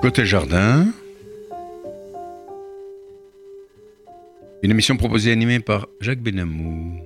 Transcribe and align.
Côté 0.00 0.24
jardin. 0.24 0.86
Une 4.62 4.70
émission 4.70 4.96
proposée 4.96 5.30
et 5.30 5.32
animée 5.32 5.58
par 5.58 5.88
Jacques 6.00 6.20
Benamou. 6.20 7.00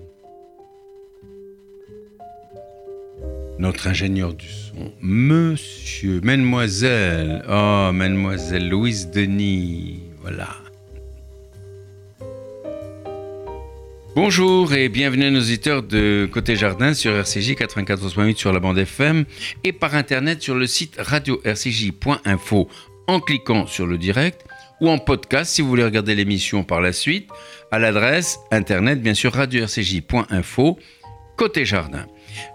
Notre 3.58 3.86
ingénieur 3.86 4.34
du 4.34 4.46
son, 4.46 4.92
monsieur, 5.00 6.20
mademoiselle, 6.22 7.42
oh, 7.48 7.90
mademoiselle 7.94 8.68
Louise 8.68 9.10
Denis, 9.10 10.02
voilà. 10.20 10.48
Bonjour 14.14 14.74
et 14.74 14.90
bienvenue 14.90 15.24
à 15.24 15.30
nos 15.30 15.40
auditeurs 15.40 15.82
de 15.82 16.28
Côté 16.30 16.54
Jardin 16.54 16.92
sur 16.92 17.12
RCJ 17.12 17.52
94.8 17.52 18.36
sur 18.36 18.52
la 18.52 18.60
bande 18.60 18.76
FM 18.76 19.24
et 19.64 19.72
par 19.72 19.94
internet 19.94 20.42
sur 20.42 20.54
le 20.54 20.66
site 20.66 20.96
radio-rcj.info 20.98 22.68
en 23.06 23.20
cliquant 23.20 23.66
sur 23.66 23.86
le 23.86 23.98
direct 23.98 24.44
ou 24.80 24.88
en 24.88 24.98
podcast 24.98 25.52
si 25.52 25.62
vous 25.62 25.68
voulez 25.68 25.84
regarder 25.84 26.14
l'émission 26.14 26.64
par 26.64 26.80
la 26.80 26.92
suite 26.92 27.28
à 27.70 27.78
l'adresse 27.78 28.38
internet 28.50 29.00
bien 29.00 29.14
sûr 29.14 29.32
radio-rcj.info 29.32 30.78
Côté 31.36 31.64
Jardin. 31.64 32.06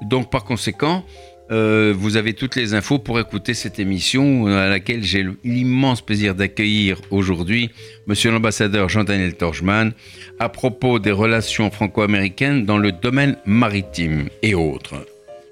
Donc 0.02 0.30
par 0.30 0.44
conséquent, 0.44 1.04
euh, 1.50 1.94
vous 1.98 2.18
avez 2.18 2.34
toutes 2.34 2.56
les 2.56 2.74
infos 2.74 3.00
pour 3.00 3.20
écouter 3.20 3.54
cette 3.54 3.80
émission 3.80 4.48
à 4.48 4.68
laquelle 4.68 5.04
j'ai 5.04 5.26
l'immense 5.46 6.02
plaisir 6.02 6.36
d'accueillir 6.36 7.00
aujourd'hui 7.10 7.72
Monsieur 8.06 8.32
l'ambassadeur 8.32 8.90
Jean-Daniel 8.90 9.36
Torgeman 9.36 9.94
à 10.40 10.50
propos 10.50 11.00
des 11.00 11.12
relations 11.12 11.72
franco-américaines 11.72 12.66
dans 12.66 12.78
le 12.78 12.92
domaine 12.92 13.38
maritime 13.46 14.28
et 14.42 14.56
autres. 14.56 14.96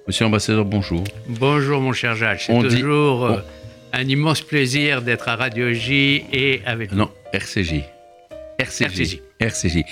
Monsieur 0.07 0.25
l'ambassadeur, 0.25 0.65
bonjour. 0.65 1.03
Bonjour 1.27 1.81
mon 1.81 1.93
cher 1.93 2.15
Jacques, 2.15 2.41
c'est 2.41 2.53
toujours 2.53 3.25
euh, 3.25 3.37
un 3.95 4.07
immense 4.07 4.41
plaisir 4.41 5.01
d'être 5.01 5.29
à 5.29 5.35
Radio 5.35 5.71
J 5.71 6.23
et 6.31 6.61
avec 6.65 6.91
Non, 6.91 7.09
RCJ. 7.33 7.83
RCJ. 8.59 9.19
RCJ. 9.39 9.83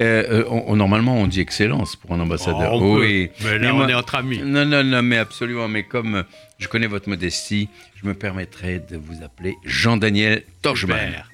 Euh, 0.00 0.44
euh, 0.50 0.76
normalement, 0.76 1.16
on 1.16 1.26
dit 1.26 1.40
excellence 1.40 1.96
pour 1.96 2.12
un 2.12 2.20
ambassadeur. 2.20 2.74
Oh, 2.74 3.00
oui. 3.00 3.30
Mais 3.42 3.58
là, 3.58 3.74
on 3.74 3.88
est 3.88 3.94
entre 3.94 4.16
amis. 4.16 4.40
Non, 4.44 4.64
non, 4.64 4.84
non, 4.84 5.02
mais 5.02 5.18
absolument. 5.18 5.68
Mais 5.68 5.82
comme 5.84 6.16
euh, 6.16 6.22
je 6.58 6.68
connais 6.68 6.86
votre 6.86 7.08
modestie, 7.08 7.68
je 8.00 8.06
me 8.06 8.14
permettrai 8.14 8.78
de 8.78 8.96
vous 8.96 9.22
appeler 9.24 9.54
Jean-Daniel 9.64 10.42
Torchman. 10.62 11.24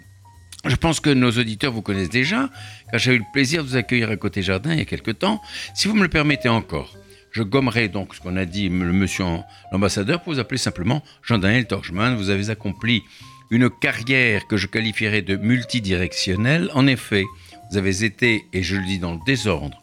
Je 0.64 0.77
pense 0.77 1.01
que 1.01 1.11
nos 1.11 1.31
auditeurs 1.31 1.73
vous 1.73 1.83
connaissent 1.83 2.11
déjà, 2.11 2.51
car 2.91 2.98
j'ai 2.98 3.14
eu 3.14 3.19
le 3.19 3.25
plaisir 3.33 3.63
de 3.63 3.69
vous 3.69 3.77
accueillir 3.77 4.11
à 4.11 4.17
Côté 4.17 4.42
Jardin 4.42 4.73
il 4.73 4.79
y 4.79 4.83
a 4.83 4.86
quelque 4.86 5.13
temps. 5.13 5.41
Si 5.75 5.89
vous 5.89 5.95
me 5.95 6.02
le 6.02 6.08
permettez 6.08 6.48
encore, 6.48 6.95
je 7.30 7.42
gommerai 7.42 7.89
donc 7.89 8.14
ce 8.14 8.20
qu'on 8.20 8.36
a 8.36 8.44
dit 8.44 8.68
le 8.68 8.92
monsieur 8.92 9.24
l'ambassadeur 9.72 10.22
pour 10.22 10.33
vous 10.33 10.39
appeler 10.39 10.58
simplement 10.58 11.02
Jean-Daniel 11.22 11.66
Torchman. 11.66 12.16
Vous 12.16 12.30
avez 12.30 12.50
accompli 12.50 13.02
une 13.50 13.70
carrière 13.70 14.46
que 14.46 14.56
je 14.56 14.66
qualifierais 14.66 15.22
de 15.22 15.36
multidirectionnelle. 15.36 16.70
En 16.74 16.86
effet, 16.86 17.24
vous 17.70 17.78
avez 17.78 18.05
été, 18.05 18.46
et 18.52 18.62
je 18.62 18.77
le 18.77 18.84
dis 18.84 18.98
dans 18.98 19.12
le 19.12 19.20
désordre, 19.27 19.80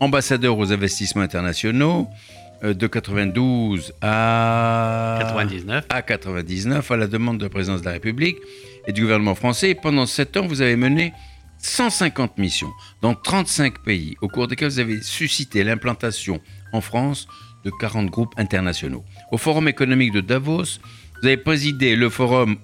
ambassadeur 0.00 0.58
aux 0.58 0.72
investissements 0.72 1.22
internationaux 1.22 2.08
euh, 2.64 2.74
de 2.74 2.86
92 2.86 3.92
à 4.00 5.18
99. 5.20 5.86
à 5.88 6.02
99 6.02 6.90
à 6.90 6.96
la 6.96 7.06
demande 7.06 7.38
de 7.38 7.44
la 7.44 7.50
présidence 7.50 7.80
de 7.80 7.86
la 7.86 7.92
République 7.92 8.38
et 8.86 8.92
du 8.92 9.02
gouvernement 9.02 9.34
français. 9.34 9.70
Et 9.70 9.74
pendant 9.74 10.06
sept 10.06 10.36
ans, 10.36 10.46
vous 10.46 10.60
avez 10.60 10.76
mené 10.76 11.12
150 11.58 12.38
missions 12.38 12.72
dans 13.02 13.14
35 13.14 13.82
pays, 13.82 14.16
au 14.22 14.28
cours 14.28 14.48
desquelles 14.48 14.70
vous 14.70 14.80
avez 14.80 15.02
suscité 15.02 15.62
l'implantation 15.62 16.40
en 16.72 16.80
France 16.80 17.26
de 17.64 17.70
40 17.80 18.06
groupes 18.10 18.34
internationaux. 18.36 19.04
Au 19.32 19.38
Forum 19.38 19.68
économique 19.68 20.12
de 20.12 20.20
Davos, 20.20 20.78
vous 21.20 21.26
avez 21.26 21.36
présidé 21.36 21.96
le 21.96 22.08
forum 22.08 22.56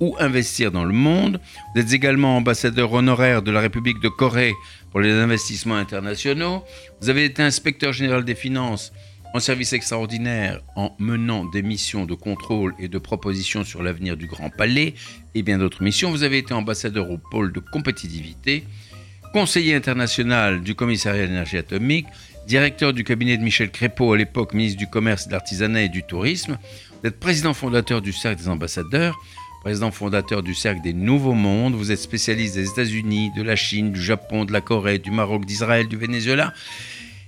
où 0.00 0.16
investir 0.18 0.70
dans 0.70 0.84
le 0.84 0.92
monde. 0.92 1.40
Vous 1.74 1.80
êtes 1.80 1.92
également 1.92 2.36
ambassadeur 2.36 2.92
honoraire 2.92 3.42
de 3.42 3.50
la 3.50 3.60
République 3.60 4.00
de 4.00 4.08
Corée 4.08 4.52
pour 4.90 5.00
les 5.00 5.12
investissements 5.12 5.76
internationaux. 5.76 6.64
Vous 7.00 7.08
avez 7.08 7.24
été 7.24 7.42
inspecteur 7.42 7.92
général 7.92 8.24
des 8.24 8.34
finances 8.34 8.92
en 9.34 9.40
service 9.40 9.72
extraordinaire 9.72 10.60
en 10.76 10.94
menant 10.98 11.44
des 11.44 11.62
missions 11.62 12.04
de 12.04 12.14
contrôle 12.14 12.74
et 12.78 12.88
de 12.88 12.98
proposition 12.98 13.64
sur 13.64 13.82
l'avenir 13.82 14.16
du 14.16 14.26
Grand 14.26 14.50
Palais 14.50 14.94
et 15.34 15.42
bien 15.42 15.58
d'autres 15.58 15.82
missions. 15.82 16.10
Vous 16.10 16.22
avez 16.22 16.38
été 16.38 16.54
ambassadeur 16.54 17.10
au 17.10 17.18
pôle 17.18 17.52
de 17.52 17.60
compétitivité, 17.60 18.64
conseiller 19.32 19.74
international 19.74 20.62
du 20.62 20.76
commissariat 20.76 21.24
à 21.24 21.26
l'énergie 21.26 21.58
atomique, 21.58 22.06
directeur 22.46 22.92
du 22.92 23.04
cabinet 23.04 23.36
de 23.36 23.42
Michel 23.42 23.70
Crépeau, 23.70 24.12
à 24.12 24.16
l'époque 24.16 24.54
ministre 24.54 24.78
du 24.78 24.86
Commerce, 24.86 25.28
de 25.28 25.32
l'Artisanat 25.32 25.82
et 25.82 25.88
du 25.88 26.02
Tourisme. 26.02 26.58
Vous 27.02 27.08
êtes 27.08 27.18
président 27.18 27.54
fondateur 27.54 28.02
du 28.02 28.12
Cercle 28.12 28.42
des 28.42 28.48
ambassadeurs 28.48 29.16
président 29.64 29.90
fondateur 29.90 30.42
du 30.42 30.54
Cercle 30.54 30.82
des 30.82 30.92
Nouveaux 30.92 31.32
Mondes. 31.32 31.74
Vous 31.74 31.90
êtes 31.90 31.98
spécialiste 31.98 32.54
des 32.54 32.68
États-Unis, 32.68 33.30
de 33.34 33.42
la 33.42 33.56
Chine, 33.56 33.92
du 33.92 34.02
Japon, 34.02 34.44
de 34.44 34.52
la 34.52 34.60
Corée, 34.60 34.98
du 34.98 35.10
Maroc, 35.10 35.46
d'Israël, 35.46 35.88
du 35.88 35.96
Venezuela 35.96 36.52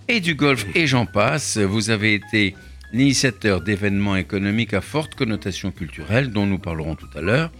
et 0.06 0.20
du 0.20 0.34
Golfe, 0.34 0.66
et 0.74 0.86
j'en 0.86 1.06
passe. 1.06 1.56
Vous 1.56 1.88
avez 1.88 2.12
été 2.12 2.54
l'initiateur 2.92 3.62
d'événements 3.62 4.16
économiques 4.16 4.74
à 4.74 4.82
forte 4.82 5.14
connotation 5.14 5.70
culturelle, 5.70 6.30
dont 6.30 6.44
nous 6.44 6.58
parlerons 6.58 6.94
tout 6.94 7.08
à 7.16 7.22
l'heure. 7.22 7.50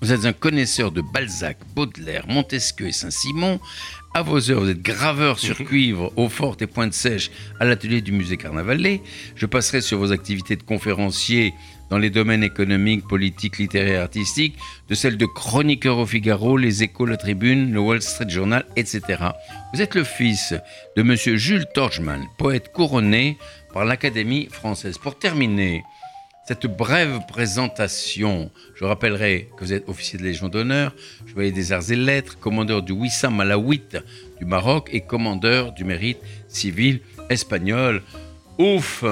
Vous 0.00 0.12
êtes 0.12 0.24
un 0.24 0.32
connaisseur 0.32 0.92
de 0.92 1.02
Balzac, 1.12 1.58
Baudelaire, 1.74 2.26
Montesquieu 2.28 2.86
et 2.86 2.92
Saint-Simon. 2.92 3.58
À 4.12 4.22
vos 4.22 4.50
heures, 4.50 4.60
vous 4.60 4.70
êtes 4.70 4.82
graveur 4.82 5.38
sur 5.38 5.56
cuivre, 5.56 6.12
eau 6.16 6.28
forte 6.28 6.62
et 6.62 6.66
pointe 6.66 6.92
sèche 6.92 7.30
à 7.60 7.64
l'atelier 7.64 8.00
du 8.00 8.10
musée 8.10 8.36
Carnavalet. 8.36 9.02
Je 9.36 9.46
passerai 9.46 9.80
sur 9.80 9.98
vos 9.98 10.10
activités 10.10 10.56
de 10.56 10.64
conférencier 10.64 11.54
dans 11.90 11.98
les 11.98 12.10
domaines 12.10 12.42
économiques, 12.42 13.06
politiques, 13.06 13.58
littéraires 13.58 14.00
et 14.00 14.02
artistiques, 14.02 14.56
de 14.88 14.96
celles 14.96 15.16
de 15.16 15.26
chroniqueur 15.26 15.98
au 15.98 16.06
Figaro, 16.06 16.56
les 16.56 16.82
Échos, 16.82 17.06
la 17.06 17.16
Tribune, 17.16 17.72
le 17.72 17.78
Wall 17.78 18.02
Street 18.02 18.28
Journal, 18.28 18.66
etc. 18.74 19.02
Vous 19.72 19.80
êtes 19.80 19.94
le 19.94 20.02
fils 20.02 20.54
de 20.96 21.02
M. 21.02 21.14
Jules 21.36 21.66
Torchman, 21.72 22.26
poète 22.36 22.72
couronné 22.72 23.38
par 23.72 23.84
l'Académie 23.84 24.48
française. 24.50 24.98
Pour 24.98 25.20
terminer 25.20 25.84
cette 26.50 26.66
brève 26.66 27.20
présentation, 27.28 28.50
je 28.74 28.84
rappellerai 28.84 29.48
que 29.56 29.64
vous 29.64 29.72
êtes 29.72 29.88
officier 29.88 30.18
de 30.18 30.24
Légion 30.24 30.48
d'honneur, 30.48 30.92
chevalier 31.28 31.52
des 31.52 31.70
arts 31.70 31.92
et 31.92 31.94
lettres, 31.94 32.40
commandeur 32.40 32.82
du 32.82 32.90
Wissam 32.90 33.38
Alaouit 33.38 33.84
du 34.40 34.44
Maroc 34.44 34.90
et 34.92 35.00
commandeur 35.00 35.70
du 35.70 35.84
mérite 35.84 36.18
civil 36.48 37.02
espagnol. 37.28 38.02
Ouf 38.58 39.04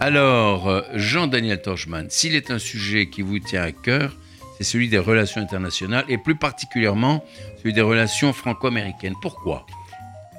alors, 0.00 0.68
euh, 0.68 0.80
Jean-Daniel 0.94 1.62
Torchman, 1.62 2.08
s'il 2.10 2.34
est 2.34 2.50
un 2.50 2.58
sujet 2.58 3.06
qui 3.06 3.22
vous 3.22 3.38
tient 3.38 3.62
à 3.62 3.70
cœur, 3.70 4.16
c'est 4.58 4.64
celui 4.64 4.88
des 4.88 4.98
relations 4.98 5.40
internationales 5.40 6.04
et 6.08 6.18
plus 6.18 6.34
particulièrement 6.34 7.24
celui 7.58 7.74
des 7.74 7.80
relations 7.80 8.32
franco-américaines. 8.32 9.14
Pourquoi? 9.22 9.66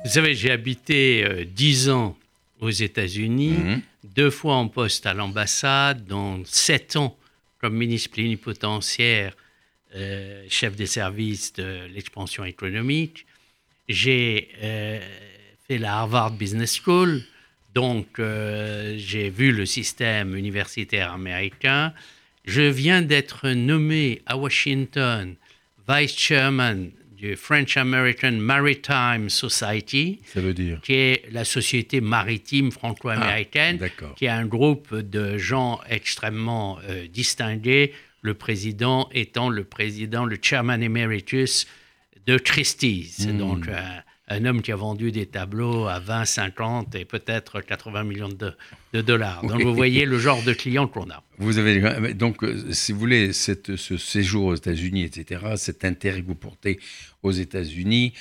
Vous 0.04 0.12
savez, 0.12 0.36
j'ai 0.36 0.52
habité 0.52 1.24
euh, 1.24 1.46
dix 1.46 1.90
ans 1.90 2.18
aux 2.60 2.70
États-Unis, 2.70 3.52
mhm. 3.52 3.82
Deux 4.16 4.30
fois 4.30 4.56
en 4.56 4.68
poste 4.68 5.06
à 5.06 5.14
l'ambassade, 5.14 6.06
dont 6.06 6.44
sept 6.46 6.96
ans 6.96 7.18
comme 7.60 7.76
ministre 7.76 8.12
plénipotentiaire, 8.12 9.36
euh, 9.96 10.46
chef 10.50 10.76
des 10.76 10.86
services 10.86 11.54
de 11.54 11.88
l'expansion 11.94 12.44
économique. 12.44 13.26
J'ai 13.88 14.50
fait 15.68 15.78
la 15.78 16.00
Harvard 16.00 16.32
Business 16.32 16.80
School. 16.82 17.24
Donc, 17.74 18.20
euh, 18.20 18.96
j'ai 18.98 19.30
vu 19.30 19.52
le 19.52 19.66
système 19.66 20.36
universitaire 20.36 21.12
américain. 21.12 21.94
Je 22.46 22.62
viens 22.62 23.02
d'être 23.02 23.50
nommé 23.50 24.22
à 24.26 24.38
Washington 24.38 25.36
vice 25.88 26.18
chairman 26.18 26.92
du 27.24 27.38
French 27.38 27.78
American 27.78 28.34
Maritime 28.34 29.30
Society, 29.30 30.20
Ça 30.26 30.42
veut 30.42 30.54
dire 30.54 30.82
qui 30.82 30.94
est 30.94 31.32
la 31.32 31.46
société 31.46 32.02
maritime 32.02 32.70
franco-américaine, 32.70 33.80
ah, 33.82 34.06
qui 34.18 34.26
est 34.26 34.30
un 34.30 34.46
groupe 34.46 34.94
de 34.94 35.38
gens 35.38 35.80
extrêmement 35.90 36.80
euh, 36.90 37.08
distingués, 37.08 37.94
le 38.22 38.34
président 38.34 39.08
étant 39.14 39.50
le 39.50 39.64
président, 39.64 40.26
le 40.26 40.38
chairman 40.42 40.84
emeritus 40.84 41.66
de 42.28 42.38
Christie's. 42.38 43.26
Hmm. 43.26 43.38
Donc, 43.38 43.70
euh, 43.70 43.80
un 44.28 44.46
homme 44.46 44.62
qui 44.62 44.72
a 44.72 44.76
vendu 44.76 45.12
des 45.12 45.26
tableaux 45.26 45.88
à 45.88 46.00
20, 46.00 46.26
50 46.26 46.96
et 46.96 47.06
peut-être 47.06 47.62
80 47.62 48.04
millions 48.04 48.30
de, 48.30 49.02
dollars. 49.02 49.46
Donc 49.46 49.62
vous 49.62 49.76
voyez 49.76 50.06
le 50.06 50.18
genre 50.18 50.42
de 50.44 50.54
client 50.54 50.88
qu'on 50.88 51.10
a. 51.10 51.24
Vous 51.40 51.58
avez 51.58 52.14
donc, 52.14 52.44
euh, 52.44 52.72
si 52.72 52.94
vous 52.94 53.00
voulez, 53.00 53.34
cette, 53.34 53.76
ce 53.76 53.98
séjour 53.98 54.46
aux 54.46 54.56
États-Unis, 54.56 55.04
etc., 55.04 55.42
cet 55.58 55.84
intérêt 55.84 56.22
que 56.22 56.28
vous 56.28 56.36
portez 56.36 56.80
aux 57.22 57.32
États-Unis, 57.32 58.14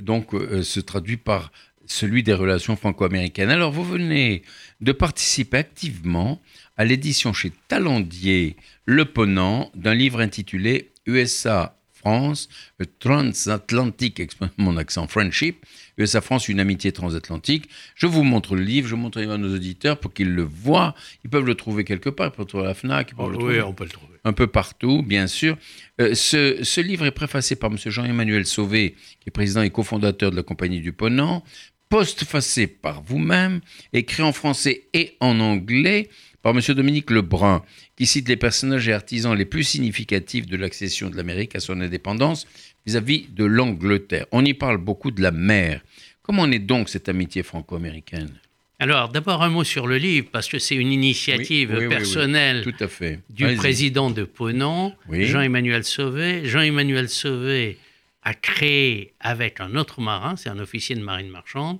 donc 0.00 0.34
euh, 0.34 0.62
se 0.62 0.80
traduit 0.80 1.16
par 1.16 1.52
celui 1.86 2.22
des 2.22 2.34
relations 2.34 2.76
franco-américaines. 2.76 3.50
Alors 3.50 3.70
vous 3.70 3.84
venez 3.84 4.42
de 4.80 4.92
participer 4.92 5.58
activement 5.58 6.40
à 6.76 6.84
l'édition 6.84 7.32
chez 7.32 7.52
Talendier 7.68 8.56
Le 8.84 9.04
Ponant 9.04 9.70
d'un 9.74 9.94
livre 9.94 10.20
intitulé 10.20 10.90
USA 11.06 11.75
France, 12.06 12.48
le 12.78 12.86
transatlantique, 12.86 14.22
mon 14.58 14.76
accent 14.76 15.08
friendship, 15.08 15.66
USA-France, 15.98 16.48
une 16.48 16.60
amitié 16.60 16.92
transatlantique. 16.92 17.68
Je 17.96 18.06
vous 18.06 18.22
montre 18.22 18.54
le 18.54 18.62
livre, 18.62 18.86
je 18.86 18.94
montre 18.94 19.20
à 19.20 19.36
nos 19.36 19.52
auditeurs 19.52 19.98
pour 19.98 20.12
qu'ils 20.14 20.32
le 20.32 20.44
voient. 20.44 20.94
Ils 21.24 21.30
peuvent 21.30 21.44
le 21.44 21.56
trouver 21.56 21.82
quelque 21.82 22.08
part, 22.08 22.28
ils 22.28 22.30
peuvent 22.30 22.44
le 22.44 22.48
trouver 22.48 22.64
à 22.64 22.68
la 22.68 22.74
FNAC. 22.74 23.12
Oh, 23.18 23.28
oui, 23.34 23.60
on 23.60 23.72
peut 23.72 23.82
le 23.82 23.90
trouver. 23.90 24.14
Un 24.22 24.32
peu 24.32 24.46
partout, 24.46 25.02
bien 25.02 25.26
sûr. 25.26 25.56
Euh, 26.00 26.14
ce, 26.14 26.62
ce, 26.62 26.80
livre 26.80 27.06
est 27.06 27.10
préfacé 27.10 27.56
par 27.56 27.72
M. 27.72 27.76
Jean-Emmanuel 27.84 28.46
Sauvé, 28.46 28.94
qui 29.18 29.28
est 29.28 29.32
président 29.32 29.62
et 29.62 29.70
cofondateur 29.70 30.30
de 30.30 30.36
la 30.36 30.44
Compagnie 30.44 30.80
du 30.80 30.92
Ponant, 30.92 31.42
postfacé 31.88 32.68
par 32.68 33.02
vous-même, 33.02 33.62
écrit 33.92 34.22
en 34.22 34.32
français 34.32 34.84
et 34.92 35.16
en 35.18 35.40
anglais 35.40 36.08
par 36.46 36.56
M. 36.56 36.60
Dominique 36.76 37.10
Lebrun, 37.10 37.64
qui 37.96 38.06
cite 38.06 38.28
les 38.28 38.36
personnages 38.36 38.88
et 38.88 38.92
artisans 38.92 39.36
les 39.36 39.46
plus 39.46 39.64
significatifs 39.64 40.46
de 40.46 40.56
l'accession 40.56 41.08
de 41.10 41.16
l'Amérique 41.16 41.56
à 41.56 41.60
son 41.60 41.80
indépendance 41.80 42.46
vis-à-vis 42.84 43.26
de 43.30 43.44
l'Angleterre. 43.44 44.26
On 44.32 44.44
y 44.44 44.54
parle 44.54 44.78
beaucoup 44.78 45.10
de 45.10 45.22
la 45.22 45.30
mer. 45.30 45.80
Comment 46.22 46.46
est 46.50 46.58
donc 46.58 46.88
cette 46.88 47.08
amitié 47.08 47.42
franco-américaine? 47.42 48.30
Alors, 48.78 49.08
d'abord 49.08 49.42
un 49.42 49.48
mot 49.48 49.64
sur 49.64 49.86
le 49.86 49.96
livre, 49.96 50.28
parce 50.30 50.48
que 50.48 50.58
c'est 50.58 50.74
une 50.74 50.92
initiative 50.92 51.88
personnelle 51.88 52.62
Tout 52.62 52.84
à 52.84 52.88
fait. 52.88 53.20
du 53.30 53.54
président 53.54 54.10
de 54.10 54.24
Ponant, 54.24 54.94
Jean-Emmanuel 55.10 55.82
Sauvé. 55.82 56.44
Jean-Emmanuel 56.44 57.08
Sauvé 57.08 57.78
a 58.22 58.34
créé 58.34 59.14
avec 59.20 59.60
un 59.60 59.76
autre 59.76 60.02
marin, 60.02 60.36
c'est 60.36 60.50
un 60.50 60.58
officier 60.58 60.94
de 60.94 61.00
marine 61.00 61.28
marchande, 61.28 61.78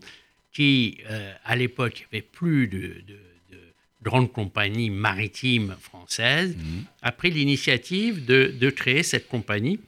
qui, 0.55 0.99
euh, 1.11 1.33
à 1.45 1.55
l'époque, 1.55 2.07
avait 2.11 2.23
plus 2.23 2.67
de, 2.67 3.05
grandes 4.07 4.31
compagnies 4.31 4.91
maritimes 4.91 5.75
françaises, 5.81 6.57
mhm. 6.57 6.85
a 7.03 7.11
pris 7.13 7.31
l'initiative 7.31 8.25
de, 8.25 8.71
créer 8.71 9.03
cette 9.03 9.29
compagnie 9.29 9.81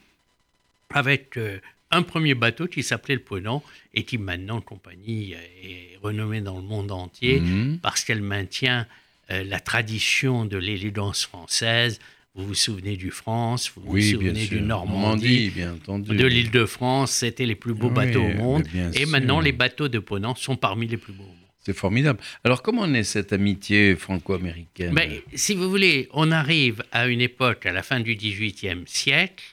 avec 0.90 1.36
euh, 1.36 1.58
un 1.90 2.02
premier 2.02 2.34
bateau 2.34 2.66
qui 2.66 2.82
s'appelait 2.82 3.14
le 3.14 3.20
Ponant 3.20 3.62
et 3.94 4.02
qui 4.02 4.18
maintenant, 4.18 4.60
compagnie, 4.60 5.34
est 5.62 5.96
renommée 6.02 6.40
dans 6.40 6.56
le 6.56 6.64
monde 6.64 6.90
entier 6.90 7.40
mhm. 7.40 7.78
parce 7.80 8.02
qu'elle 8.04 8.22
maintient 8.22 8.86
euh, 9.30 9.44
la 9.44 9.60
tradition 9.60 10.44
de 10.44 10.56
l'élégance 10.56 11.24
française. 11.24 12.00
Vous 12.34 12.46
vous 12.46 12.54
souvenez 12.54 12.96
du 12.96 13.10
France, 13.10 13.72
vous 13.74 13.82
vous 13.82 14.00
souvenez 14.00 14.46
du 14.46 14.60
Normandie, 14.60 15.50
bien 15.50 15.74
entendu. 15.74 16.16
de 16.16 16.26
l'île 16.26 16.50
de 16.50 16.66
France, 16.66 17.10
c'était 17.12 17.46
les 17.46 17.56
plus 17.56 17.74
beaux 17.74 17.90
bateaux 17.90 18.22
au 18.22 18.34
monde. 18.34 18.64
Et 18.94 19.06
maintenant, 19.06 19.40
les 19.40 19.52
bateaux 19.52 19.88
de 19.88 19.98
Ponant 19.98 20.34
sont 20.34 20.56
parmi 20.56 20.86
les 20.86 20.96
plus 20.96 21.12
beaux 21.12 21.24
au 21.24 21.26
monde. 21.26 21.47
C'est 21.64 21.74
formidable. 21.74 22.20
Alors, 22.44 22.62
comment 22.62 22.86
naît 22.86 23.04
cette 23.04 23.32
amitié 23.32 23.94
franco-américaine? 23.96 24.92
Mais, 24.92 25.22
Si 25.34 25.54
vous 25.54 25.68
voulez, 25.68 26.08
on 26.12 26.30
arrive 26.30 26.82
à 26.92 27.08
une 27.08 27.20
époque, 27.20 27.66
à 27.66 27.72
la 27.72 27.82
fin 27.82 28.00
du 28.00 28.14
XVIIIe 28.14 28.84
siècle, 28.86 29.44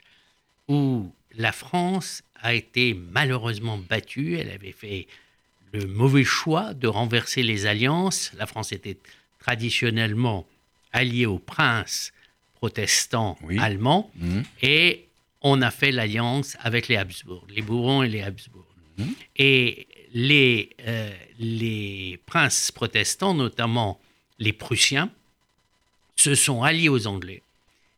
où 0.67 1.11
la 1.35 1.51
France 1.51 2.23
a 2.41 2.53
été 2.53 2.95
malheureusement 3.11 3.77
battue. 3.77 4.37
Elle 4.37 4.51
avait 4.51 4.71
fait 4.71 5.07
le 5.73 5.87
mauvais 5.87 6.23
choix 6.23 6.73
de 6.73 6.87
renverser 6.87 7.43
les 7.43 7.65
alliances. 7.65 8.31
La 8.37 8.45
France 8.45 8.71
était 8.71 8.97
traditionnellement 9.39 10.47
alliée 10.93 11.25
aux 11.25 11.39
princes 11.39 12.13
protestants 12.55 13.37
allemands 13.59 14.09
mhm. 14.15 14.43
et 14.61 15.05
on 15.41 15.61
a 15.61 15.69
fait 15.69 15.91
l'alliance 15.91 16.55
avec 16.61 16.87
les 16.87 16.95
Habsbourg, 16.95 17.45
les 17.53 17.61
Bourbons 17.61 18.01
et 18.03 18.09
les 18.09 18.21
Habsbourg. 18.21 18.65
Mhm. 18.97 19.13
Et 19.37 19.87
les, 20.15 20.69
euh, 20.87 21.11
les 21.39 22.19
princes 22.25 22.71
protestants, 22.71 23.33
notamment 23.33 23.99
les 24.39 24.53
Prussiens, 24.53 25.11
se 26.15 26.33
sont 26.35 26.63
alliés 26.63 26.89
aux 26.89 27.05
Anglais. 27.05 27.41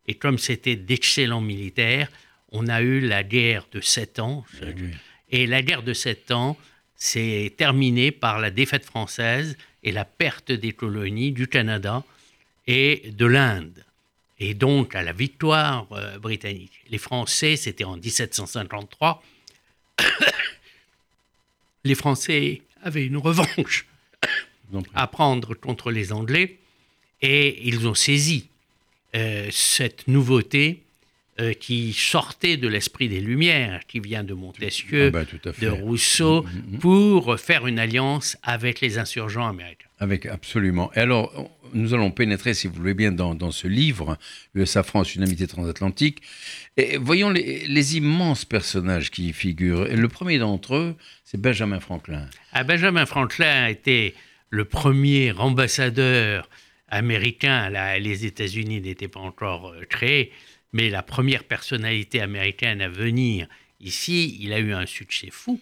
Et 0.08 0.16
comme 0.16 0.40
c'était 0.40 0.76
d'excellents 0.76 1.42
militaires, 1.42 2.10
on 2.52 2.68
a 2.68 2.82
eu 2.82 3.02
la 3.02 3.24
guerre 3.24 3.68
de 3.72 3.82
sept 3.82 4.20
ans. 4.20 4.44
Eh 4.64 5.44
et 5.44 5.46
la 5.46 5.62
guerre 5.62 5.84
de 5.84 5.94
sept 5.94 6.32
ans 6.32 6.58
s'est 6.96 7.54
terminée 7.56 8.12
par 8.12 8.40
la 8.40 8.50
défaite 8.50 8.86
française 8.86 9.56
et 9.84 9.92
la 9.92 10.06
perte 10.06 10.52
des 10.52 10.72
colonies 10.72 11.32
du 11.32 11.48
Canada 11.48 12.04
et 12.66 13.12
de 13.12 13.26
l'Inde. 13.28 13.86
Et 14.40 14.56
donc 14.56 14.96
à 14.96 15.04
la 15.04 15.14
victoire 15.14 15.86
euh, 15.92 16.18
britannique. 16.18 16.84
Les 16.90 16.98
Français, 16.98 17.58
c'était 17.58 17.84
en 17.84 17.98
1753. 17.98 19.22
Les 21.88 21.96
Français 21.96 22.62
avaient 22.84 23.06
une 23.06 23.18
revanche 23.18 23.88
à 24.94 25.08
prendre 25.08 25.56
contre 25.56 25.92
les 25.92 26.12
Anglais 26.12 26.58
et 27.22 27.68
ils 27.68 27.88
ont 27.88 27.96
saisi 27.96 28.48
euh, 29.16 29.48
cette 29.52 30.08
nouveauté 30.08 30.84
euh, 31.40 31.54
qui 31.54 31.94
sortait 31.94 32.58
de 32.58 32.68
l'esprit 32.68 33.10
des 33.10 33.22
Lumières, 33.22 33.86
qui 33.88 34.00
vient 34.00 34.24
de 34.24 34.34
Montesquieu, 34.34 35.08
ah 35.08 35.12
bah, 35.12 35.52
de 35.62 35.70
Rousseau, 35.70 36.44
mm, 36.44 36.46
mm, 36.46 36.76
mm. 36.76 36.80
pour 36.80 37.40
faire 37.40 37.68
une 37.68 37.80
alliance 37.80 38.38
avec 38.44 38.82
les 38.82 38.98
insurgents 38.98 39.48
américains. 39.48 39.87
Avec 40.00 40.26
absolument. 40.28 40.92
Et 40.96 41.00
alors, 41.00 41.50
nous 41.74 41.94
allons 41.94 42.12
pénétrer, 42.12 42.54
si 42.54 42.68
vous 42.68 42.76
voulez 42.76 42.94
bien, 42.94 43.12
dans, 43.12 43.52
ce 43.52 43.68
livre, 43.68 44.18
USA 44.54 44.84
France, 44.84 45.16
une 45.16 45.24
amitié 45.24 45.48
transatlantique. 45.48 46.22
Et 46.78 46.98
voyons 46.98 47.30
les, 47.32 47.98
immenses 47.98 48.46
personnages 48.46 49.10
qui 49.10 49.30
y 49.30 49.34
figurent. 49.34 49.88
Et 49.88 49.96
le 49.96 50.08
premier 50.08 50.38
d'entre 50.38 50.76
eux, 50.76 50.96
c'est 51.24 51.42
Benjamin 51.42 51.80
Franklin. 51.80 52.28
Ah, 52.54 52.64
Benjamin 52.64 53.06
Franklin 53.06 53.68
était 53.68 54.14
le 54.50 54.66
premier 54.66 55.32
ambassadeur 55.32 56.48
américain. 56.90 57.70
Là, 57.70 57.98
les 57.98 58.26
États-Unis 58.26 58.82
n'étaient 58.82 59.08
pas 59.08 59.20
encore 59.20 59.70
euh, 59.70 59.84
créés 59.90 60.32
mais 60.74 60.90
la 60.90 61.02
première 61.02 61.44
personnalité 61.44 62.22
américaine 62.22 62.82
à 62.82 62.90
venir 62.90 63.48
ici, 63.80 64.38
il 64.42 64.54
a 64.54 64.60
eu 64.60 64.74
un 64.74 64.86
succès 64.86 65.30
fou. 65.32 65.60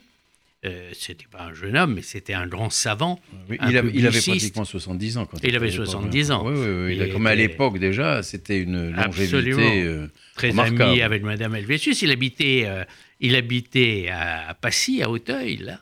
Euh, 0.66 0.90
c'était 0.94 1.28
pas 1.30 1.44
un 1.44 1.54
jeune 1.54 1.78
homme, 1.78 1.94
mais 1.96 2.02
c'était 2.02 2.34
un 2.34 2.48
grand 2.48 2.70
savant. 2.70 3.20
il, 3.50 3.78
avait 3.78 4.20
pratiquement 4.20 4.66
70 4.66 5.18
ans 5.18 5.26
quand 5.26 5.38
il, 5.44 5.50
il 5.50 5.56
avait 5.56 5.70
70 5.70 6.32
ans. 6.32 6.44
Oui, 6.46 6.54
oui, 6.58 6.98
oui. 7.00 7.12
comme 7.12 7.28
à 7.28 7.36
l'époque 7.36 7.78
déjà, 7.78 8.24
c'était 8.24 8.60
une 8.60 8.92
longévité 8.92 9.84
euh, 9.84 10.08
très 10.36 10.58
ami 10.60 11.02
avec 11.02 11.24
Madame 11.24 11.56
Helvétius. 11.56 12.02
Il 12.02 12.12
habitait 12.12 12.64
euh, 12.66 12.84
il 13.22 13.36
habitait 13.36 14.10
à 14.12 14.54
Passy, 14.60 15.02
à 15.02 15.10
Hauteuil, 15.10 15.58
là. 15.58 15.80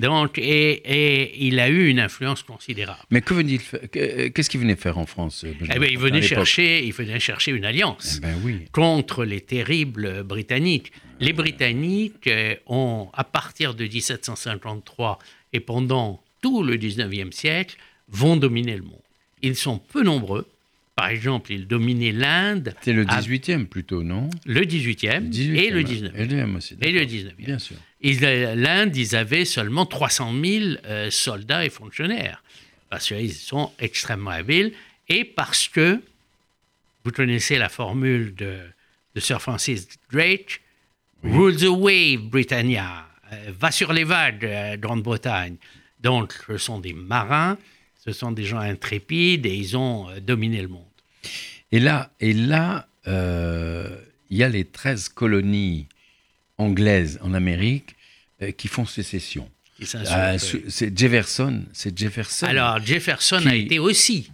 Donc, 0.00 0.38
et, 0.38 1.46
il 1.46 1.58
a 1.58 1.68
eu 1.68 1.88
une 1.88 1.98
influence 1.98 2.42
considérable. 2.42 3.00
Mais 3.10 3.20
que 3.20 3.34
venait 3.34 3.58
qu'est-ce 3.58 4.48
qu'il 4.48 4.60
venait 4.60 4.76
faire 4.76 4.98
en 4.98 5.06
France 5.06 5.44
eh 5.44 5.78
ben, 5.78 5.88
il, 5.90 5.98
venait 5.98 6.22
chercher, 6.22 6.84
il 6.84 6.92
venait 6.92 7.18
chercher 7.18 7.50
une 7.50 7.64
alliance 7.64 8.18
eh 8.18 8.20
ben 8.20 8.60
contre 8.72 9.24
les 9.24 9.40
terribles 9.40 10.22
Britanniques. 10.22 10.92
Les 11.18 11.32
Britanniques 11.32 12.26
euh, 12.28 12.54
ont, 12.66 13.08
à 13.14 13.24
partir 13.24 13.74
de 13.74 13.84
1753 13.84 15.18
et 15.52 15.60
pendant 15.60 16.22
tout 16.40 16.62
le 16.62 16.76
19e 16.76 17.32
siècle, 17.32 17.76
vont 18.08 18.36
dominer 18.36 18.76
le 18.76 18.82
monde. 18.82 19.00
Ils 19.42 19.56
sont 19.56 19.78
peu 19.78 20.02
nombreux, 20.02 20.46
par 20.96 21.08
exemple, 21.08 21.52
il 21.52 21.66
dominait 21.66 22.10
l'Inde. 22.10 22.74
C'est 22.80 22.94
le 22.94 23.04
18e 23.04 23.66
plutôt, 23.66 24.02
non? 24.02 24.30
Le 24.46 24.62
18e, 24.62 25.30
et 25.54 25.70
le 25.70 25.82
19e. 25.82 26.12
Et 26.80 26.90
le 26.90 27.02
19e. 27.02 27.34
Bien 27.36 27.58
sûr. 27.58 27.76
L'Inde, 28.02 28.96
ils 28.96 29.14
avaient 29.14 29.44
seulement 29.44 29.84
300 29.84 30.32
000 30.42 30.64
euh, 30.86 31.10
soldats 31.10 31.66
et 31.66 31.70
fonctionnaires. 31.70 32.42
Parce 32.88 33.08
qu'ils 33.08 33.34
sont 33.34 33.72
extrêmement 33.78 34.30
habiles 34.30 34.72
et 35.10 35.24
parce 35.24 35.68
que, 35.68 36.00
vous 37.04 37.10
connaissez 37.10 37.58
la 37.58 37.68
formule 37.68 38.34
de, 38.34 38.58
Sir 39.20 39.40
Francis 39.42 39.86
Drake, 40.10 40.62
Rule 41.22 41.56
the 41.56 41.68
wave, 41.68 42.20
Britannia, 42.22 43.06
euh, 43.32 43.52
va 43.58 43.70
sur 43.70 43.92
les 43.92 44.04
vagues, 44.04 44.46
euh, 44.46 44.76
Grande-Bretagne. 44.78 45.56
Donc, 46.00 46.32
ce 46.46 46.56
sont 46.56 46.80
des 46.80 46.94
marins 46.94 47.58
ce 48.06 48.12
sont 48.12 48.30
des 48.30 48.44
gens 48.44 48.58
intrépides 48.58 49.46
et 49.46 49.54
ils 49.54 49.76
ont 49.76 50.08
euh, 50.08 50.20
dominé 50.20 50.62
le 50.62 50.68
monde. 50.68 50.85
Et 51.72 51.80
là, 51.80 52.10
et 52.20 52.32
là 52.32 52.88
euh, 53.06 53.96
il 54.30 54.36
y 54.38 54.42
a 54.42 54.48
les 54.48 54.64
13 54.64 55.08
colonies 55.10 55.86
anglaises 56.58 57.18
en 57.22 57.34
Amérique 57.34 57.96
euh, 58.42 58.50
qui 58.50 58.68
font 58.68 58.86
sécession. 58.86 59.50
Ah, 60.08 60.38
c'est 60.38 60.98
Jefferson, 60.98 61.64
c'est 61.72 61.96
Jefferson. 61.96 62.46
Alors 62.46 62.84
Jefferson 62.84 63.42
a 63.44 63.54
été 63.54 63.78
aussi 63.78 64.30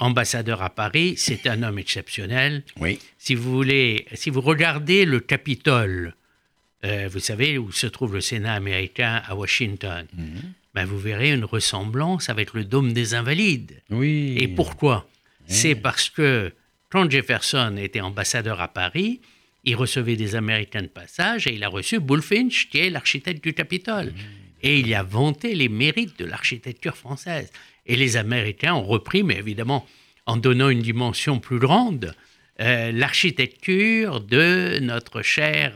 ambassadeur 0.00 0.60
à 0.60 0.70
Paris. 0.70 1.14
C'est 1.16 1.46
un 1.46 1.62
homme 1.62 1.78
exceptionnel. 1.78 2.64
Oui. 2.80 2.98
Si 3.16 3.36
vous 3.36 3.52
voulez, 3.52 4.06
si 4.14 4.28
vous 4.28 4.40
regardez 4.40 5.04
le 5.04 5.20
Capitole, 5.20 6.14
vous 6.82 7.20
savez 7.20 7.58
où 7.58 7.70
se 7.70 7.86
trouve 7.86 8.14
le 8.14 8.20
Sénat 8.20 8.54
américain 8.54 9.22
à 9.24 9.36
Washington. 9.36 10.04
Mhm 10.16 10.52
ben 10.74 10.84
vous 10.84 10.98
verrez 10.98 11.32
une 11.32 11.44
ressemblance 11.44 12.28
avec 12.28 12.54
le 12.54 12.64
dôme 12.64 12.92
des 12.92 13.14
Invalides. 13.14 13.82
Oui. 13.90 14.36
Et 14.38 14.48
pourquoi? 14.48 15.06
C'est 15.52 15.74
parce 15.74 16.10
que 16.10 16.52
quand 16.90 17.10
Jefferson 17.10 17.76
était 17.78 18.00
ambassadeur 18.00 18.60
à 18.60 18.68
Paris, 18.68 19.20
il 19.64 19.76
recevait 19.76 20.16
des 20.16 20.34
Américains 20.34 20.82
de 20.82 20.88
passage 20.88 21.46
et 21.46 21.54
il 21.54 21.64
a 21.64 21.68
reçu 21.68 22.00
Bullfinch, 22.00 22.68
qui 22.68 22.78
est 22.78 22.90
l'architecte 22.90 23.42
du 23.42 23.54
Capitole. 23.54 24.06
Mmh. 24.06 24.14
Et 24.64 24.80
il 24.80 24.94
a 24.94 25.02
vanté 25.02 25.54
les 25.54 25.68
mérites 25.68 26.18
de 26.18 26.24
l'architecture 26.24 26.96
française. 26.96 27.50
Et 27.86 27.96
les 27.96 28.16
Américains 28.16 28.74
ont 28.74 28.82
repris, 28.84 29.22
mais 29.22 29.36
évidemment 29.36 29.86
en 30.26 30.36
donnant 30.36 30.68
une 30.68 30.82
dimension 30.82 31.40
plus 31.40 31.58
grande, 31.58 32.14
euh, 32.60 32.92
l'architecture 32.92 34.20
de 34.20 34.78
notre 34.80 35.22
cher 35.22 35.74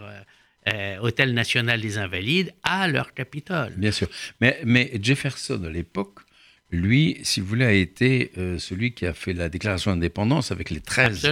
euh, 0.68 0.98
Hôtel 1.00 1.32
national 1.34 1.80
des 1.80 1.98
Invalides 1.98 2.52
à 2.62 2.88
leur 2.88 3.14
Capitole. 3.14 3.72
Bien 3.76 3.92
sûr. 3.92 4.08
Mais, 4.40 4.60
mais 4.64 4.92
Jefferson, 5.02 5.62
à 5.64 5.70
l'époque, 5.70 6.20
lui, 6.72 7.18
si 7.22 7.40
vous 7.40 7.46
voulez, 7.46 7.64
a 7.64 7.72
été 7.72 8.32
euh, 8.38 8.58
celui 8.58 8.92
qui 8.92 9.06
a 9.06 9.14
fait 9.14 9.32
la 9.32 9.48
déclaration 9.48 9.92
d'indépendance 9.92 10.50
avec 10.50 10.70
les 10.70 10.80
13, 10.80 11.24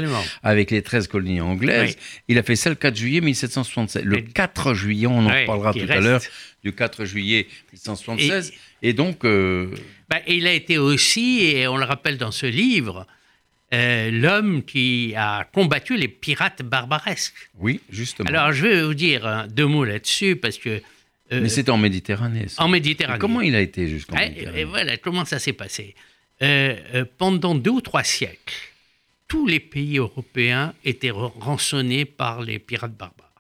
avec 0.45 0.71
les 0.71 0.83
13 0.83 1.09
colonies 1.09 1.41
anglaises. 1.41 1.97
Il 2.29 2.39
a 2.39 2.45
fait 2.45 2.55
ça 2.55 2.71
le 2.71 2.77
4 2.77 2.97
juillet 2.97 3.21
1776. 3.21 4.05
Le 4.05 4.21
4 4.21 4.75
juillet, 4.75 5.09
on 5.09 5.27
en 5.27 5.29
reparlera 5.29 5.73
tout 5.73 5.87
à 5.89 6.01
l'heure, 6.01 6.23
du 6.63 6.73
4 6.73 7.05
juillet 7.05 7.49
1776. 7.73 8.53
Et, 8.83 8.93
donc... 8.93 9.25
Euh, 9.25 9.75
bah, 10.09 10.21
il 10.29 10.47
a 10.47 10.53
été 10.53 10.79
aussi, 10.79 11.45
et 11.45 11.67
on 11.67 11.77
le 11.77 11.85
rappelle 11.85 12.17
dans 12.17 12.31
ce 12.31 12.47
livre, 12.47 13.05
euh, 13.73 14.13
l'homme 14.13 14.63
qui 14.63 15.15
a 15.17 15.49
combattu 15.53 15.97
les 15.97 16.07
pirates 16.09 16.63
barbaresques. 16.63 17.51
Oui, 17.59 17.81
justement. 17.91 18.29
Alors, 18.29 18.53
je 18.53 18.67
vais 18.67 18.83
vous 18.85 18.95
dire 18.95 19.27
hein, 19.27 19.49
deux 19.51 19.67
mots 19.67 19.85
là-dessus, 19.85 20.37
parce 20.37 20.59
que 20.59 20.81
euh, 21.35 21.41
Mais 21.41 21.49
c'était 21.49 21.71
en 21.71 21.79
Méditerranée. 21.79 22.47
En 22.59 22.69
Méditerranée. 22.69 23.19
comment 23.19 23.41
il 23.41 23.55
a 23.55 23.61
été 23.61 23.89
jusqu'en 23.89 24.17
Méditerranée 24.17 24.61
et 24.61 24.65
voilà, 24.65 24.97
comment 24.97 25.25
ça 25.25 25.39
s'est 25.39 25.53
passé 25.53 25.95
euh, 26.43 26.77
euh, 26.95 27.05
Pendant 27.19 27.55
deux 27.55 27.71
ou 27.71 27.81
trois 27.81 28.05
siècles, 28.05 28.55
tous 29.29 29.47
les 29.47 29.61
pays 29.61 29.99
européens 29.99 30.75
étaient 30.85 31.11
rançonnés 31.11 32.05
par 32.05 32.43
les 32.43 32.59
pirates 32.59 32.97
barbares. 32.97 33.33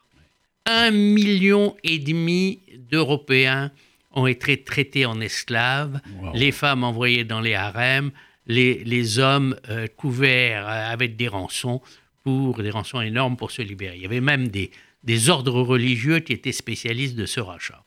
Un 0.66 0.90
million 0.90 1.76
et 1.84 1.98
demi 1.98 2.60
d'Européens 2.90 3.70
ont 4.12 4.26
été 4.26 4.62
traités 4.62 5.04
en 5.04 5.20
esclaves, 5.20 6.00
les 6.32 6.52
femmes 6.52 6.84
envoyées 6.84 7.24
dans 7.24 7.40
les 7.40 7.54
harems, 7.54 8.12
les, 8.46 8.82
les 8.84 9.18
hommes 9.18 9.56
couverts 9.96 10.66
avec 10.66 11.16
des 11.16 11.28
rançons, 11.28 11.82
pour 12.24 12.62
des 12.62 12.70
rançons 12.70 13.00
énormes 13.00 13.36
pour 13.36 13.50
se 13.50 13.62
libérer. 13.62 13.96
Il 13.96 14.02
y 14.02 14.06
avait 14.06 14.20
même 14.20 14.48
des, 14.48 14.70
des 15.04 15.28
ordres 15.28 15.60
religieux 15.60 16.20
qui 16.20 16.32
étaient 16.32 16.52
spécialistes 16.52 17.14
de 17.14 17.26
ce 17.26 17.40
rachat. 17.40 17.84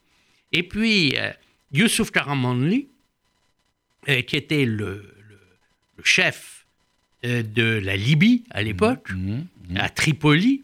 Et 0.53 0.63
puis, 0.63 1.15
euh, 1.17 1.31
Youssouf 1.73 2.11
Karamanli, 2.11 2.87
euh, 4.07 4.21
qui 4.21 4.37
était 4.37 4.65
le, 4.65 5.13
chef 6.03 6.65
euh, 7.25 7.43
de 7.43 7.81
la 7.83 7.97
Libye 7.97 8.43
à 8.51 8.61
l'époque, 8.61 9.11
mmh, 9.11 9.15
mmh, 9.17 9.43
mmh. 9.69 9.77
à 9.77 9.89
Tripoli, 9.89 10.63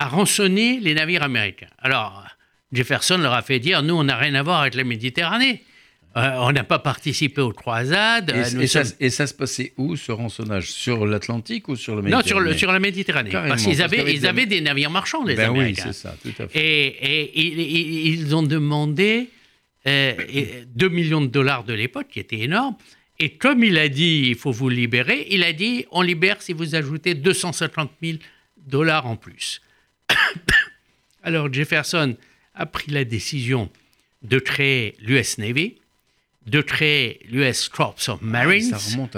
a 0.00 0.08
rançonné 0.08 0.80
les 0.80 0.94
navires 0.94 1.22
américains. 1.22 1.70
Alors, 1.78 2.26
Jefferson 2.72 3.18
leur 3.18 3.32
a 3.32 3.42
fait 3.42 3.60
dire, 3.60 3.82
nous, 3.82 3.94
on 3.94 4.04
n'a 4.04 4.16
rien 4.16 4.34
à 4.34 4.42
voir 4.42 4.60
avec 4.60 4.74
la 4.74 4.84
Méditerranée. 4.84 5.64
Euh, 6.16 6.36
on 6.38 6.52
n'a 6.52 6.64
pas 6.64 6.78
participé 6.78 7.40
aux 7.40 7.52
croisades. 7.52 8.34
Et, 8.60 8.66
ça, 8.66 9.26
se 9.26 9.34
passait 9.34 9.72
où, 9.76 9.94
ce 9.94 10.10
rançonnage? 10.10 10.70
Sur 10.70 11.06
l'Atlantique 11.06 11.68
ou 11.68 11.76
sur 11.76 11.94
le 11.94 12.02
Méditerranée 12.02 12.50
Non, 12.50 12.56
sur, 12.56 12.72
la 12.72 12.80
Méditerranée. 12.80 13.30
parce 13.30 13.62
qu'ils 13.62 13.82
avaient, 13.82 14.12
ils 14.12 14.26
avaient 14.26 14.46
des 14.46 14.60
navires 14.60 14.90
marchands, 14.90 15.24
les 15.24 15.36
ben 15.36 15.50
Américains. 15.50 15.84
Oui, 15.86 15.92
c'est 15.92 16.00
ça, 16.00 16.16
tout 16.22 16.42
à 16.42 16.48
fait. 16.48 16.58
Et, 16.58 18.08
ils 18.08 18.34
ont 18.34 18.42
demandé 18.42 19.28
2 19.84 19.90
euh, 19.90 20.88
millions 20.90 21.20
de 21.20 21.26
dollars 21.26 21.64
de 21.64 21.74
l'époque, 21.74 22.08
qui 22.10 22.20
était 22.20 22.40
énorme. 22.40 22.74
Et 23.20 23.30
comme 23.30 23.62
il 23.64 23.78
a 23.78 23.88
dit, 23.88 24.24
il 24.28 24.36
faut 24.36 24.52
vous 24.52 24.68
libérer, 24.68 25.26
il 25.30 25.42
a 25.42 25.52
dit, 25.52 25.86
on 25.90 26.02
libère 26.02 26.40
si 26.40 26.52
vous 26.52 26.74
ajoutez 26.74 27.14
250 27.14 27.90
000 28.02 28.18
dollars 28.56 29.06
en 29.06 29.16
plus. 29.16 29.60
Alors 31.22 31.52
Jefferson 31.52 32.16
a 32.54 32.66
pris 32.66 32.90
la 32.92 33.04
décision 33.04 33.70
de 34.22 34.38
créer 34.38 34.94
l'US 35.00 35.38
Navy, 35.38 35.76
de 36.48 36.60
créer 36.60 37.20
l'US 37.30 37.68
Corps 37.68 37.96
of 38.08 38.22
Marines, 38.22 38.74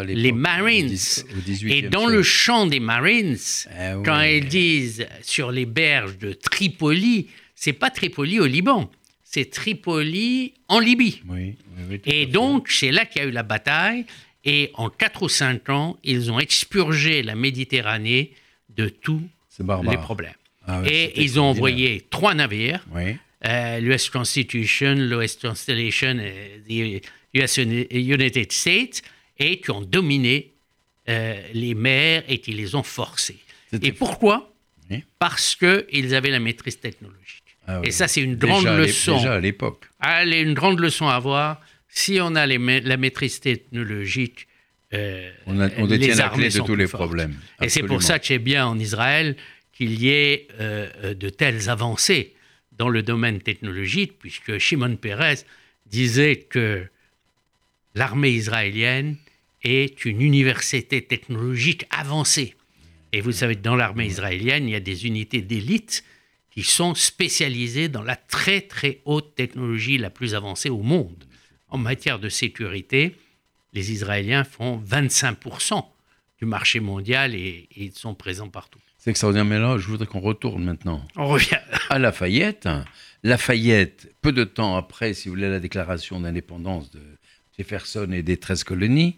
les 0.09 0.33
Marines. 0.33 0.97
et 1.65 1.83
dans 1.83 2.07
le 2.07 2.23
champ 2.23 2.67
des 2.67 2.81
Marines, 2.81 3.37
eh 3.71 4.03
quand 4.05 4.21
ils 4.21 4.47
disent 4.47 5.07
sur 5.23 5.51
les 5.53 5.67
berges 5.67 6.19
de 6.19 6.33
Tripoli, 6.33 7.29
c'est 7.55 7.73
pas 7.73 7.91
Tripoli 7.91 8.41
au 8.41 8.47
Liban, 8.47 8.91
c'est 9.23 9.51
Tripoli 9.51 10.55
en 10.69 10.81
Libye. 10.81 11.23
et 12.05 12.27
donc, 12.27 12.69
c'est 12.69 12.91
là 12.91 13.05
qu'il 13.07 13.23
y 13.23 13.25
a 13.25 13.29
eu 13.29 13.33
la 13.33 13.43
bataille. 13.45 14.07
Et 14.43 14.71
en 14.75 14.89
4 14.89 15.23
ou 15.23 15.29
5 15.29 15.69
ans, 15.69 15.99
ils 16.03 16.33
ont 16.33 16.41
expurgé 16.41 17.23
la 17.23 17.35
Méditerranée 17.35 18.33
de 18.75 18.89
tous 18.89 19.23
les 19.83 19.97
problèmes. 19.99 20.33
Ah 20.67 20.83
et 20.87 21.21
ils 21.23 21.39
ont 21.39 21.45
envoyé 21.45 22.07
trois 22.11 22.35
navires, 22.35 22.85
euh, 23.47 23.81
l'US 23.81 24.09
Constitution, 24.11 24.95
l'US 24.95 25.37
Constellation 25.37 26.19
et 26.19 27.03
US 27.35 27.57
United 27.59 28.53
States 28.53 29.03
et 29.39 29.61
qui 29.61 29.71
ont 29.71 29.81
dominé 29.81 30.53
euh, 31.09 31.41
les 31.55 31.75
mers 31.75 32.23
et 32.29 32.39
qui 32.39 32.53
les 32.53 32.75
ont 32.75 32.83
forcés. 32.83 33.39
Et 33.83 33.93
pourquoi? 33.93 34.53
Parce 35.19 35.55
qu'ils 35.55 36.15
avaient 36.15 36.31
la 36.31 36.41
maîtrise 36.41 36.81
technologique. 36.81 37.57
Ah 37.67 37.81
et 37.85 37.93
ça, 37.93 38.09
c'est 38.09 38.23
une 38.23 38.37
grande 38.37 38.65
leçon. 38.65 39.17
Déjà 39.17 39.35
à 39.35 39.41
l'époque. 39.41 39.87
Allez, 40.01 40.41
une 40.41 40.55
grande 40.55 40.81
leçon 40.81 41.09
à 41.09 41.15
avoir. 41.15 41.61
Si 41.89 42.19
on 42.21 42.35
a 42.35 42.47
la 42.47 42.97
maîtrise 42.97 43.39
technologique, 43.41 44.49
euh, 44.93 45.31
on, 45.47 45.61
on, 45.61 45.87
détient 45.87 46.17
la 46.17 46.31
clé 46.31 46.49
de 46.49 46.61
tous 46.61 46.75
les 46.75 46.89
problèmes. 46.89 47.37
Et 47.63 47.69
c'est 47.69 47.85
pour 47.85 48.03
ça 48.03 48.19
que 48.19 48.27
c'est 48.27 48.39
bien 48.39 48.67
en 48.67 48.79
Israël 48.79 49.37
qu'il 49.73 50.01
y 50.01 50.09
ait 50.09 50.49
euh, 50.61 51.15
de 51.15 51.29
telles 51.29 51.71
avancées 51.71 52.35
dans 52.73 52.89
le 52.89 53.03
domaine 53.03 53.41
technologique, 53.41 54.19
puisque 54.19 54.59
Shimon 54.59 54.97
Peres 54.97 55.45
disait 55.87 56.37
que 56.37 56.87
l'armée 57.95 58.31
israélienne 58.31 59.17
est 59.63 60.05
une 60.05 60.23
université 60.23 61.03
technologique 61.03 61.87
avancée. 61.91 62.55
Et 63.13 63.21
vous 63.21 63.33
savez, 63.33 63.57
dans 63.57 63.77
l'armée 63.77 64.07
israélienne, 64.07 64.69
il 64.69 64.73
y 64.73 64.77
a 64.77 64.81
des 64.81 65.07
unités 65.07 65.43
d'élite 65.43 66.05
qui 66.51 66.63
sont 66.63 66.95
spécialisées 66.95 67.89
dans 67.89 68.03
la 68.03 68.17
très 68.17 68.61
très 68.61 69.01
haute 69.05 69.35
technologie 69.35 69.99
la 69.99 70.11
plus 70.11 70.35
avancée 70.35 70.71
au 70.71 70.83
monde. 70.83 71.25
En 71.69 71.79
matière 71.79 72.19
de 72.19 72.29
sécurité, 72.29 73.15
les 73.73 73.93
Israéliens 73.93 74.45
font 74.45 74.83
25% 74.83 75.85
du 76.39 76.47
marché 76.47 76.81
mondial 76.81 77.35
et, 77.35 77.69
ils 77.77 77.93
sont 77.93 78.15
présents 78.15 78.49
partout. 78.49 78.81
C'est 78.99 79.11
extraordinaire, 79.11 79.45
mais 79.45 79.59
là, 79.59 79.79
je 79.79 79.87
voudrais 79.87 80.07
qu'on 80.07 80.21
retourne 80.21 80.65
maintenant. 80.65 81.07
On 81.17 81.27
revient. 81.27 81.59
À 81.89 81.99
Lafayette. 81.99 82.69
Lafayette, 83.23 84.15
peu 84.21 84.33
de 84.33 84.45
temps 84.45 84.77
après, 84.77 85.15
si 85.15 85.29
vous 85.29 85.35
voulez, 85.35 85.49
la 85.49 85.61
déclaration 85.61 86.21
d'indépendance 86.21 86.91
de, 86.91 87.01
Jefferson 87.61 88.11
et 88.13 88.23
des 88.23 88.37
13 88.37 88.65
colonies, 88.65 89.17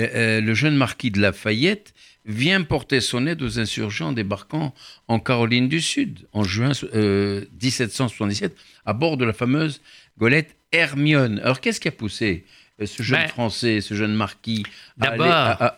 euh, 0.00 0.08
euh, 0.14 0.40
le 0.40 0.54
jeune 0.54 0.76
marquis 0.76 1.10
de 1.10 1.20
Lafayette 1.20 1.92
vient 2.24 2.62
porter 2.62 3.00
son 3.00 3.26
aide 3.26 3.42
aux 3.42 3.58
insurgents 3.58 4.12
débarquant 4.12 4.74
en 5.08 5.18
Caroline 5.18 5.68
du 5.68 5.80
Sud 5.80 6.28
en 6.32 6.44
juin 6.44 6.68
1777 6.68 8.52
euh, 8.52 8.56
à 8.86 8.92
bord 8.92 9.16
de 9.16 9.24
la 9.24 9.32
fameuse 9.32 9.80
golette 10.18 10.56
Hermione. 10.70 11.40
Alors 11.40 11.60
qu'est-ce 11.60 11.80
qui 11.80 11.88
a 11.88 11.92
poussé 11.92 12.44
ce 12.82 13.02
jeune 13.02 13.20
ben, 13.20 13.28
Français, 13.28 13.80
ce 13.82 13.94
jeune 13.94 14.14
marquis, 14.14 14.62
à 15.00 15.10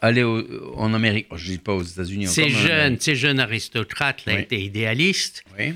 aller, 0.02 0.22
en 0.22 0.94
Amérique, 0.94 1.26
je 1.34 1.46
ne 1.46 1.56
dis 1.56 1.58
pas 1.58 1.72
aux 1.72 1.82
États-Unis. 1.82 2.28
Ces 2.28 2.48
jeunes, 2.48 3.00
ces 3.00 3.16
jeunes 3.16 3.40
aristocrates 3.40 4.24
là, 4.24 4.38
étaient 4.38 4.62
idéalistes. 4.62 5.42
Oui. 5.58 5.74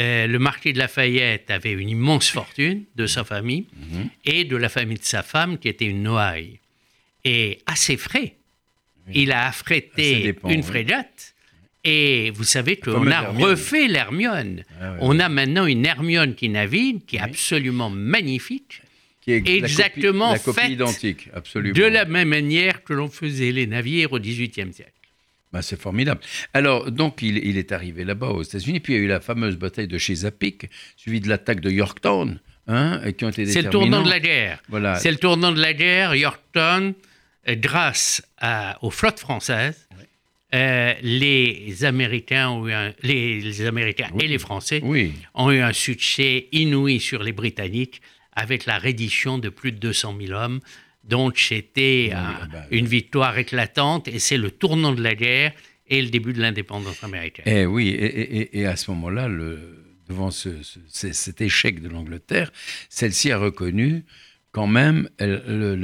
Euh, 0.00 0.26
le 0.26 0.38
marquis 0.38 0.72
de 0.72 0.78
Lafayette 0.78 1.50
avait 1.50 1.72
une 1.72 1.90
immense 1.90 2.30
fortune 2.30 2.84
de 2.96 3.06
sa 3.06 3.22
famille 3.22 3.66
mhm. 3.76 4.08
et 4.24 4.44
de 4.44 4.56
la 4.56 4.70
famille 4.70 4.98
de 4.98 5.04
sa 5.04 5.22
femme 5.22 5.58
qui 5.58 5.68
était 5.68 5.84
une 5.84 6.02
noaille. 6.02 6.58
Et 7.24 7.58
à 7.66 7.76
ses 7.76 7.98
frais, 7.98 8.36
il 9.12 9.32
a 9.32 9.46
affrété 9.46 10.34
une 10.48 10.62
frégate. 10.62 11.34
Et 11.82 12.30
vous 12.30 12.44
savez 12.44 12.76
qu'on 12.76 13.10
a 13.10 13.30
refait 13.30 13.88
l'Hermione. 13.88 14.64
Ah 14.80 14.96
On 15.00 15.18
a 15.18 15.28
maintenant 15.28 15.66
une 15.66 15.84
Hermione 15.84 16.34
qui 16.34 16.48
navigue, 16.48 17.04
qui 17.06 17.16
est 17.16 17.20
absolument 17.20 17.90
magnifique. 17.90 18.82
Qui 19.22 19.32
est 19.32 19.48
exactement 19.48 20.32
la 20.32 20.38
copie, 20.38 20.72
identique, 20.72 21.28
absolument. 21.34 21.74
de 21.74 21.84
la 21.84 22.06
même 22.06 22.28
manière 22.28 22.84
que 22.84 22.94
l'on 22.94 23.08
faisait 23.08 23.52
les 23.52 23.66
navires 23.66 24.12
au 24.12 24.18
XVIIIe 24.18 24.72
siècle. 24.72 24.92
Bah, 25.52 25.62
c'est 25.62 25.80
formidable. 25.80 26.20
Alors, 26.54 26.92
donc, 26.92 27.22
il, 27.22 27.58
est 27.58 27.72
arrivé 27.72 28.04
là-bas 28.04 28.28
aux 28.28 28.42
États-Unis, 28.42 28.78
puis 28.80 28.94
il 28.94 28.96
y 28.96 29.00
a 29.00 29.02
eu 29.02 29.08
la 29.08 29.20
fameuse 29.20 29.56
bataille 29.56 29.88
de 29.88 29.98
Chesapeake, 29.98 30.70
suivie 30.96 31.20
de 31.20 31.28
l'attaque 31.28 31.60
de 31.60 31.70
Yorktown, 31.70 32.38
hein, 32.68 33.00
qui 33.16 33.24
ont 33.24 33.30
été 33.30 33.46
C'est 33.46 33.62
le 33.62 33.70
tournant 33.70 34.02
de 34.02 34.10
la 34.10 34.20
guerre. 34.20 34.62
Voilà. 34.68 34.96
C'est 34.96 35.10
le 35.10 35.16
tournant 35.16 35.50
de 35.50 35.60
la 35.60 35.74
guerre. 35.74 36.14
Yorktown, 36.14 36.94
euh, 37.48 37.54
grâce 37.56 38.22
aux 38.80 38.90
flottes 38.90 39.18
françaises, 39.18 39.88
euh, 40.54 40.94
les 41.02 41.84
Américains, 41.84 42.50
ont 42.50 42.68
eu 42.68 42.72
les, 43.02 43.66
Américains 43.66 44.08
et 44.18 44.26
les 44.26 44.38
Français 44.38 44.82
ont 45.34 45.50
eu 45.50 45.60
un 45.60 45.72
succès 45.72 46.48
inouï 46.52 46.98
sur 47.00 47.22
les 47.22 47.32
Britanniques 47.32 48.02
avec 48.32 48.66
la 48.66 48.78
reddition 48.78 49.38
de 49.38 49.48
plus 49.48 49.72
de 49.72 49.78
200 49.78 50.16
000 50.20 50.32
hommes 50.32 50.60
donc 51.04 51.38
c'était 51.38 52.10
bah, 52.12 52.66
une 52.70 52.86
victoire 52.86 53.38
éclatante 53.38 54.08
et 54.08 54.18
c'est 54.18 54.36
le 54.36 54.50
tournant 54.50 54.92
de 54.92 55.02
la 55.02 55.14
guerre 55.14 55.52
et 55.86 56.00
le 56.00 56.08
début 56.08 56.32
de 56.32 56.40
l'indépendance 56.40 57.02
américaine. 57.02 57.44
Eh 57.46 57.66
oui, 57.66 57.88
et, 57.88 58.66
à 58.66 58.76
ce 58.76 58.90
moment-là, 58.92 59.28
devant 60.08 60.30
cet 60.30 61.40
échec 61.40 61.82
de 61.82 61.88
l'Angleterre, 61.88 62.52
celle-ci 62.88 63.32
a 63.32 63.38
reconnu 63.38 64.04
quand 64.52 64.66
même 64.66 65.08
le, 65.18 65.74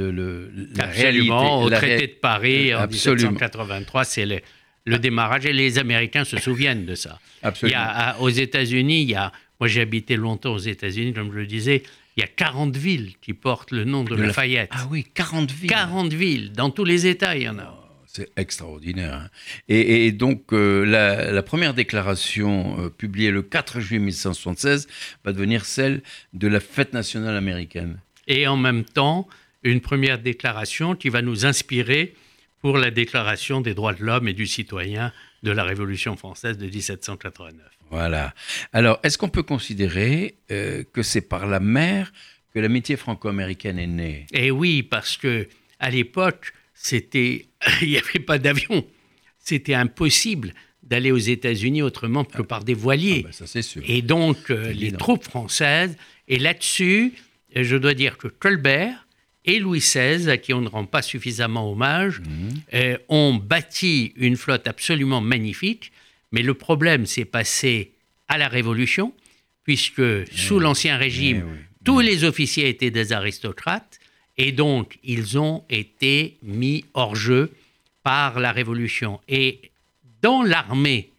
la 0.75 0.85
réalité. 0.85 1.29
Au 1.31 1.69
traité 1.69 2.07
de 2.07 2.13
Paris 2.13 2.73
en 2.73 2.87
1783, 2.87 4.03
c'est 4.05 4.25
le 4.25 4.99
démarrage. 4.99 5.45
Et 5.45 5.53
les 5.53 5.77
Américains 5.77 6.23
se 6.23 6.37
souviennent 6.37 6.85
de 6.85 6.95
ça. 6.95 7.19
Absolument. 7.43 7.77
Il 7.77 7.79
y 7.79 8.01
a, 8.01 8.19
aux 8.19 8.29
États-Unis, 8.29 9.01
il 9.01 9.09
y 9.09 9.15
a, 9.15 9.31
moi 9.59 9.67
j'ai 9.67 9.81
habité 9.81 10.15
longtemps 10.15 10.53
aux 10.53 10.57
États-Unis, 10.59 11.13
comme 11.13 11.31
je 11.33 11.39
le 11.39 11.47
disais, 11.47 11.83
il 12.17 12.21
y 12.21 12.23
a 12.23 12.27
40 12.27 12.75
villes 12.75 13.13
qui 13.21 13.33
portent 13.33 13.71
le 13.71 13.83
nom 13.83 14.03
de, 14.03 14.15
Lafayette. 14.15 14.71
Ah 14.73 14.87
oui, 14.89 15.05
40 15.13 15.51
villes. 15.51 15.69
40 15.69 16.13
villes, 16.13 16.51
dans 16.51 16.71
tous 16.71 16.83
les 16.83 17.05
États, 17.05 17.37
il 17.37 17.43
y 17.43 17.49
en 17.49 17.59
a. 17.59 17.71
Oh, 17.71 17.87
c'est 18.07 18.31
extraordinaire. 18.37 19.13
Hein. 19.13 19.29
Et, 19.69 20.11
donc, 20.11 20.51
euh, 20.51 20.83
la, 20.83 21.43
première 21.43 21.75
déclaration 21.75 22.79
euh, 22.79 22.89
publiée 22.89 23.29
le 23.29 23.43
4 23.43 23.79
juillet 23.79 23.99
1176 23.99 24.87
va 25.23 25.31
devenir 25.31 25.65
celle 25.65 26.01
de 26.33 26.47
la 26.47 26.59
fête 26.59 26.93
nationale 26.93 27.35
américaine. 27.35 27.99
Et 28.27 28.47
en 28.47 28.57
même 28.57 28.83
temps, 28.83 29.27
une 29.61 29.79
première 29.79 30.17
déclaration 30.17 30.95
qui 30.95 31.09
va 31.09 31.21
nous 31.21 31.45
inspirer 31.45 32.15
pour 32.61 32.79
la 32.79 32.89
déclaration 32.89 33.61
des 33.61 33.75
droits 33.75 33.93
de 33.93 34.03
l'homme 34.03 34.27
et 34.27 34.33
du 34.33 34.47
citoyen 34.47 35.13
de 35.43 35.51
la 35.51 35.63
Révolution 35.63 36.17
française 36.17 36.57
de 36.57 36.65
1789. 36.65 37.76
Voilà. 37.89 38.33
Alors, 38.73 38.99
est-ce 39.03 39.17
qu'on 39.17 39.29
peut 39.29 39.43
considérer 39.43 40.35
euh, 40.51 40.83
que 40.93 41.03
c'est 41.03 41.21
par 41.21 41.47
la 41.47 41.59
mer 41.59 42.11
que 42.53 42.59
l'amitié 42.59 42.97
franco-américaine 42.97 43.79
est 43.79 43.87
née? 43.87 44.25
Eh 44.33 44.51
oui, 44.51 44.83
parce 44.83 45.17
que 45.17 45.47
à 45.79 45.89
l'époque, 45.89 46.53
c'était, 46.73 47.47
il 47.81 47.89
n'y 47.89 47.97
avait 47.97 48.19
pas 48.19 48.39
d'avion. 48.39 48.85
C'était 49.39 49.73
impossible 49.73 50.53
d'aller 50.83 51.11
aux 51.11 51.17
États-Unis 51.17 51.81
autrement 51.81 52.23
que 52.23 52.41
par 52.41 52.63
des 52.63 52.73
voiliers. 52.73 53.21
Ah 53.25 53.27
ben 53.27 53.33
ça, 53.33 53.47
c'est 53.47 53.61
sûr. 53.61 53.81
Et 53.85 54.01
donc, 54.01 54.49
euh, 54.49 54.71
les 54.71 54.91
troupes 54.91 55.23
françaises, 55.23 55.97
et 56.27 56.39
là-dessus, 56.39 57.13
je 57.55 57.75
dois 57.75 57.93
dire 57.93 58.17
que 58.17 58.27
Colbert 58.27 59.07
et 59.45 59.59
Louis 59.59 59.79
XVI, 59.79 60.29
à 60.29 60.37
qui 60.37 60.53
on 60.53 60.61
ne 60.61 60.67
rend 60.67 60.85
pas 60.85 61.01
suffisamment 61.01 61.71
hommage, 61.71 62.21
euh, 62.73 62.97
ont 63.07 63.33
bâti 63.33 64.13
une 64.17 64.35
flotte 64.35 64.67
absolument 64.67 65.21
magnifique 65.21 65.91
mais 66.31 66.41
le 66.41 66.53
problème 66.53 67.05
s'est 67.05 67.25
passé 67.25 67.91
à 68.27 68.37
la 68.37 68.47
Révolution, 68.47 69.13
puisque 69.63 69.99
eh 69.99 70.25
sous 70.31 70.59
l'Ancien 70.59 70.97
Régime, 70.97 71.43
eh 71.47 71.83
tous 71.83 71.99
les 71.99 72.23
officiers 72.23 72.69
étaient 72.69 72.91
des 72.91 73.13
aristocrates, 73.13 73.99
et 74.37 74.51
donc 74.51 74.99
ils 75.03 75.39
ont 75.39 75.63
été 75.69 76.37
mis 76.43 76.85
hors 76.93 77.15
jeu 77.15 77.51
par 78.03 78.39
la 78.39 78.51
Révolution. 78.51 79.19
Et 79.27 79.71
dans 80.21 80.43
l'armée, 80.43 81.11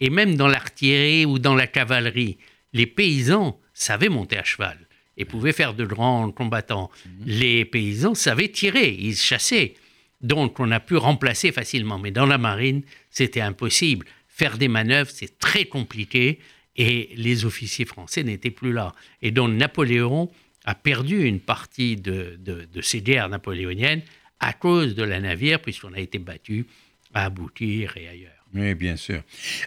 et 0.00 0.10
même 0.10 0.36
dans 0.36 0.48
l'artillerie 0.48 1.24
ou 1.24 1.38
dans 1.38 1.54
la 1.54 1.66
cavalerie, 1.66 2.38
les 2.72 2.86
paysans 2.86 3.58
savaient 3.74 4.08
monter 4.08 4.36
à 4.36 4.44
cheval 4.44 4.78
et 5.16 5.24
pouvaient 5.24 5.52
faire 5.52 5.74
de 5.74 5.84
grands 5.84 6.30
combattants. 6.30 6.90
Mhm. 7.04 7.12
Les 7.26 7.64
paysans 7.64 8.14
savaient 8.14 8.48
tirer, 8.48 8.96
ils 8.98 9.16
chassaient. 9.16 9.74
Donc 10.20 10.60
on 10.60 10.70
a 10.70 10.80
pu 10.80 10.96
remplacer 10.96 11.52
facilement. 11.52 11.98
Mais 11.98 12.10
dans 12.10 12.26
la 12.26 12.38
marine, 12.38 12.82
c'était 13.10 13.40
impossible 13.40 14.06
faire 14.38 14.56
des 14.56 14.68
manœuvres, 14.68 15.10
c'est 15.12 15.38
très 15.38 15.64
compliqué 15.64 16.38
et 16.76 17.10
les 17.16 17.44
officiers 17.44 17.84
français 17.84 18.22
n'étaient 18.22 18.52
plus 18.52 18.72
là. 18.72 18.94
Et 19.20 19.32
donc 19.32 19.50
Napoléon 19.50 20.30
a 20.64 20.74
perdu 20.76 21.24
une 21.24 21.40
partie 21.40 21.96
de, 21.96 22.38
de, 22.38 22.80
ces 22.80 23.02
guerres 23.02 23.28
napoléoniennes 23.28 24.02
à 24.38 24.52
cause 24.52 24.94
de 24.94 25.02
la 25.02 25.18
navire, 25.20 25.60
puisqu'on 25.60 25.92
a 25.92 25.98
été 25.98 26.18
battu 26.20 26.66
à 27.14 27.24
Aboutir 27.24 27.96
et 27.96 28.08
ailleurs. 28.08 28.44
Oui, 28.54 28.74
bien 28.74 28.96
sûr. 28.96 29.22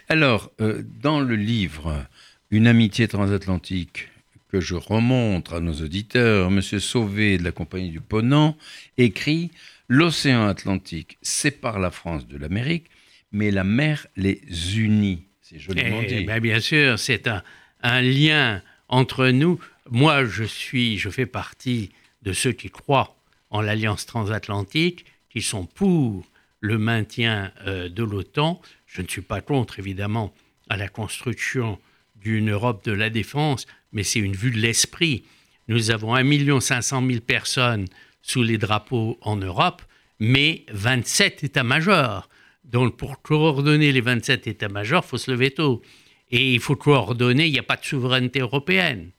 Alors, 0.08 0.50
euh, 0.60 0.82
dans 1.02 1.20
le 1.20 1.36
livre 1.36 2.06
Une 2.50 2.66
amitié 2.66 3.08
transatlantique 3.08 4.08
que 4.48 4.60
je 4.60 4.74
remontre 4.74 5.54
à 5.54 5.60
nos 5.60 5.74
auditeurs, 5.74 6.48
M. 6.48 6.60
Sauvé 6.62 7.36
de 7.36 7.44
la 7.44 7.52
Compagnie 7.52 7.90
du 7.90 8.00
Ponant 8.00 8.56
écrit 8.96 9.50
L'océan 9.88 10.46
Atlantique 10.46 11.18
sépare 11.20 11.78
la 11.78 11.90
France 11.90 12.26
de 12.26 12.38
l'Amérique, 12.38 12.86
mais 13.32 13.50
la 13.50 13.64
mer 13.64 14.06
les 14.16 14.40
unit. 14.78 15.24
C'est 15.40 15.58
joliment 15.58 16.00
eh 16.02 16.06
dit. 16.06 16.24
Ben 16.24 16.40
bien 16.40 16.60
sûr, 16.60 16.98
c'est 16.98 17.26
un, 17.26 17.42
un, 17.82 18.00
lien 18.00 18.62
entre 18.88 19.28
nous. 19.28 19.58
Moi, 19.90 20.24
je 20.24 20.44
suis, 20.44 20.98
je 20.98 21.10
fais 21.10 21.26
partie 21.26 21.90
de 22.22 22.32
ceux 22.32 22.52
qui 22.52 22.70
croient 22.70 23.16
en 23.50 23.60
l'alliance 23.60 24.06
transatlantique, 24.06 25.04
qui 25.30 25.42
sont 25.42 25.66
pour 25.66 26.26
le 26.60 26.78
maintien 26.78 27.52
euh, 27.66 27.88
de 27.88 28.02
l'OTAN. 28.02 28.60
Je 28.86 29.02
ne 29.02 29.08
suis 29.08 29.22
pas 29.22 29.40
contre, 29.40 29.78
évidemment, 29.78 30.32
à 30.68 30.76
la 30.76 30.88
construction 30.88 31.78
d'une 32.16 32.50
Europe 32.50 32.84
de 32.84 32.92
la 32.92 33.10
défense, 33.10 33.66
mais 33.92 34.04
c'est 34.04 34.20
une 34.20 34.36
vue 34.36 34.52
de 34.52 34.58
l'esprit. 34.58 35.24
Nous 35.68 35.90
avons 35.90 36.14
1 36.14 36.60
500 36.60 37.06
000 37.06 37.20
personnes 37.20 37.86
sous 38.22 38.42
les 38.42 38.58
drapeaux 38.58 39.18
en 39.20 39.36
Europe, 39.36 39.82
mais 40.18 40.64
27 40.72 41.44
états-majors. 41.44 42.28
Donc, 42.64 42.96
pour 42.96 43.22
coordonner 43.22 43.92
les 43.92 44.00
27 44.00 44.46
états-majors, 44.46 45.04
il 45.04 45.08
faut 45.08 45.18
se 45.18 45.30
lever 45.30 45.50
tôt. 45.50 45.82
Et 46.30 46.54
il 46.54 46.60
faut 46.60 46.76
coordonner, 46.76 47.46
il 47.46 47.52
n'y 47.52 47.58
a 47.58 47.64
pas 47.64 47.76
de 47.76 47.84
souveraineté 47.84 48.40
européenne. 48.40 49.10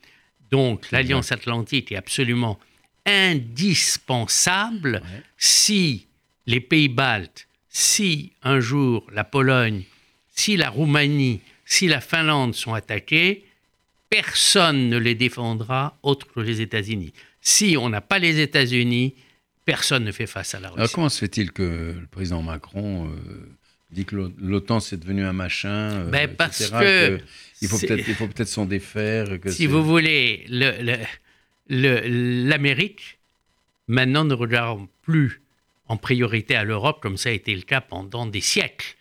Donc, 0.50 0.92
l'Alliance 0.92 1.32
Atlantique 1.32 1.92
est 1.92 1.96
absolument 1.96 2.60
indispensable 3.06 5.02
si 5.38 6.08
les 6.46 6.60
pays 6.60 6.90
baltes, 6.90 7.48
si 7.70 8.34
un 8.44 8.60
jour 8.60 9.06
la 9.12 9.24
Pologne, 9.24 9.84
si 10.30 10.58
la 10.58 10.70
Roumanie, 10.70 11.42
si 11.66 11.88
la 11.88 12.02
Finlande 12.02 12.56
sont 12.56 12.74
attaqués, 12.74 13.46
personne 14.10 14.90
ne 14.90 14.98
les 14.98 15.16
défendra 15.16 15.98
autre 16.04 16.28
que 16.28 16.40
les 16.40 16.62
États-Unis. 16.62 17.14
Si 17.42 17.76
on 17.78 17.90
n'a 17.90 18.02
pas 18.02 18.20
les 18.20 18.40
États-Unis, 18.40 19.16
personne 19.66 20.04
ne 20.04 20.12
fait 20.12 20.28
face 20.28 20.56
à 20.56 20.60
la 20.60 20.70
Russie. 20.70 20.80
Alors 20.80 20.92
comment 20.92 21.10
se 21.10 21.20
fait-il 21.20 21.52
que 21.52 21.96
le 22.00 22.08
président 22.08 22.42
Macron 22.42 23.08
euh, 23.08 23.10
dit 23.92 24.06
que 24.06 24.32
l'OTAN 24.38 24.80
c'est 24.80 24.98
devenu 24.98 25.24
un 25.24 25.34
machin 25.34 25.92
euh, 25.92 26.10
ben 26.10 26.34
Parce 26.36 26.70
que, 26.70 27.20
il 27.62 27.68
faut 27.68 27.78
peut-être 27.78 28.34
peut 28.34 28.46
s'en 28.46 28.66
défaire. 28.66 29.40
Que 29.40 29.52
si 29.52 29.68
vous 29.68 29.84
voulez, 29.84 30.46
l'Amérique 31.68 33.20
maintenant 33.88 34.26
ne 34.26 34.34
regarde 34.34 34.86
plus 35.02 35.42
en 35.88 35.98
priorité 35.98 36.56
à 36.56 36.64
l'Europe 36.64 37.00
comme 37.02 37.18
ça 37.18 37.30
a 37.30 37.34
été 37.34 37.56
le 37.56 37.62
cas 37.62 37.82
pendant 37.82 38.26
des 38.26 38.42
siècles. 38.42 38.96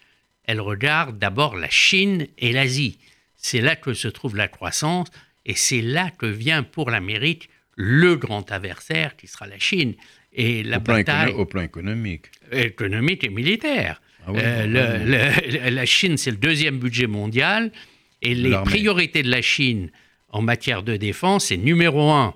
Elle 0.45 0.61
regarde 0.61 1.19
d'abord 1.19 1.57
la 1.57 1.71
Chine 1.71 2.27
et 2.39 2.53
l'Asie. 2.53 2.99
C'est 3.37 3.61
là 3.61 3.77
que 3.77 3.95
se 3.95 4.09
trouve 4.09 4.37
la 4.37 4.49
croissance 4.49 5.09
et 5.47 5.55
c'est 5.55 5.81
là 5.81 6.11
que 6.11 6.27
vient 6.27 6.63
pour 6.63 6.91
l'Amérique 6.91 7.49
le 7.77 8.17
grand 8.17 8.51
adversaire 8.53 9.17
qui 9.17 9.27
sera 9.27 9.47
la 9.47 9.59
Chine. 9.59 9.95
Et 10.35 10.63
la 10.63 10.79
au, 10.79 10.81
plan 10.81 11.03
au 11.37 11.45
plan 11.45 11.63
économique. 11.63 12.27
Économique 12.51 13.25
et 13.25 13.29
militaire. 13.29 14.01
Ah 14.27 14.31
euh, 14.31 15.71
la 15.71 15.85
Chine, 15.85 16.17
c'est 16.17 16.31
le 16.31 16.37
deuxième 16.37 16.79
budget 16.79 17.07
mondial. 17.07 17.71
Et 18.23 18.35
les 18.35 18.57
priorités 18.65 19.23
de 19.23 19.31
la 19.31 19.43
Chine 19.43 19.91
en 20.29 20.41
matière 20.41 20.83
de 20.83 20.97
défense, 20.97 21.47
c'est 21.47 21.57
numéro 21.57 22.11
un, 22.11 22.35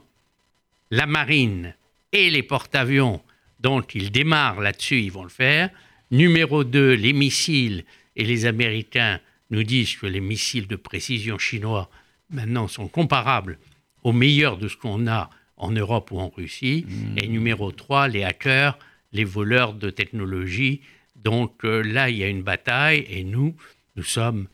la 0.90 1.06
marine 1.06 1.74
et 2.12 2.30
les 2.30 2.42
porte-avions. 2.42 3.22
Donc, 3.60 3.94
ils 3.94 4.10
démarrent 4.10 4.60
là-dessus, 4.60 5.00
ils 5.00 5.12
vont 5.12 5.22
le 5.22 5.30
faire. 5.30 5.70
Numéro 6.10 6.64
deux, 6.64 6.92
les 6.92 7.12
missiles. 7.12 7.84
Et 8.16 8.24
les 8.24 8.46
Américains 8.46 9.20
nous 9.50 9.62
disent 9.62 9.96
que 9.96 10.06
les 10.06 10.20
missiles 10.20 10.66
de 10.66 10.76
précision 10.76 11.38
chinois, 11.38 11.88
maintenant, 12.30 12.68
sont 12.68 12.88
comparables 12.88 13.58
aux 14.02 14.12
meilleurs 14.12 14.56
de 14.58 14.68
ce 14.68 14.76
qu'on 14.76 15.06
a 15.06 15.30
en 15.56 15.70
Europe 15.70 16.10
ou 16.10 16.18
en 16.18 16.28
Russie. 16.28 16.84
Hmm. 16.88 17.18
Et 17.18 17.28
numéro 17.28 17.72
3, 17.72 18.08
les 18.08 18.24
hackers, 18.24 18.78
les 19.12 19.24
voleurs 19.24 19.74
de 19.74 19.90
technologie. 19.90 20.80
Donc 21.16 21.64
euh, 21.64 21.82
là, 21.82 22.10
il 22.10 22.18
y 22.18 22.24
a 22.24 22.28
une 22.28 22.42
bataille 22.42 23.06
et 23.08 23.24
nous, 23.24 23.54
nous 23.96 24.02
sommes, 24.02 24.48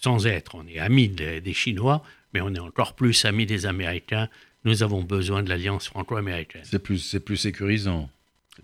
sans 0.00 0.26
être, 0.26 0.54
on 0.54 0.66
est 0.66 0.78
amis 0.78 1.08
des, 1.08 1.52
Chinois, 1.52 2.02
mais 2.32 2.40
on 2.40 2.54
est 2.54 2.60
encore 2.60 2.94
plus 2.94 3.24
amis 3.24 3.46
des 3.46 3.66
Américains. 3.66 4.28
Nous 4.64 4.82
avons 4.82 5.02
besoin 5.02 5.42
de 5.42 5.48
l'alliance 5.48 5.86
franco-américaine. 5.86 6.62
C'est 6.64 6.82
plus, 6.82 6.98
c'est 6.98 7.20
plus 7.20 7.36
sécurisant. 7.36 8.10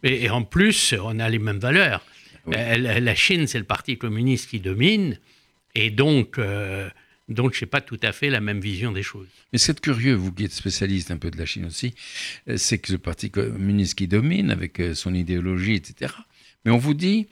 Et, 0.03 0.31
en 0.31 0.43
plus, 0.43 0.95
on 1.01 1.19
a 1.21 1.29
les 1.29 1.39
mêmes 1.39 1.59
valeurs. 1.59 2.05
Euh, 2.49 2.77
la, 2.79 3.15
Chine, 3.15 3.47
c'est 3.47 3.59
le 3.59 3.65
Parti 3.65 3.99
communiste 3.99 4.51
qui 4.51 4.59
domine. 4.59 5.19
Et 5.75 5.91
donc, 5.91 6.39
euh, 6.39 6.89
donc, 7.29 7.55
je 7.55 7.65
n'ai 7.65 7.69
pas 7.69 7.81
tout 7.81 8.01
à 8.03 8.13
fait 8.13 8.31
la 8.31 8.41
même 8.41 8.61
vision 8.61 8.93
des 8.93 9.03
choses. 9.03 9.29
Mais 9.53 9.59
c'est 9.59 9.81
curieux, 9.81 10.15
vous 10.15 10.33
qui 10.33 10.45
êtes 10.45 10.53
spécialiste 10.53 11.11
un 11.11 11.17
peu 11.17 11.31
de 11.31 11.39
la 11.39 11.47
Chine 11.47 11.67
aussi, 11.67 11.95
euh, 12.49 12.57
c'est 12.57 12.79
que 12.79 12.93
le 12.93 12.99
Parti 12.99 13.31
communiste 13.31 13.97
qui 13.97 14.09
domine 14.09 14.51
avec 14.51 14.81
euh, 14.81 14.95
son 14.95 15.15
idéologie, 15.15 15.75
etc. 15.75 16.13
Mais 16.65 16.73
on 16.73 16.79
vous 16.79 16.95
dit, 16.95 17.29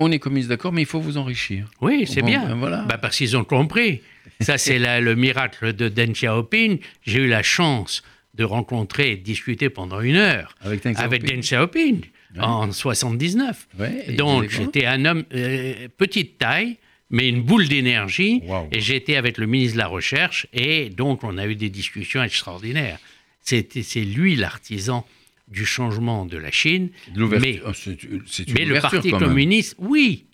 on 0.00 0.10
est 0.10 0.18
communiste 0.18 0.48
d'accord, 0.48 0.72
mais 0.72 0.82
il 0.82 0.86
faut 0.86 1.00
vous 1.00 1.18
enrichir. 1.18 1.70
Oui, 1.80 2.06
c'est 2.06 2.22
bien. 2.22 2.46
Ben 2.46 2.54
voilà. 2.54 2.82
bah 2.82 2.98
parce 2.98 3.16
qu'ils 3.16 3.36
ont 3.36 3.44
compris. 3.44 4.00
Ça, 4.40 4.56
c'est 4.56 4.78
le 4.78 5.14
miracle 5.16 5.72
de 5.72 5.88
Deng 5.88 6.12
Xiaoping. 6.12 6.78
J'ai 7.02 7.20
eu 7.20 7.28
la 7.28 7.42
chance 7.42 8.02
de 8.34 8.44
rencontrer 8.44 9.12
et 9.12 9.16
de 9.16 9.22
discuter 9.22 9.68
pendant 9.68 10.00
une 10.00 10.16
heure 10.16 10.54
avec 10.62 10.82
Deng 11.24 11.40
Xiaoping, 11.40 12.02
en 12.38 12.70
79. 12.70 13.68
Donc, 14.16 14.48
j'étais 14.48 14.86
un 14.86 15.04
homme 15.04 15.24
euh, 15.34 15.88
petite 15.96 16.38
taille, 16.38 16.78
mais 17.10 17.28
une 17.28 17.42
boule 17.42 17.68
d'énergie. 17.68 18.42
Et 18.72 18.80
j'étais 18.80 19.16
avec 19.16 19.38
le 19.38 19.46
ministre 19.46 19.74
de 19.74 19.78
la 19.78 19.86
Recherche 19.86 20.46
et 20.52 20.90
donc 20.90 21.24
on 21.24 21.38
a 21.38 21.46
eu 21.46 21.54
des 21.54 21.70
discussions 21.70 22.22
extraordinaires. 22.22 22.98
C'est 23.40 24.04
lui 24.04 24.36
l'artisan 24.36 25.06
du 25.48 25.64
changement 25.64 26.26
de 26.26 26.36
la 26.36 26.50
Chine. 26.50 26.90
mais, 27.16 27.60
oh, 27.64 27.70
mais 28.54 28.64
le 28.64 28.80
Parti 28.80 29.10
communiste, 29.10 29.76
oui. 29.78 30.26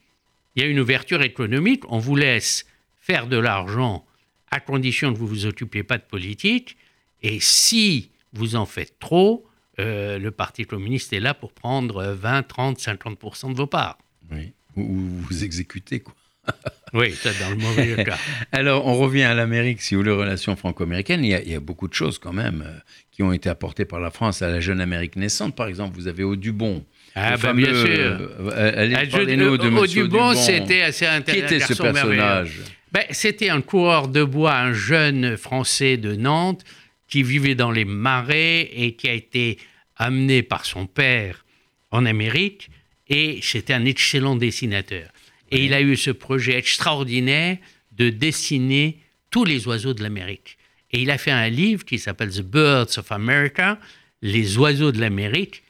il 0.57 0.63
y 0.63 0.67
a 0.67 0.69
une 0.69 0.81
ouverture 0.81 1.23
économique, 1.23 1.85
on 1.89 1.99
vous 1.99 2.17
laisse 2.17 2.67
faire 3.01 3.29
de 3.29 3.37
l'argent 3.37 4.05
à 4.51 4.61
condition 4.61 5.13
que 5.13 5.19
vous 5.19 5.27
ne 5.27 5.31
vous 5.31 5.47
occupiez 5.47 5.83
pas 5.83 5.99
de 5.99 6.05
politique, 6.05 6.77
et 7.23 7.39
si 7.41 8.11
vous 8.33 8.57
en 8.57 8.67
faites 8.67 8.99
trop, 8.99 9.47
euh, 9.79 10.19
le 10.19 10.31
Parti 10.31 10.65
communiste 10.65 11.13
est 11.13 11.21
là 11.21 11.35
pour 11.35 11.53
prendre 11.53 12.05
20, 12.05 12.43
30, 12.45 12.79
50% 12.79 13.53
de 13.53 13.57
vos 13.57 13.67
parts. 13.67 13.99
Oui, 14.31 14.53
ou 14.77 14.85
vous 14.85 15.45
exécutez, 15.45 16.01
quoi. 16.01 16.15
oui, 16.93 17.13
ça 17.13 17.31
dans 17.41 17.51
le 17.51 17.57
mauvais 17.57 18.05
cas. 18.05 18.19
Alors, 18.53 18.87
on 18.87 18.95
revient 18.95 19.23
à 19.23 19.35
l'Amérique, 19.35 19.83
si 19.83 19.95
vous 19.95 20.03
voulez, 20.03 20.13
relations 20.13 20.57
franco-américaines. 20.57 21.25
Il, 21.25 21.41
il, 21.45 21.53
y 21.53 21.55
a 21.55 21.61
beaucoup 21.61 21.89
de 21.89 21.95
choses, 21.95 22.19
quand 22.19 22.33
même, 22.33 22.65
euh, 22.67 22.79
qui 23.11 23.23
ont 23.23 23.33
été 23.33 23.49
apportées 23.49 23.85
par 23.85 24.01
la 24.01 24.11
France 24.11 24.43
à 24.43 24.49
la 24.49 24.61
jeune 24.61 24.81
Amérique 24.81 25.17
naissante. 25.17 25.55
Par 25.57 25.67
exemple, 25.67 25.97
vous 25.97 26.09
avez 26.09 26.25
Audubon. 26.25 26.85
Ah, 27.15 27.37
ben 27.37 27.55
bien 27.55 27.73
sûr. 27.73 27.87
Euh, 27.89 28.73
allez, 28.77 28.95
ah, 28.97 29.07
parlez-nous 29.11 29.57
de 29.57 29.69
Audubon, 29.69 30.35
c'était 30.35 30.83
assez 30.83 31.07
intéressant. 31.07 31.47
Qui 31.47 31.55
était 31.55 31.65
ce 31.65 31.81
personnage? 31.81 32.61
Ben, 32.91 33.05
C'était 33.11 33.51
un 33.51 33.61
coureur 33.61 34.09
de 34.09 34.25
bois, 34.25 34.55
un 34.57 34.73
jeune 34.73 35.37
Français 35.37 35.97
de 35.97 36.15
Nantes, 36.15 36.65
qui 37.09 37.23
vivait 37.23 37.55
dans 37.55 37.71
les 37.71 37.85
marais 37.85 38.69
et 38.73 38.95
qui 38.95 39.09
a 39.09 39.13
été 39.13 39.59
amené 39.97 40.43
par 40.43 40.65
son 40.65 40.87
père 40.87 41.45
en 41.91 42.05
Amérique. 42.05 42.71
Et 43.09 43.39
c'était 43.43 43.75
un 43.75 43.85
excellent 43.85 44.35
dessinateur. 44.35 45.09
Et 45.55 45.65
il 45.65 45.73
a 45.73 45.81
eu 45.81 45.97
ce 45.97 46.11
projet 46.11 46.59
extraordinaire 46.59 47.59
de 47.93 48.11
dessiner 48.11 48.99
tous 49.31 49.45
les 49.45 49.67
oiseaux 49.67 49.95
de 49.95 50.03
l'Amérique. 50.03 50.59
Et 50.91 51.01
il 51.01 51.11
a 51.11 51.19
fait 51.19 51.31
un 51.31 51.49
livre 51.49 51.85
qui 51.85 51.99
s'appelle 51.99 52.31
The 52.31 52.43
Birds 52.43 52.99
of 52.99 53.11
America, 53.13 53.79
Les 54.21 54.59
oiseaux 54.59 54.91
de 54.91 55.01
l'Amérique, 55.01 55.63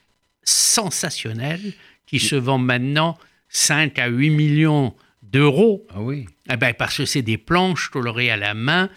sensationnel, 0.43 1.61
qui 2.07 2.19
se 2.19 2.37
vend 2.37 2.59
maintenant 2.59 3.19
5 3.49 3.99
à 3.99 4.09
8 4.09 4.31
millions 4.31 4.95
d'euros. 5.23 5.87
Ah 5.91 6.01
oui. 6.01 6.27
Eh 6.51 6.57
ben, 6.57 6.75
parce 6.75 6.97
que 6.97 7.05
c'est 7.05 7.23
des 7.23 7.39
planches 7.39 7.89
colorées 7.89 8.31
à 8.31 8.37
la 8.37 8.55
main 8.55 8.91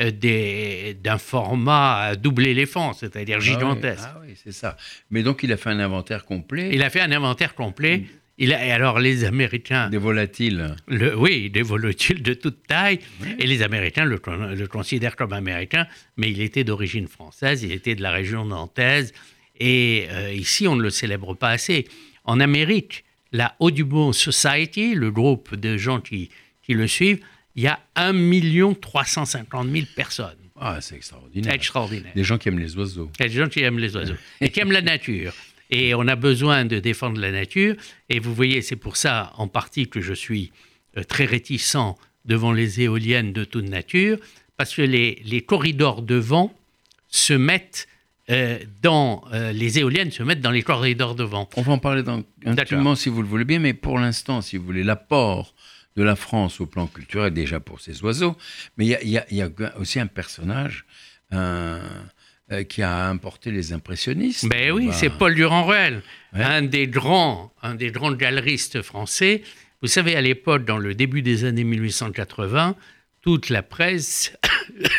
euh, 0.00 0.10
d'un 0.94 1.18
format 1.18 2.00
à 2.00 2.16
double 2.16 2.46
éléphant, 2.46 2.92
c'est-à-dire 2.92 3.36
ah 3.38 3.44
gigantesque. 3.44 4.04
Ah 4.04 4.20
oui, 4.22 4.34
c'est 4.42 4.52
ça. 4.52 4.76
Mais 5.10 5.22
donc 5.22 5.42
il 5.42 5.52
a 5.52 5.56
fait 5.56 5.70
un 5.70 5.78
inventaire 5.78 6.24
complet. 6.24 6.70
Il 6.72 6.82
a 6.82 6.90
fait 6.90 7.00
un 7.00 7.12
inventaire 7.12 7.54
complet. 7.54 7.98
Mm. 7.98 8.06
Il 8.36 8.52
a, 8.52 8.66
et 8.66 8.72
alors 8.72 8.98
les 8.98 9.24
Américains... 9.24 9.88
Des 9.90 9.98
volatiles. 9.98 10.74
Le, 10.88 11.16
oui, 11.16 11.50
des 11.50 11.62
volatiles 11.62 12.22
de 12.22 12.34
toute 12.34 12.66
taille. 12.66 12.98
Et 13.38 13.46
les 13.46 13.62
Américains 13.62 14.04
le, 14.04 14.20
le, 14.54 14.66
considèrent 14.66 15.14
comme 15.14 15.32
américain, 15.32 15.86
mais 16.16 16.30
il 16.30 16.40
était 16.40 16.64
d'origine 16.64 17.06
française, 17.06 17.62
il 17.62 17.72
était 17.72 17.94
de 17.94 18.02
la 18.02 18.10
région 18.10 18.44
nantaise. 18.44 19.12
Et 19.60 20.06
euh, 20.10 20.32
ici, 20.32 20.66
on 20.66 20.74
ne 20.74 20.82
le 20.82 20.90
célèbre 20.90 21.34
pas 21.34 21.50
assez. 21.50 21.86
En 22.24 22.40
Amérique, 22.40 23.04
la 23.30 23.54
Audubon 23.60 24.12
Society, 24.12 24.94
le 24.94 25.10
groupe 25.12 25.54
de 25.54 25.76
gens 25.76 26.00
qui, 26.00 26.30
qui 26.62 26.74
le 26.74 26.88
suivent, 26.88 27.20
il 27.54 27.62
y 27.62 27.68
a 27.68 27.78
1 27.94 28.74
350 28.80 29.70
000 29.70 29.86
personnes. 29.94 30.36
Ah, 30.58 30.78
c'est 30.80 30.96
extraordinaire. 30.96 31.52
Extraordinaire. 31.52 32.12
Des 32.14 32.24
gens 32.24 32.38
qui 32.38 32.48
aiment 32.48 32.58
les 32.58 32.76
oiseaux. 32.76 33.10
Des 33.18 33.28
gens 33.28 33.48
qui 33.48 33.60
aiment 33.60 33.78
les 33.78 33.94
oiseaux. 33.96 34.14
et 34.40 34.50
qui 34.50 34.60
aiment 34.60 34.72
la 34.72 34.82
nature. 34.82 35.32
Et 35.70 35.94
on 35.94 36.06
a 36.06 36.16
besoin 36.16 36.64
de 36.64 36.78
défendre 36.78 37.20
la 37.20 37.30
nature. 37.30 37.74
Et 38.08 38.18
vous 38.18 38.34
voyez, 38.34 38.62
c'est 38.62 38.76
pour 38.76 38.96
ça 38.96 39.32
en 39.36 39.48
partie 39.48 39.88
que 39.88 40.00
je 40.00 40.14
suis 40.14 40.52
euh, 40.96 41.02
très 41.02 41.24
réticent 41.24 41.96
devant 42.24 42.52
les 42.52 42.80
éoliennes 42.80 43.32
de 43.32 43.44
toute 43.44 43.68
nature, 43.68 44.18
parce 44.56 44.74
que 44.74 44.82
les, 44.82 45.20
les 45.24 45.42
corridors 45.42 46.00
de 46.02 46.14
vent 46.14 46.54
se 47.08 47.34
mettent 47.34 47.86
euh, 48.30 48.58
dans 48.80 49.22
euh, 49.34 49.52
les 49.52 49.78
éoliennes 49.78 50.10
se 50.10 50.22
mettent 50.22 50.40
dans 50.40 50.50
les 50.50 50.62
corridors 50.62 51.14
de 51.14 51.24
vent. 51.24 51.48
On 51.56 51.62
va 51.62 51.72
en 51.72 51.78
parler 51.78 52.02
dans, 52.02 52.22
intimement 52.46 52.94
si 52.94 53.10
vous 53.10 53.20
le 53.20 53.28
voulez 53.28 53.44
bien, 53.44 53.58
mais 53.58 53.74
pour 53.74 53.98
l'instant, 53.98 54.40
si 54.40 54.56
vous 54.56 54.64
voulez, 54.64 54.82
l'apport 54.82 55.54
de 55.96 56.02
la 56.02 56.16
France 56.16 56.60
au 56.60 56.66
plan 56.66 56.86
culturel, 56.86 57.34
déjà 57.34 57.60
pour 57.60 57.80
ses 57.80 58.02
oiseaux, 58.02 58.36
mais 58.78 58.86
il 58.86 59.08
y, 59.08 59.34
y 59.34 59.42
a, 59.42 59.50
aussi 59.78 60.00
un 60.00 60.06
personnage 60.06 60.86
qui 62.62 62.82
a 62.82 63.08
importé 63.08 63.50
les 63.50 63.72
impressionnistes. 63.72 64.48
Ben 64.48 64.70
oui, 64.70 64.90
c'est 64.92 65.10
Paul 65.10 65.34
Durand-Ruel, 65.34 66.02
un 66.32 66.62
des 66.62 66.86
grands, 66.86 67.52
un 67.62 67.74
des 67.74 67.90
grands 67.90 68.12
galeristes 68.12 68.82
français. 68.82 69.42
Vous 69.82 69.88
savez, 69.88 70.16
à 70.16 70.22
l'époque, 70.22 70.64
dans 70.64 70.78
le 70.78 70.94
début 70.94 71.22
des 71.22 71.44
années 71.44 71.64
1880, 71.64 72.76
toute 73.20 73.48
la 73.50 73.62
presse, 73.62 74.36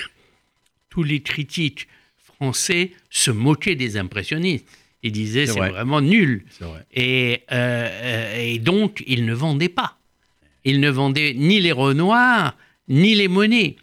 tous 0.89 1.03
les 1.03 1.21
critiques 1.21 1.87
français 2.23 2.91
se 3.09 3.31
moquaient 3.31 3.75
des 3.75 3.97
impressionnistes. 3.97 4.67
Ils 5.03 5.11
disaient 5.11 5.45
c'est 5.45 5.59
vraiment 5.59 6.01
nul. 6.01 6.45
Et, 6.93 7.43
euh, 7.51 8.35
et, 8.39 8.57
donc, 8.59 9.03
ils 9.05 9.25
ne 9.25 9.33
vendaient 9.33 9.69
pas. 9.69 9.99
Ils 10.63 10.79
ne 10.79 10.89
vendaient 10.89 11.33
ni 11.35 11.59
les 11.59 11.71
Renoirs, 11.71 12.57
ni 12.87 13.13
les 13.13 13.27
monnaies. 13.27 13.75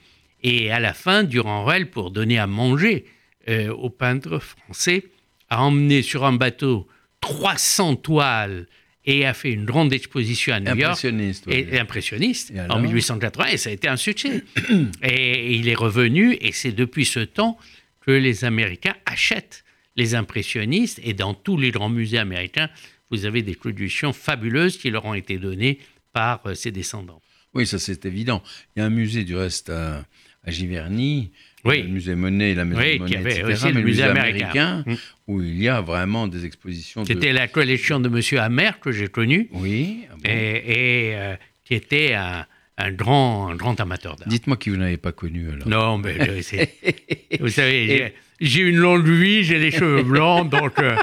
Et 0.43 0.73
à 0.73 0.81
la 0.81 0.93
fin, 0.93 1.23
Durand-Ruel, 1.23 1.91
pour 1.91 2.11
donner 2.11 2.39
à 2.39 2.49
manger 2.49 3.05
euh, 3.49 3.71
aux 3.73 3.91
peintres 3.91 4.39
français, 4.39 5.05
a 5.49 5.63
emmené 5.63 6.03
sur 6.03 6.25
un 6.25 6.33
bateau 6.33 6.87
300 7.21 7.97
toiles 7.97 8.67
et 9.05 9.27
a 9.27 9.35
fait 9.35 9.53
une 9.53 9.65
grande 9.65 9.93
exposition 9.93 10.55
à 10.55 10.61
New 10.61 10.77
York. 10.77 11.05
Et, 11.49 11.79
impressionniste 11.79 12.53
en 12.69 12.81
1880 12.81 13.47
et 13.47 13.57
ça 13.57 13.71
a 13.71 13.73
été 13.73 13.89
un 13.89 13.97
succès. 13.97 14.45
et, 15.03 15.55
il 15.55 15.69
est 15.69 15.75
revenu 15.75 16.37
et 16.41 16.53
c'est 16.53 16.73
depuis 16.73 17.05
ce 17.05 17.21
temps 17.21 17.59
que 18.01 18.11
les 18.11 18.45
Américains 18.45 18.95
achètent 19.07 19.65
les 19.97 20.15
impressionnistes 20.15 21.01
et 21.03 21.15
dans 21.15 21.35
tous 21.35 21.57
les 21.57 21.71
grands 21.71 21.91
musées 21.91 22.19
américains, 22.19 22.71
vous 23.11 23.27
avez 23.27 23.43
des 23.43 23.55
production 23.55 24.13
fabuleuses 24.13 24.79
qui 24.79 24.91
leur 24.91 25.05
ont 25.05 25.15
été 25.15 25.37
données 25.39 25.79
par 26.13 26.41
euh, 26.47 26.55
ses 26.55 26.71
descendants. 26.71 27.21
Oui, 27.55 27.67
ça 27.67 27.79
c'est 27.79 28.07
évident. 28.07 28.43
Il 28.75 28.81
y 28.81 28.83
a 28.83 28.87
un 28.87 28.91
musée 28.91 29.25
du 29.25 29.37
reste 29.37 29.69
à, 29.69 30.05
Giverny, 30.47 31.31
le 31.65 31.89
musée 31.89 32.15
Monet, 32.15 32.55
la 32.55 32.65
maison 32.65 32.81
oui, 32.81 32.99
Monet, 32.99 33.15
etc., 33.15 33.45
aussi 33.45 33.65
mais 33.67 33.73
le 33.73 33.83
musée 33.83 34.03
américain, 34.03 34.85
mm. 34.87 34.95
où 35.29 35.43
il 35.43 35.63
y 35.63 35.69
a 35.69 35.81
vraiment 35.81 36.27
des 36.29 36.45
expositions. 36.45 37.05
C'était 37.05 37.33
la 37.33 37.49
collection 37.49 38.01
de 38.01 38.09
Monsieur 38.09 38.41
Hammer 38.41 38.73
que 38.81 38.93
j'ai 38.93 39.09
connu. 39.09 39.49
Oui. 39.53 40.07
Ah 40.11 40.29
et, 40.29 41.13
euh, 41.15 41.37
qui 41.65 41.75
était 41.75 42.15
un, 42.15 42.47
un 42.79 42.93
grand, 42.93 43.49
un 43.49 43.57
grand 43.57 43.79
amateur 43.81 44.17
d'art. 44.17 44.29
Dites-moi 44.29 44.57
qui 44.57 44.71
vous 44.71 44.77
n'avez 44.77 44.97
pas 44.97 45.13
connu 45.13 45.51
alors. 45.51 45.69
Non, 45.69 45.99
mais 45.99 46.43
vous 47.41 47.49
savez, 47.49 48.13
j'ai 48.41 48.61
une 48.61 48.77
longue 48.77 49.09
vie, 49.09 49.45
j'ai 49.45 49.59
les 49.59 49.71
cheveux 49.71 50.03
blancs, 50.03 50.51
donc 50.51 50.79
euh, 50.79 50.97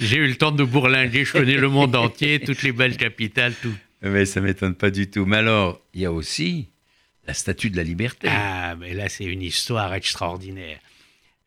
j'ai 0.00 0.16
eu 0.16 0.26
le 0.26 0.36
temps 0.36 0.52
de 0.52 0.64
bourlinguer, 0.64 1.24
je 1.24 1.32
connais 1.32 1.56
le 1.56 1.68
monde 1.68 1.94
entier, 1.94 2.40
toutes 2.40 2.62
les 2.62 2.72
belles 2.72 2.96
capitales, 2.96 3.52
tout. 3.60 3.74
Mais 4.02 4.24
ça 4.24 4.40
m'étonne 4.40 4.74
pas 4.74 4.90
du 4.90 5.10
tout. 5.10 5.26
Mais 5.26 5.38
alors, 5.38 5.80
il 5.94 6.02
y 6.02 6.06
a 6.06 6.12
aussi 6.12 6.68
la 7.26 7.34
Statue 7.34 7.70
de 7.70 7.76
la 7.76 7.82
Liberté. 7.82 8.28
Ah, 8.30 8.76
mais 8.78 8.94
là, 8.94 9.08
c'est 9.08 9.24
une 9.24 9.42
histoire 9.42 9.94
extraordinaire. 9.94 10.78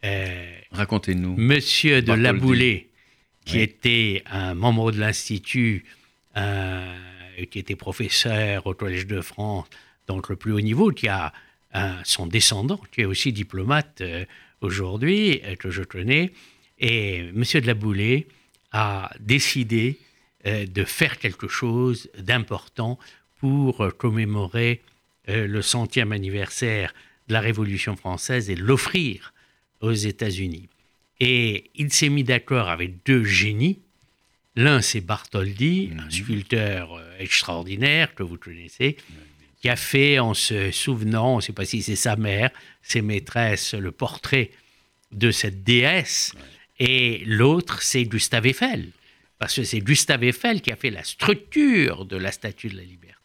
Euh, 0.03 0.59
Racontez-nous. 0.71 1.35
Monsieur 1.37 2.01
de 2.01 2.13
Laboulé, 2.13 2.89
qui 3.45 3.59
était 3.59 4.23
un 4.25 4.53
membre 4.53 4.91
de 4.91 4.99
l'Institut, 4.99 5.85
euh, 6.37 6.95
qui 7.51 7.59
était 7.59 7.75
professeur 7.75 8.67
au 8.67 8.73
Collège 8.73 9.07
de 9.07 9.21
France, 9.21 9.67
donc 10.07 10.29
le 10.29 10.35
plus 10.35 10.53
haut 10.53 10.61
niveau, 10.61 10.91
qui 10.91 11.07
a 11.07 11.33
son 12.03 12.25
descendant, 12.27 12.79
qui 12.91 13.01
est 13.01 13.05
aussi 13.05 13.31
diplomate 13.31 14.01
euh, 14.01 14.25
aujourd'hui, 14.61 15.41
euh, 15.43 15.55
que 15.55 15.69
je 15.69 15.83
connais. 15.83 16.31
Et 16.79 17.17
M. 17.17 17.43
de 17.43 17.67
la 17.67 17.73
Boulée 17.73 18.27
a 18.71 19.11
décidé 19.19 19.99
euh, 20.45 20.65
de 20.65 20.83
faire 20.83 21.19
quelque 21.19 21.47
chose 21.47 22.09
d'important 22.17 22.97
pour 23.39 23.87
commémorer 23.97 24.81
le 25.27 25.61
centième 25.61 26.11
anniversaire 26.11 26.93
de 27.27 27.33
la 27.33 27.39
Révolution 27.39 27.95
française 27.95 28.49
et 28.49 28.55
l'offrir 28.55 29.33
aux 29.81 29.93
États-Unis. 29.93 30.69
Et 31.19 31.69
il 31.75 31.93
s'est 31.93 32.09
mis 32.09 32.23
d'accord 32.23 32.69
avec 32.69 33.05
deux 33.05 33.23
génies 33.23 33.79
L'un, 34.59 34.81
c'est 34.81 34.99
Bartholdi, 34.99 35.91
un 35.97 36.09
sculpteur 36.09 36.93
euh, 36.93 37.17
extraordinaire 37.17 38.13
que 38.13 38.23
vous 38.23 38.37
connaissez, 38.37 38.97
qui 39.61 39.69
a 39.69 39.77
fait, 39.77 40.19
en 40.19 40.33
se 40.33 40.71
souvenant, 40.71 41.35
on 41.35 41.37
ne 41.37 41.41
sait 41.41 41.53
pas 41.53 41.63
si 41.63 41.81
c'est 41.81 41.95
sa 41.95 42.17
mère, 42.17 42.49
ses 42.81 43.01
maîtresses, 43.01 43.73
le 43.73 43.91
portrait 43.91 44.51
de 45.13 45.31
cette 45.31 45.63
déesse. 45.63 46.33
Et 46.77 47.23
l'autre, 47.25 47.81
c'est 47.81 48.03
Gustave 48.03 48.47
Eiffel, 48.47 48.89
parce 49.37 49.55
que 49.55 49.63
c'est 49.63 49.79
Gustave 49.79 50.25
Eiffel 50.25 50.61
qui 50.61 50.73
a 50.73 50.75
fait 50.75 50.91
la 50.91 51.05
structure 51.05 52.05
de 52.05 52.17
la 52.17 52.33
Statue 52.33 52.67
de 52.67 52.77
la 52.77 52.83
Liberté. 52.83 53.18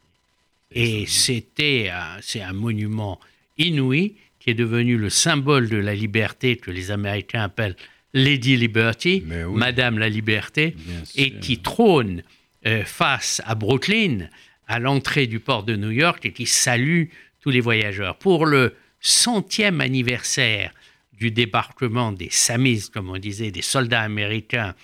Et 0.75 1.05
c'était 1.07 1.89
c'est 2.21 2.41
un 2.41 2.53
monument 2.53 3.19
inouï 3.57 4.15
qui 4.39 4.51
est 4.51 4.55
devenu 4.55 4.97
le 4.97 5.09
symbole 5.09 5.69
de 5.69 5.77
la 5.77 5.95
liberté 5.95 6.57
que 6.57 6.69
les 6.69 6.91
Américains 6.91 7.43
appellent 7.43 7.75
Lady 8.13 8.55
Liberty, 8.55 9.23
Madame 9.49 9.97
la 9.97 10.07
Liberté, 10.07 10.75
et 11.15 11.31
qui 11.31 11.59
trône 11.59 12.23
euh, 12.65 12.83
face 12.85 13.41
à 13.45 13.55
Brooklyn, 13.55 14.29
à 14.67 14.79
l'entrée 14.79 15.27
du 15.27 15.39
port 15.39 15.63
de 15.63 15.75
New 15.75 15.91
York, 15.91 16.25
et 16.25 16.31
qui 16.31 16.45
salue 16.45 17.05
tous 17.41 17.49
les 17.49 17.59
voyageurs. 17.59 18.17
Pour 18.17 18.45
le 18.45 18.75
centième 19.01 19.81
anniversaire 19.81 20.71
du 21.13 21.29
débarquement 21.31 22.11
des 22.11 22.29
Samis, 22.31 22.89
comme 22.91 23.09
on 23.09 23.17
disait, 23.17 23.51
des 23.51 23.61
soldats 23.61 24.01
américains 24.01 24.75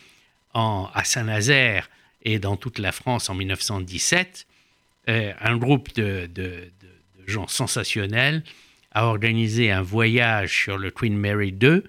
en, 0.53 0.89
à 0.93 1.03
Saint-Nazaire 1.03 1.89
et 2.23 2.37
dans 2.37 2.57
toute 2.57 2.79
la 2.79 2.91
France 2.91 3.29
en 3.29 3.35
1917, 3.35 4.45
euh, 4.45 4.50
un 5.07 5.57
groupe 5.57 5.93
de 5.95 6.29
gens 7.27 7.47
sensationnels 7.47 8.43
a 8.91 9.07
organisé 9.07 9.71
un 9.71 9.81
voyage 9.81 10.63
sur 10.63 10.77
le 10.77 10.91
Queen 10.91 11.17
Mary 11.17 11.51
2 11.51 11.83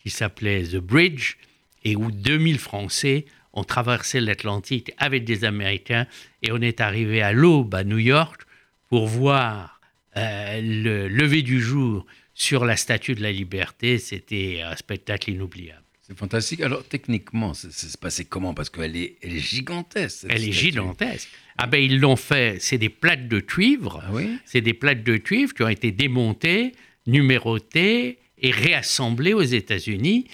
qui 0.00 0.10
s'appelait 0.10 0.64
The 0.64 0.76
Bridge 0.76 1.36
et 1.84 1.96
où 1.96 2.10
2000 2.10 2.58
Français 2.58 3.26
ont 3.52 3.64
traversé 3.64 4.20
l'Atlantique 4.20 4.92
avec 4.98 5.24
des 5.24 5.44
Américains 5.44 6.06
et 6.42 6.52
on 6.52 6.60
est 6.60 6.80
arrivé 6.80 7.22
à 7.22 7.32
l'aube 7.32 7.74
à 7.74 7.84
New 7.84 7.98
York 7.98 8.42
pour 8.88 9.06
voir 9.06 9.80
euh, 10.16 10.60
le 10.60 11.08
lever 11.08 11.42
du 11.42 11.60
jour 11.60 12.06
sur 12.34 12.64
la 12.64 12.76
Statue 12.76 13.14
de 13.14 13.22
la 13.22 13.32
Liberté. 13.32 13.98
C'était 13.98 14.60
un 14.64 14.76
spectacle 14.76 15.30
inoubliable. 15.30 15.83
C'est 16.06 16.18
fantastique. 16.18 16.60
Alors, 16.60 16.84
techniquement, 16.84 17.54
ça 17.54 17.70
s'est 17.70 17.96
passé 17.98 18.26
comment? 18.26 18.52
Parce 18.52 18.68
qu'elle 18.68 18.94
est, 18.94 19.16
elle 19.22 19.34
est 19.34 19.38
gigantesque. 19.38 20.26
Elle 20.28 20.46
est 20.46 20.52
gigantesque. 20.52 21.30
Ah 21.56 21.66
ben 21.66 21.78
ils 21.78 21.98
l'ont 21.98 22.16
fait, 22.16 22.60
c'est 22.60 22.76
des 22.76 22.90
plaques 22.90 23.26
de 23.26 23.40
cuivre. 23.40 24.02
Ah 24.04 24.10
oui? 24.12 24.36
C'est 24.44 24.60
des 24.60 24.74
plaques 24.74 25.02
de 25.02 25.16
cuivre 25.16 25.54
qui 25.54 25.62
ont 25.62 25.68
été 25.68 25.92
démontées, 25.92 26.72
numérotées 27.06 28.18
et 28.38 28.50
réassemblées 28.50 29.32
aux 29.32 29.42
États-Unis. 29.42 30.26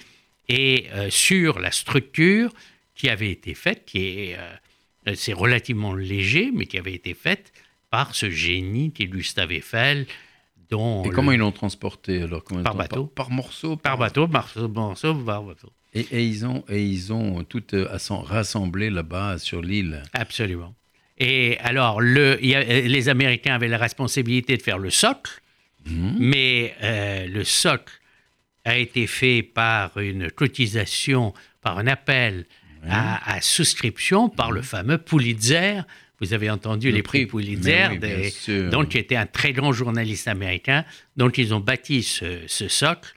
Et 0.49 0.87
euh, 0.91 1.09
sur 1.09 1.59
la 1.59 1.71
structure 1.71 2.53
qui 2.95 3.07
avait 3.07 3.31
été 3.31 3.53
faite, 3.53 3.83
qui 3.85 3.99
est, 3.99 4.37
euh, 4.37 5.13
c'est 5.15 5.33
relativement 5.33 5.93
léger, 5.93 6.51
mais 6.53 6.65
qui 6.65 6.77
avait 6.77 6.95
été 6.95 7.13
faite 7.13 7.53
par 7.89 8.13
ce 8.13 8.29
génie 8.29 8.91
qui 8.91 9.03
est 9.03 9.07
Gustave 9.07 9.53
Eiffel, 9.53 10.05
dont 10.71 11.03
Et 11.03 11.09
le- 11.09 11.13
comment 11.15 11.31
ils 11.33 11.37
l'ont 11.39 11.51
transporté 11.51 12.23
alors 12.23 12.43
Combien 12.43 12.63
Par 12.63 12.75
bateau. 12.75 13.05
par, 13.07 13.27
par 13.27 13.35
morceaux 13.35 13.75
par 13.75 13.97
bateau, 13.97 14.27
morceau, 14.27 14.67
morceau 14.69 15.13
par 15.15 15.43
bateau. 15.43 15.69
Et, 15.93 16.07
et 16.11 16.23
ils 16.23 16.45
ont, 16.45 16.63
et 16.69 16.83
ils 16.83 17.11
ont 17.13 17.43
tout 17.43 17.63
euh, 17.75 17.87
rassemblé 18.23 18.89
là-bas 18.89 19.37
sur 19.37 19.61
l'île. 19.61 20.03
Absolument. 20.13 20.73
Et 21.17 21.57
alors, 21.59 21.99
le, 22.01 22.39
a- 22.55 22.63
les 22.87 23.09
Américains 23.09 23.53
avaient 23.55 23.67
la 23.67 23.77
responsabilité 23.77 24.55
de 24.57 24.61
faire 24.61 24.77
le 24.79 24.89
socle, 24.89 25.41
Mhm. 25.85 26.15
mais 26.19 26.75
euh, 26.83 27.27
le 27.27 27.43
socle 27.43 27.93
a 28.65 28.77
été 28.77 29.07
fait 29.07 29.41
par 29.41 29.97
une 29.97 30.29
cotisation, 30.29 31.33
par 31.61 31.79
un 31.79 31.87
appel 31.87 32.45
à, 32.87 33.33
à 33.35 33.41
souscription 33.41 34.29
par 34.29 34.51
le 34.51 34.61
fameux 34.61 34.97
Pulitzer. 34.99 35.81
Vous 36.21 36.33
avez 36.33 36.49
entendu 36.51 36.89
Le 36.91 36.97
les 36.97 37.03
prix, 37.03 37.25
Pulitzer, 37.25 37.87
oui, 37.89 37.97
des- 37.99 38.69
donc 38.69 38.89
qui 38.89 38.97
était 38.99 39.15
un 39.15 39.25
très 39.25 39.53
grand 39.53 39.73
journaliste 39.73 40.27
américain. 40.27 40.85
Donc 41.17 41.37
ils 41.37 41.53
ont 41.53 41.59
bâti 41.59 42.03
ce, 42.03 42.41
ce 42.47 42.67
socle. 42.67 43.13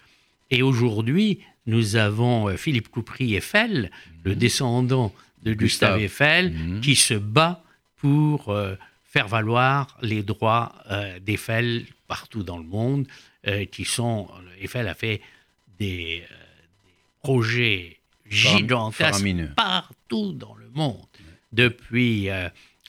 Et 0.51 0.63
aujourd'hui, 0.63 1.41
nous 1.67 1.97
avons 1.97 2.49
euh, 2.49 2.57
Philippe 2.57 2.89
Coupry 2.89 3.35
Eiffel, 3.35 3.91
le 4.25 4.35
descendant 4.35 5.15
de 5.43 5.53
Gustave, 5.53 5.99
Gustave. 5.99 6.03
Eiffel, 6.03 6.53
Mhm. 6.53 6.81
qui 6.81 6.97
se 6.97 7.15
bat 7.15 7.63
pour 7.99 8.49
euh, 8.49 8.75
faire 9.05 9.29
valoir 9.29 9.97
les 10.03 10.23
droits 10.23 10.75
euh, 10.91 11.19
d'Eiffel 11.21 11.85
partout 12.09 12.43
dans 12.43 12.59
le 12.59 12.65
monde, 12.65 13.07
euh, 13.47 13.65
qui 13.67 13.85
sont... 13.85 14.29
Eiffel 14.61 14.89
a 14.89 14.95
fait 14.95 15.21
des, 15.79 15.87
des 15.87 16.23
projets 17.23 17.99
gigantesques 18.29 19.25
partout 19.57 20.33
dans 20.33 20.55
le 20.55 20.69
monde, 20.75 21.07
depuis 21.53 22.29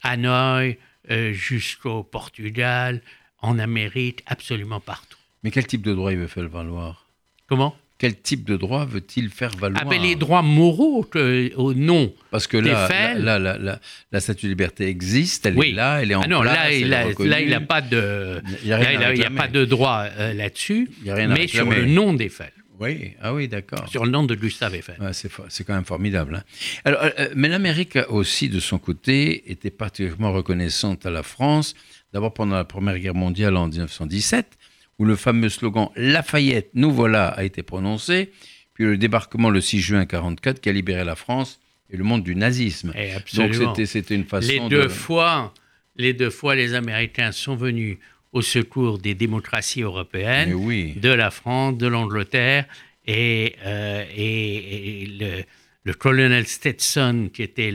Hanoï 0.03 0.77
euh, 1.12 1.34
jusqu'au 1.34 2.03
Portugal, 2.03 3.01
en 3.41 3.60
Amérique, 3.60 4.23
absolument 4.25 4.79
partout. 4.79 5.17
Mais 5.43 5.51
quel 5.51 5.67
type 5.67 5.81
de 5.84 5.93
droit 5.93 6.12
il 6.12 6.17
veut 6.17 6.27
faire 6.27 6.47
valoir? 6.49 7.08
Comment? 7.47 7.75
Quel 7.97 8.19
type 8.19 8.43
de 8.43 8.58
droit 8.58 8.86
veut-il 8.86 9.29
faire 9.29 9.51
valoir? 9.55 9.81
Ah 9.86 9.88
ben 9.89 10.01
les 10.01 10.15
droits 10.15 10.41
moraux 10.41 11.03
que- 11.03 11.53
au 11.55 11.73
nom. 11.73 12.13
Parce 12.29 12.45
que 12.45 12.58
là, 12.58 12.88
d'Eiffel. 12.88 13.23
là, 13.23 13.39
là, 13.39 13.58
là, 13.58 13.79
la 14.12 14.19
statue 14.19 14.47
de 14.47 14.49
liberté 14.51 14.88
existe, 14.88 15.45
elle 15.45 15.55
Oui. 15.58 15.69
est 15.69 15.73
là, 15.73 16.01
elle 16.01 16.12
est 16.12 16.15
en 16.15 16.21
Ah 16.21 16.27
non, 16.27 16.41
place, 16.41 16.55
là, 16.81 17.39
il 17.39 17.49
n'a 17.49 17.62
pas 17.62 17.79
de, 17.81 18.41
Il 18.63 18.67
y 18.67 18.73
a 18.73 18.77
rien 18.77 18.99
là, 18.99 18.99
il 18.99 19.03
à 19.03 19.08
a- 19.08 19.13
il 19.13 19.19
y 19.21 19.23
a 19.23 19.29
pas 19.31 19.47
de 19.47 19.63
droit 19.63 20.08
euh, 20.17 20.34
là-dessus, 20.34 20.89
mais 21.05 21.47
sur 21.47 21.69
le 21.69 21.86
nom 21.86 22.13
d'Eiffel, 22.13 22.51
Oui, 22.79 23.13
ah 23.21 23.33
oui, 23.33 23.47
d'accord. 23.47 23.88
sur 23.89 24.05
le 24.05 24.11
nom 24.11 24.23
de 24.23 24.35
Gustave 24.35 24.75
Eiffel. 24.75 24.97
C'est, 25.13 25.31
c'est 25.49 25.63
quand 25.65 25.73
même 25.73 25.85
formidable. 25.85 26.35
hein. 26.35 26.43
Alors, 26.83 27.03
euh, 27.03 27.09
euh, 27.19 27.29
mais 27.35 27.47
l'Amérique 27.47 27.97
aussi, 28.09 28.49
de 28.49 28.59
son 28.59 28.77
côté, 28.79 29.49
était 29.51 29.71
particulièrement 29.71 30.33
reconnaissante 30.33 31.05
à 31.05 31.09
la 31.11 31.23
France, 31.23 31.73
d'abord 32.13 32.33
pendant 32.33 32.55
la 32.55 32.65
Première 32.65 32.99
Guerre 32.99 33.15
mondiale 33.15 33.55
en 33.57 33.67
1917, 33.67 34.57
où 34.99 35.05
le 35.05 35.15
fameux 35.15 35.49
slogan 35.49 35.89
Lafayette, 35.95 36.69
nous 36.73 36.91
voilà 36.91 37.27
a 37.27 37.43
été 37.43 37.63
prononcé, 37.63 38.31
puis 38.73 38.85
le 38.85 38.97
débarquement 38.97 39.49
le 39.49 39.61
6 39.61 39.79
juin 39.79 39.99
1944 39.99 40.59
qui 40.61 40.69
a 40.69 40.71
libéré 40.73 41.03
la 41.05 41.15
France 41.15 41.59
et 41.89 41.97
le 41.97 42.03
monde 42.03 42.23
du 42.23 42.35
nazisme. 42.35 42.91
Et 42.95 43.11
Donc 43.11 43.17
absolument. 43.17 43.73
c'était, 43.75 43.85
c'était 43.85 44.15
une 44.15 44.25
façon 44.25 44.47
les 44.47 44.59
de... 44.59 44.67
deux 44.67 44.89
fois, 44.89 45.53
les 45.95 46.13
deux 46.13 46.29
fois, 46.29 46.55
les 46.55 46.73
Américains 46.73 47.31
sont 47.31 47.55
venus 47.55 47.97
au 48.36 48.41
secours 48.41 49.00
des 49.00 49.15
démocraties 49.15 49.82
européennes. 49.82 50.54
Oui. 50.54 50.93
de 50.98 51.10
la 51.10 51.32
France, 51.32 51.78
de 51.78 51.88
l'Angleterre, 51.88 52.65
et, 53.08 53.56
euh, 53.65 54.04
et, 54.15 55.04
et 55.04 55.06
le, 55.08 55.43
le 55.86 55.93
colonel 55.93 56.45
Stetson, 56.45 57.30
qui 57.34 57.41
était 57.43 57.71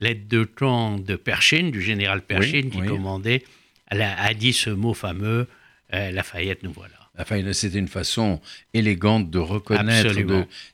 l'aide 0.00 0.28
de 0.28 0.44
camp 0.44 0.98
de 0.98 1.16
Pershing, 1.16 1.70
du 1.70 1.80
général 1.80 2.20
Pershing, 2.20 2.70
qui 2.70 2.80
oui. 2.82 2.86
commandait, 2.86 3.44
a, 3.90 4.26
a 4.26 4.34
dit 4.34 4.52
ce 4.52 4.68
mot 4.70 4.92
fameux, 4.92 5.46
euh, 5.94 6.10
Lafayette, 6.10 6.62
nous 6.62 6.72
voilà. 6.72 6.94
Enfin, 7.18 7.40
c'était 7.52 7.78
une 7.78 7.88
façon 7.88 8.40
élégante 8.74 9.30
de 9.30 9.38
reconnaître, 9.38 10.12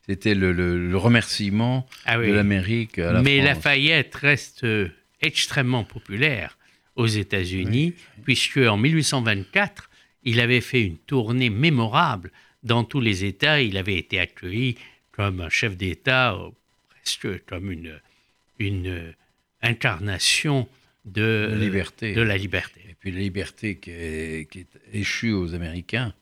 c'était 0.09 0.35
le, 0.35 0.53
le- 0.53 0.89
le 0.89 0.97
remerciement 0.97 1.87
Ah 2.07 2.19
oui. 2.19 2.29
de 2.29 2.33
l'Amérique 2.33 2.99
à 2.99 3.13
la 3.13 3.23
Mais 3.23 3.37
France. 3.39 3.49
Lafayette 3.49 4.15
reste 4.17 4.65
euh, 4.65 4.89
extrêmement 5.21 5.85
populaire 5.85 6.57
aux 6.97 7.07
États-Unis, 7.07 7.95
puisque 8.25 8.59
en 8.59 8.77
1824, 8.77 9.91
il 10.25 10.41
avait 10.41 10.61
fait 10.61 10.83
une 10.83 10.99
tournée 10.99 11.51
mémorable 11.51 12.31
dans 12.63 12.85
tous 12.85 13.01
les 13.01 13.25
États. 13.25 13.61
Il 13.61 13.77
avait 13.77 13.97
été 13.97 14.19
accueilli 14.19 14.77
comme 15.13 15.41
un 15.41 15.49
chef 15.49 15.77
d'État, 15.77 16.35
euh, 16.35 16.51
presque 16.91 17.45
comme 17.47 17.71
une, 17.71 18.01
une 18.59 19.15
incarnation 19.63 20.69
de, 21.05 21.49
La 21.51 21.57
liberté. 21.57 22.13
de 22.13 22.21
la 22.21 22.37
liberté. 22.37 22.81
Et 22.89 22.95
puis 22.95 23.11
la 23.11 23.21
liberté 23.21 23.77
qui 23.77 23.91
est, 23.91 24.51
qui 24.51 24.61
est 24.61 24.69
échue 24.93 25.33
aux 25.33 25.55
Américains 25.55 26.13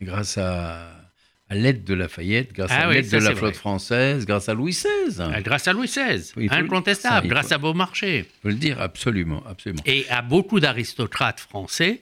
grâce 0.00 0.38
à, 0.38 1.05
à 1.48 1.54
l'aide 1.54 1.84
de 1.84 1.94
Lafayette, 1.94 2.52
grâce 2.52 2.70
Ah 2.72 2.86
à 2.86 2.88
oui, 2.88 2.94
l'aide 2.96 3.08
de 3.10 3.16
la 3.18 3.30
flotte 3.30 3.38
vrai. 3.38 3.52
française, 3.52 4.26
grâce 4.26 4.48
à 4.48 4.54
Louis 4.54 4.72
XVI. 4.72 5.20
Euh, 5.20 5.40
Grâce 5.42 5.68
à 5.68 5.72
Louis 5.72 5.86
XVI, 5.86 6.18
faut 6.34 6.40
ça, 6.48 6.56
incontestable, 6.56 7.22
faut- 7.28 7.34
grâce 7.34 7.52
à 7.52 7.58
Beaumarchais. 7.58 8.18
Il 8.20 8.42
faut 8.42 8.48
le 8.48 8.54
dire, 8.54 8.80
absolument, 8.80 9.42
absolument. 9.48 9.82
et 9.86 10.06
à 10.10 10.22
beaucoup 10.22 10.58
d'aristocrates 10.60 11.38
français 11.40 12.00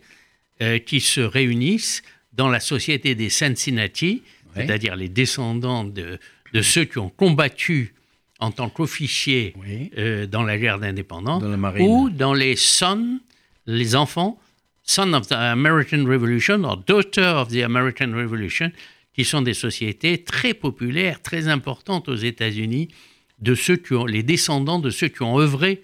euh, 0.63 0.79
qui 0.79 1.01
se 1.01 1.21
réunissent 1.21 2.03
dans 2.33 2.49
la 2.49 2.61
société 2.61 3.15
des 3.15 3.29
Cincinnati, 3.29 4.23
Ouais. 4.57 4.67
c'est-à-dire 4.67 4.95
les 4.97 5.09
descendants 5.09 5.83
de, 5.85 6.19
de 6.53 6.63
ceux 6.63 6.85
qui 6.85 6.99
ont 6.99 7.09
combattu 7.11 7.93
en 8.39 8.51
tant 8.53 8.69
qu'officiers 8.69 9.53
Oui. 9.59 9.91
euh, 9.99 10.27
dans 10.27 10.43
la 10.45 10.57
guerre 10.59 10.79
d'indépendance, 10.79 11.43
ou 11.81 12.09
dans 12.09 12.35
les 12.35 12.55
sons, 12.57 13.19
les 13.67 13.95
enfants, 13.97 14.39
Son 14.85 15.13
of 15.15 15.27
the 15.29 15.33
American 15.33 16.05
Revolution, 16.05 16.63
or 16.65 16.77
Daughter 16.77 17.33
of 17.37 17.49
the 17.49 17.63
American 17.63 18.13
Revolution, 18.15 18.71
qui 19.15 19.25
sont 19.25 19.43
des 19.43 19.55
sociétés 19.55 20.23
très 20.25 20.55
populaires, 20.55 21.23
très 21.23 21.49
importantes 21.49 22.09
aux 22.09 22.17
États-Unis, 22.17 22.89
de 23.41 23.55
ceux 23.55 23.77
qui 23.77 23.93
ont, 23.95 24.07
les 24.07 24.23
descendants 24.23 24.79
de 24.79 24.91
ceux 24.91 25.09
qui 25.09 25.23
ont 25.23 25.39
œuvré 25.39 25.83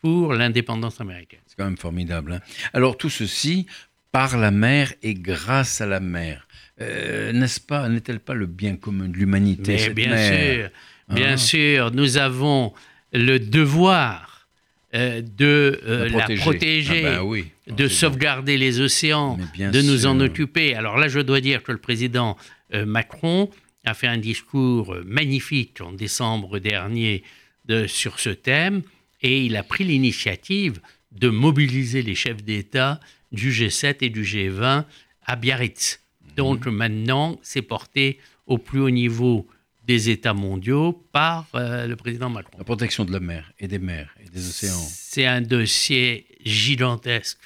pour 0.00 0.32
l'indépendance 0.32 1.00
américaine. 1.00 1.40
C'est 1.46 1.56
quand 1.56 1.64
même 1.64 1.76
formidable. 1.76 2.32
hein. 2.32 2.40
Alors 2.72 2.96
tout 2.96 3.10
ceci 3.10 3.66
par 4.12 4.38
la 4.38 4.50
mer 4.50 4.92
et 5.02 5.14
grâce 5.14 5.80
à 5.80 5.86
la 5.86 6.00
mer. 6.00 6.46
Euh, 6.80 7.32
n'est-ce 7.32 7.60
pas, 7.60 7.88
n'est-elle 7.88 8.20
pas 8.20 8.34
le 8.34 8.46
bien 8.46 8.76
commun 8.76 9.08
de 9.08 9.16
l'humanité 9.16 9.76
cette 9.78 9.94
bien 9.94 10.10
mer? 10.14 10.70
sûr, 11.08 11.14
bien 11.16 11.32
Hein 11.32 11.36
sûr, 11.36 11.90
nous 11.92 12.16
avons 12.16 12.72
le 13.12 13.38
devoir 13.38 14.48
euh, 14.94 15.20
de 15.20 15.80
euh, 15.86 16.08
la 16.08 16.18
protéger. 16.20 16.40
protéger, 16.42 17.06
Ah 17.06 17.10
ben 17.18 17.22
oui. 17.22 17.46
de 17.68 17.86
sauvegarder 17.88 18.56
les 18.56 18.80
océans, 18.80 19.38
bien 19.52 19.70
de 19.70 19.82
nous 19.82 20.06
en 20.06 20.18
occuper. 20.20 20.74
Alors 20.74 20.96
là, 20.96 21.08
je 21.08 21.20
dois 21.20 21.40
dire 21.40 21.62
que 21.62 21.72
le 21.72 21.78
président 21.78 22.36
Macron 22.84 23.50
a 23.84 23.94
fait 23.94 24.06
un 24.06 24.18
discours 24.18 24.94
euh, 24.94 25.02
magnifique 25.06 25.80
en 25.80 25.92
décembre 25.92 26.58
dernier 26.58 27.22
de- 27.64 27.86
sur 27.86 28.20
ce 28.20 28.30
thème 28.30 28.82
et 29.22 29.44
il 29.44 29.56
a 29.56 29.62
pris 29.62 29.84
l'initiative 29.84 30.80
de 31.12 31.28
mobiliser 31.28 32.02
les 32.02 32.14
chefs 32.14 32.42
d'État 32.42 33.00
du 33.32 33.50
G7 33.52 33.96
et 34.02 34.10
du 34.10 34.22
G20 34.22 34.84
à 35.24 35.36
Biarritz. 35.36 36.00
Mhm. 36.22 36.34
Donc 36.36 36.66
maintenant, 36.66 37.38
c'est 37.42 37.62
porté 37.62 38.18
au 38.46 38.58
plus 38.58 38.80
haut 38.80 38.90
niveau 38.90 39.46
des 39.86 40.10
États 40.10 40.34
mondiaux 40.34 40.92
par 41.12 41.46
euh, 41.54 41.86
le 41.86 41.96
président 41.96 42.30
Macron. 42.30 42.56
La 42.58 42.64
protection 42.64 43.04
de 43.04 43.12
la 43.12 43.20
mer 43.20 43.52
et 43.58 43.66
des 43.66 43.78
mers 43.78 44.14
et 44.24 44.28
des 44.28 44.46
océans. 44.48 44.78
C'est 44.88 45.26
un 45.26 45.40
dossier 45.40 46.26
gigantesque. 46.44 47.38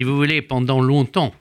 Si 0.00 0.04
vous 0.04 0.16
voulez, 0.16 0.40
pendant 0.42 0.80
longtemps, 0.80 1.34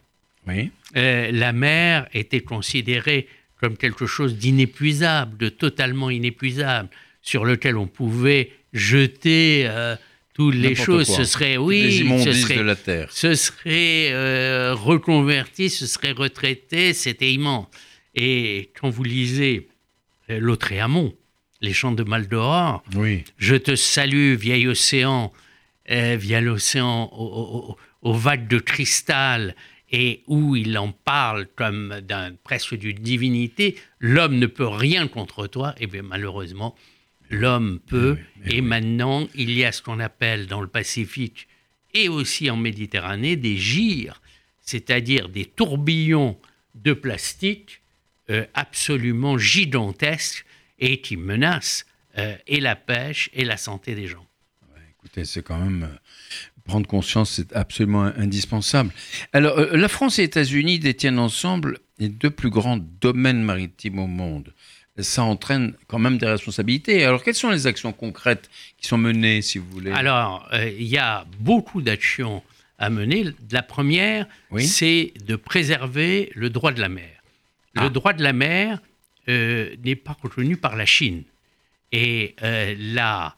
Oui. 0.48 0.72
euh, 0.96 1.30
la 1.32 1.52
mer 1.54 2.08
était 2.14 2.42
considérée 2.42 3.28
comme 3.60 3.76
quelque 3.78 4.06
chose 4.06 4.36
d'inépuisable, 4.38 5.38
de 5.38 5.50
totalement 5.50 6.10
inépuisable, 6.10 6.90
sur 7.22 7.44
lequel 7.46 7.76
on 7.78 7.88
pouvait 7.88 8.52
jeter 8.72 9.64
euh, 9.68 9.96
toutes 10.34 10.56
les 10.56 10.76
choses, 10.76 11.08
quoi. 11.08 11.18
ce 11.18 11.24
serait, 11.24 11.52
Les 11.54 11.58
oui, 11.58 12.08
ce 12.24 12.32
serait, 12.34 12.56
de 12.58 12.62
la 12.62 12.76
terre. 12.76 13.08
ce 13.12 13.34
serait 13.34 14.12
euh, 14.12 14.76
reconverti, 14.76 15.70
ce 15.70 15.88
serait 15.88 16.12
retraité, 16.12 16.94
c'était 16.94 17.34
immense. 17.34 17.68
Et 18.16 18.70
quand 18.80 18.90
vous 18.90 19.04
lisez 19.04 19.68
euh, 20.30 20.40
Lautréamont, 20.40 21.14
les 21.62 21.74
chants 21.74 21.92
de 21.92 22.04
Maldoror, 22.04 22.84
Oui. 22.96 23.24
je 23.40 23.56
te 23.56 23.76
salue, 23.76 24.36
vieil 24.36 24.68
océan, 24.68 25.34
vieil 25.90 26.48
océan 26.50 27.10
aux, 27.12 27.72
aux- 27.72 27.78
aux 28.10 28.14
vagues 28.14 28.48
de 28.48 28.60
cristal, 28.60 29.56
et 29.92 30.24
où 30.28 30.56
il 30.56 30.78
en 30.78 30.92
parle 30.92 31.48
comme 31.56 32.02
d'un 32.02 32.34
presque 32.44 32.76
d'une 32.76 32.98
divinité, 32.98 33.78
l'homme 34.00 34.38
ne 34.38 34.48
peut 34.48 34.68
rien 34.68 35.08
contre 35.08 35.48
toi, 35.48 35.74
et 35.80 35.88
bien 35.88 36.02
malheureusement, 36.02 36.76
l'homme 37.30 37.80
peut, 37.88 38.18
et 38.46 38.62
maintenant, 38.62 39.28
il 39.36 39.52
y 39.52 39.64
a 39.64 39.72
ce 39.72 39.82
qu'on 39.82 40.00
appelle 40.00 40.48
dans 40.48 40.62
le 40.62 40.68
Pacifique 40.68 41.48
et 41.94 42.10
aussi 42.10 42.50
en 42.50 42.58
Méditerranée 42.58 43.36
des 43.36 43.58
gyres, 43.58 44.22
c'est-à-dire 44.62 45.30
des 45.30 45.46
tourbillons 45.46 46.38
de 46.76 46.94
plastique 46.94 47.82
euh, 48.30 48.46
absolument 48.54 49.38
gigantesques 49.38 50.46
et 50.80 51.02
qui 51.02 51.16
menacent 51.16 51.86
euh, 52.18 52.36
et 52.46 52.60
la 52.60 52.76
pêche 52.76 53.30
et 53.34 53.46
la 53.46 53.58
santé 53.58 53.96
des 53.96 54.08
gens. 54.08 54.26
Écoutez, 55.00 55.24
c'est 55.24 55.42
quand 55.42 55.60
même 55.60 55.98
prendre 56.68 56.88
conscience, 56.88 57.32
c'est 57.32 57.56
absolument 57.56 58.04
indispensable. 58.18 58.92
Alors, 59.34 59.58
euh, 59.58 59.76
la 59.76 59.88
France 59.88 60.20
et 60.20 60.24
les 60.24 60.26
États-Unis 60.28 60.78
détiennent 60.80 61.20
ensemble 61.20 61.80
les 62.00 62.10
deux 62.10 62.30
plus 62.30 62.50
grands 62.52 62.78
domaines 63.02 63.42
maritimes 63.42 64.00
au 64.00 64.08
monde. 64.08 64.54
Ça 65.00 65.24
entraîne 65.24 65.74
quand 65.88 66.00
même 66.00 66.18
des 66.18 66.26
responsabilités. 66.28 67.04
Alors, 67.06 67.24
quelles 67.24 67.36
sont 67.36 67.52
les 67.52 67.68
actions 67.68 67.94
concrètes 67.94 68.50
qui 68.80 68.88
sont 68.88 68.98
menées, 68.98 69.42
si 69.42 69.58
vous 69.60 69.70
voulez? 69.70 69.92
Alors, 69.92 70.48
euh, 70.54 70.70
il 70.78 70.88
y 70.88 70.98
a 70.98 71.26
beaucoup 71.40 71.82
d'actions 71.82 72.42
à 72.80 72.90
mener. 72.90 73.26
La 73.52 73.62
première, 73.64 74.26
Oui. 74.52 74.66
c'est 74.66 75.14
de 75.26 75.36
préserver 75.36 76.32
le 76.36 76.50
droit 76.50 76.72
de 76.72 76.82
la 76.82 76.90
mer. 76.90 77.10
Le 77.74 77.84
Ah. 77.84 77.90
droit 77.90 78.14
de 78.14 78.24
la 78.24 78.34
mer 78.34 78.80
euh, 79.30 79.76
n'est 79.84 79.96
pas 79.96 80.16
reconnu 80.22 80.58
par 80.58 80.76
la 80.76 80.86
Chine. 80.86 81.24
Et 81.92 82.34
euh, 82.44 82.76
la, 82.80 83.36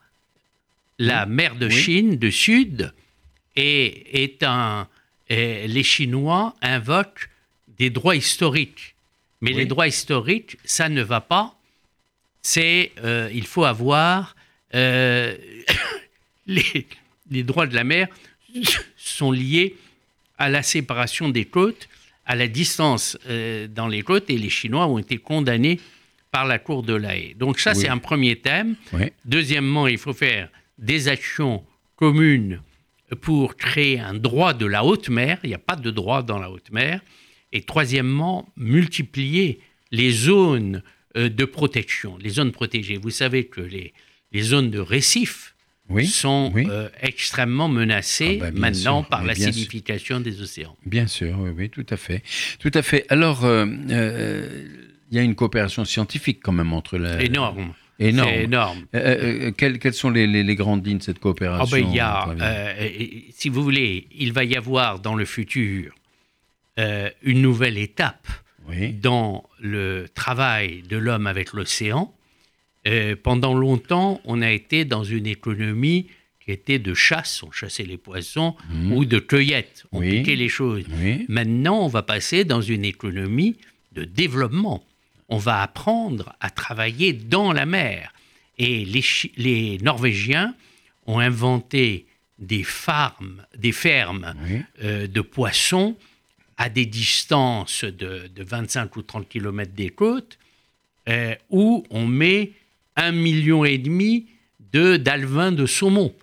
la 0.97 1.25
mer 1.25 1.55
de 1.55 1.67
Oui. 1.67 1.73
Chine, 1.73 2.17
de 2.17 2.29
Sud, 2.29 2.93
est, 3.59 4.07
est 4.23 4.43
un. 4.43 4.87
et 5.29 5.67
les 5.67 5.83
Chinois 5.83 6.55
invoquent 6.61 7.29
des 7.77 7.89
droits 7.89 8.15
historiques. 8.15 8.95
Mais 9.41 9.51
Oui. 9.51 9.57
les 9.57 9.65
droits 9.65 9.87
historiques, 9.87 10.57
ça 10.65 10.89
ne 10.89 11.01
va 11.01 11.21
pas. 11.21 11.55
C'est. 12.41 12.91
euh, 13.03 13.29
il 13.33 13.45
faut 13.45 13.63
avoir. 13.65 14.35
euh, 14.75 15.35
les, 16.47 16.87
les 17.31 17.43
droits 17.43 17.67
de 17.67 17.75
la 17.75 17.83
mer 17.83 18.07
sont 18.97 19.31
liés 19.31 19.75
à 20.37 20.49
la 20.49 20.63
séparation 20.63 21.29
des 21.29 21.45
côtes, 21.45 21.87
à 22.25 22.35
la 22.35 22.47
distance 22.47 23.17
euh, 23.27 23.67
dans 23.67 23.87
les 23.87 24.01
côtes, 24.03 24.29
et 24.29 24.37
les 24.37 24.49
Chinois 24.49 24.87
ont 24.87 24.97
été 24.97 25.17
condamnés 25.17 25.79
par 26.31 26.45
la 26.45 26.59
Cour 26.59 26.83
de 26.83 26.93
la 26.93 27.15
Haye. 27.17 27.33
Donc 27.35 27.59
ça, 27.59 27.71
Oui. 27.73 27.79
c'est 27.81 27.87
un 27.89 27.97
premier 27.97 28.35
thème. 28.37 28.75
Oui. 28.93 29.11
Deuxièmement, 29.25 29.87
il 29.87 29.97
faut 29.97 30.13
faire 30.13 30.49
des 30.77 31.07
actions 31.07 31.63
communes 31.95 32.61
pour 33.21 33.55
créer 33.55 33.99
un 33.99 34.13
droit 34.13 34.53
de 34.53 34.65
la 34.65 34.83
haute 34.83 35.09
mer. 35.09 35.39
Il 35.43 35.49
n'y 35.49 35.55
a 35.55 35.59
pas 35.59 35.75
de 35.75 35.91
droit 35.91 36.21
dans 36.23 36.39
la 36.39 36.49
haute 36.51 36.71
mer. 36.71 37.01
Et 37.51 37.61
troisièmement, 37.63 38.47
multiplier 38.57 39.59
les 39.91 40.11
zones 40.11 40.83
euh, 41.17 41.29
de 41.29 41.45
protection, 41.45 42.17
les 42.19 42.29
zones 42.29 42.51
protégées. 42.51 42.97
Vous 42.97 43.09
savez 43.09 43.45
que 43.45 43.61
les, 43.61 43.93
les 44.31 44.41
zones 44.41 44.69
de 44.69 44.79
récifs 44.79 45.55
Oui. 45.89 46.05
sont 46.05 46.51
oui. 46.53 46.67
euh, 46.69 46.89
extrêmement 47.01 47.67
menacées 47.67 48.37
Ah 48.41 48.51
bah, 48.51 48.59
maintenant 48.59 49.01
sûr, 49.01 49.09
par 49.09 49.21
mais 49.21 49.29
la 49.29 49.33
bien 49.33 49.43
sûr. 49.45 49.49
acidification 49.49 50.19
des 50.19 50.41
océans. 50.41 50.77
Bien 50.85 51.07
sûr, 51.07 51.39
oui, 51.39 51.49
oui, 51.57 51.69
tout 51.69 51.85
à 51.89 51.97
fait. 51.97 52.21
Tout 52.59 52.71
à 52.75 52.83
fait. 52.83 53.05
Alors, 53.09 53.43
euh, 53.45 53.65
euh, 53.89 54.67
il 55.09 55.15
y 55.17 55.19
a 55.19 55.23
une 55.23 55.33
coopération 55.33 55.83
scientifique 55.85 56.39
quand 56.43 56.51
même 56.51 56.71
entre 56.73 56.99
la... 56.99 57.19
Énorme. 57.23 57.73
Énorme. 57.99 58.29
C'est 58.29 58.43
énorme. 58.43 58.85
Euh, 58.95 59.47
euh, 59.47 59.51
quelles, 59.51 59.77
quelles 59.79 59.93
sont 59.93 60.09
les, 60.09 60.25
les- 60.27 60.43
les 60.43 60.55
grandes 60.55 60.85
lignes 60.85 60.99
de 60.99 61.03
cette 61.03 61.17
Ah 61.17 61.21
coopération 61.21 61.77
ben, 61.77 61.85
il 61.89 61.95
y 61.95 61.99
a, 61.99 62.29
euh, 62.29 62.89
si 63.31 63.49
vous 63.49 63.61
voulez, 63.61 64.07
il 64.15 64.31
va 64.33 64.43
y 64.45 64.55
avoir 64.55 64.99
dans 64.99 65.15
le 65.15 65.25
futur 65.25 65.93
euh, 66.79 67.09
une 67.23 67.41
nouvelle 67.41 67.77
étape 67.77 68.27
Oui. 68.69 68.93
dans 68.93 69.43
le 69.59 70.05
travail 70.13 70.81
de 70.87 70.95
l'homme 70.97 71.27
avec 71.27 71.51
l'océan. 71.53 72.13
Euh, 72.87 73.15
pendant 73.21 73.53
longtemps, 73.53 74.21
on 74.23 74.41
a 74.41 74.49
été 74.51 74.85
dans 74.85 75.03
une 75.03 75.27
économie 75.27 76.07
qui 76.39 76.51
était 76.51 76.79
de 76.79 76.93
chasse, 76.93 77.43
on 77.43 77.51
chassait 77.51 77.83
les 77.83 77.97
poissons, 77.97 78.55
Mhm. 78.71 78.93
ou 78.93 79.03
de 79.05 79.19
cueillette, 79.19 79.83
on 79.91 79.99
Oui. 79.99 80.19
piquait 80.19 80.37
les 80.37 80.47
choses. 80.47 80.85
Oui. 81.01 81.25
Maintenant, 81.27 81.83
on 81.83 81.87
va 81.89 82.01
passer 82.01 82.45
dans 82.45 82.61
une 82.61 82.85
économie 82.85 83.57
de 83.91 84.05
développement. 84.05 84.83
On 85.29 85.37
va 85.37 85.61
apprendre 85.61 86.35
à 86.39 86.49
travailler 86.49 87.13
dans 87.13 87.53
la 87.53 87.65
mer. 87.65 88.13
Et 88.57 88.83
les, 89.37 89.77
Norvégiens 89.81 90.55
ont 91.05 91.19
inventé 91.19 92.05
des 92.39 92.63
farms, 92.63 93.43
des 93.57 93.71
fermes 93.71 94.33
Oui. 94.49 94.61
euh, 94.83 95.07
de 95.07 95.21
poissons 95.21 95.95
à 96.57 96.69
des 96.69 96.85
distances 96.85 97.83
de, 97.85 98.29
de 98.35 98.43
25 98.43 98.95
ou 98.97 99.01
30 99.01 99.29
km 99.29 99.71
des 99.73 99.89
côtes, 99.89 100.37
euh, 101.07 101.35
où 101.49 101.85
on 101.89 102.05
met 102.05 102.51
un 102.95 103.11
million 103.13 103.63
et 103.65 103.77
demi 103.77 104.25
de 104.73 104.97
d'alevins 104.97 105.51
de 105.53 105.65
saumon, 105.65 106.13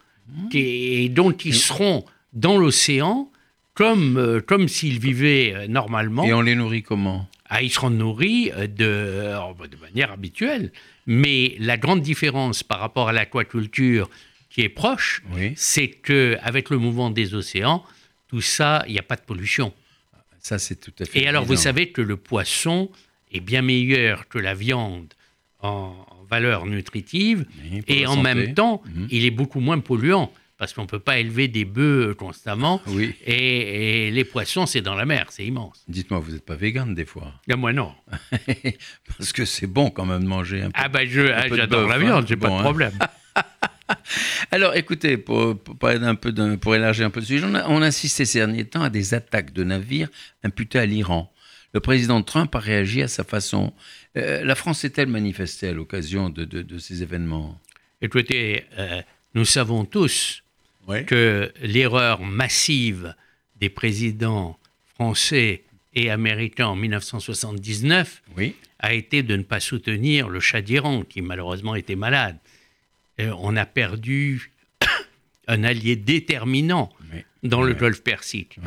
qui- 0.51 0.59
et 1.05 1.09
donc 1.09 1.45
ils 1.47 1.55
seront 1.55 2.05
dans 2.35 2.59
l'océan 2.59 3.31
comme, 3.75 4.19
euh, 4.19 4.40
comme 4.40 4.69
s'ils 4.69 4.99
vivaient 4.99 5.66
normalement. 5.69 6.25
Et 6.25 6.35
on 6.35 6.42
les 6.42 6.55
nourrit 6.55 6.83
comment? 6.83 7.27
Ils 7.63 7.71
seront 7.71 7.91
nourris 7.91 8.51
de, 8.51 8.67
de 9.69 9.77
manière 9.81 10.13
habituelle. 10.13 10.73
Mais 11.07 11.55
la 11.59 11.77
grande 11.77 12.03
différence 12.03 12.63
par 12.63 12.81
rapport 12.81 13.09
à 13.09 13.13
l'aquaculture 13.13 14.11
qui 14.51 14.63
est 14.63 14.69
proche, 14.69 15.23
Oui. 15.35 15.53
c'est 15.57 15.89
que 15.89 16.37
avec 16.43 16.71
le 16.71 16.79
mouvement 16.79 17.11
des 17.11 17.35
océans, 17.35 17.85
tout 18.29 18.41
ça, 18.41 18.83
il 18.89 18.93
n'y 18.95 18.99
a 18.99 19.03
pas 19.03 19.17
de 19.17 19.21
pollution. 19.23 19.73
Ça, 20.41 20.59
c'est 20.59 20.77
tout 20.77 20.93
à 20.99 21.05
fait. 21.05 21.21
Et 21.21 21.29
alors, 21.29 21.45
vous 21.45 21.57
savez 21.57 21.91
que 21.91 22.01
le 22.03 22.17
poisson 22.17 22.91
est 23.33 23.41
bien 23.41 23.63
meilleur 23.63 24.29
que 24.29 24.39
la 24.39 24.55
viande 24.55 25.13
en, 25.61 25.95
valeur 26.29 26.67
nutritive, 26.67 27.47
Oui, 27.71 27.83
et 27.87 28.07
en 28.07 28.15
santé. 28.15 28.23
même 28.23 28.55
temps, 28.55 28.83
Mhm. 28.87 29.09
il 29.13 29.25
est 29.25 29.31
beaucoup 29.31 29.61
moins 29.61 29.79
polluant, 29.79 30.33
parce 30.59 30.73
qu'on 30.73 30.83
ne 30.83 30.87
peut 30.87 30.99
pas 31.01 31.19
élever 31.19 31.49
des 31.49 31.64
bœufs 31.64 32.14
constamment, 32.14 32.81
Oui. 32.87 33.14
et, 33.27 34.07
et 34.07 34.11
les 34.11 34.25
poissons, 34.25 34.66
c'est 34.66 34.81
dans 34.81 34.95
la 34.95 35.05
mer, 35.05 35.27
c'est 35.31 35.45
immense. 35.45 35.85
Dites-moi, 35.88 36.19
vous 36.21 36.33
n'êtes 36.33 36.45
pas 36.47 36.57
vegan 36.57 36.95
des 36.95 37.05
fois? 37.05 37.33
Ah, 37.51 37.57
moi, 37.57 37.73
non. 37.73 37.92
Parce 39.19 39.33
que 39.33 39.44
c'est 39.44 39.67
bon 39.67 39.90
quand 39.90 40.07
même 40.07 40.23
de 40.23 40.29
manger 40.29 40.63
un 40.63 40.67
peu. 40.71 40.73
Ah, 40.75 40.88
ben, 40.88 41.07
je- 41.09 41.31
ah, 41.33 41.46
j'adore 41.54 41.88
la 41.88 41.96
hein. 41.96 41.98
viande, 41.98 42.27
j'ai 42.29 42.37
pas 42.37 42.48
de 42.48 42.54
hein. 42.54 42.61
problème. 42.63 42.98
Alors, 44.50 44.75
écoutez, 44.75 45.17
pour, 45.17 45.59
pour 45.59 45.77
parler 45.79 45.98
d'un 45.98 46.15
peu 46.15 46.33
pour 46.57 46.75
élargir 46.75 47.07
un 47.07 47.11
peu 47.11 47.21
le 47.21 47.27
sujet, 47.27 47.44
on 47.46 47.54
a, 47.54 47.69
on 47.69 47.90
ces 47.90 48.25
derniers 48.38 48.65
temps 48.65 48.83
à 48.83 48.90
des 48.90 49.15
attaques 49.15 49.52
de 49.52 49.63
navires 49.65 50.09
imputés 50.42 50.79
à 50.79 50.87
l'Iran. 50.87 51.33
Le 51.73 51.81
président 51.81 52.23
Trump 52.23 52.54
a 52.54 52.59
réagi 52.59 53.02
à 53.02 53.09
sa 53.09 53.23
façon. 53.23 53.73
Euh, 54.17 54.42
la 54.44 54.54
France 54.54 54.81
s'est-elle 54.81 55.09
manifestée 55.09 55.69
à 55.69 55.73
l'occasion 55.73 56.31
de, 56.31 56.44
de- 56.44 56.63
de 56.63 56.79
ces 56.79 57.02
événements? 57.02 57.61
Écoutez, 58.00 58.65
euh, 58.79 59.02
nous 59.35 59.44
savons 59.44 59.85
tous 59.85 60.42
Oui. 60.89 61.05
que 61.05 61.53
l'erreur 61.63 62.21
massive 62.23 63.15
des 63.57 63.69
présidents 63.69 64.59
français 64.95 65.65
et 65.95 66.11
américains 66.11 66.69
en 66.69 66.77
1979 66.77 68.23
Oui. 68.37 68.55
a 68.79 68.95
été 68.95 69.23
de 69.23 69.35
ne 69.37 69.43
pas 69.43 69.61
soutenir 69.61 70.29
le 70.29 70.41
Shah 70.41 70.61
d'Iran, 70.63 71.03
qui 71.03 71.23
malheureusement 71.23 71.75
était 71.75 71.97
malade. 71.97 72.39
Euh, 73.21 73.33
on 73.39 73.57
a 73.57 73.65
perdu 73.67 74.53
un 75.49 75.65
allié 75.65 75.97
déterminant 75.97 76.93
Oui. 77.13 77.21
dans 77.43 77.63
le. 77.63 77.75
Golfe 77.75 78.03
Persique. 78.03 78.59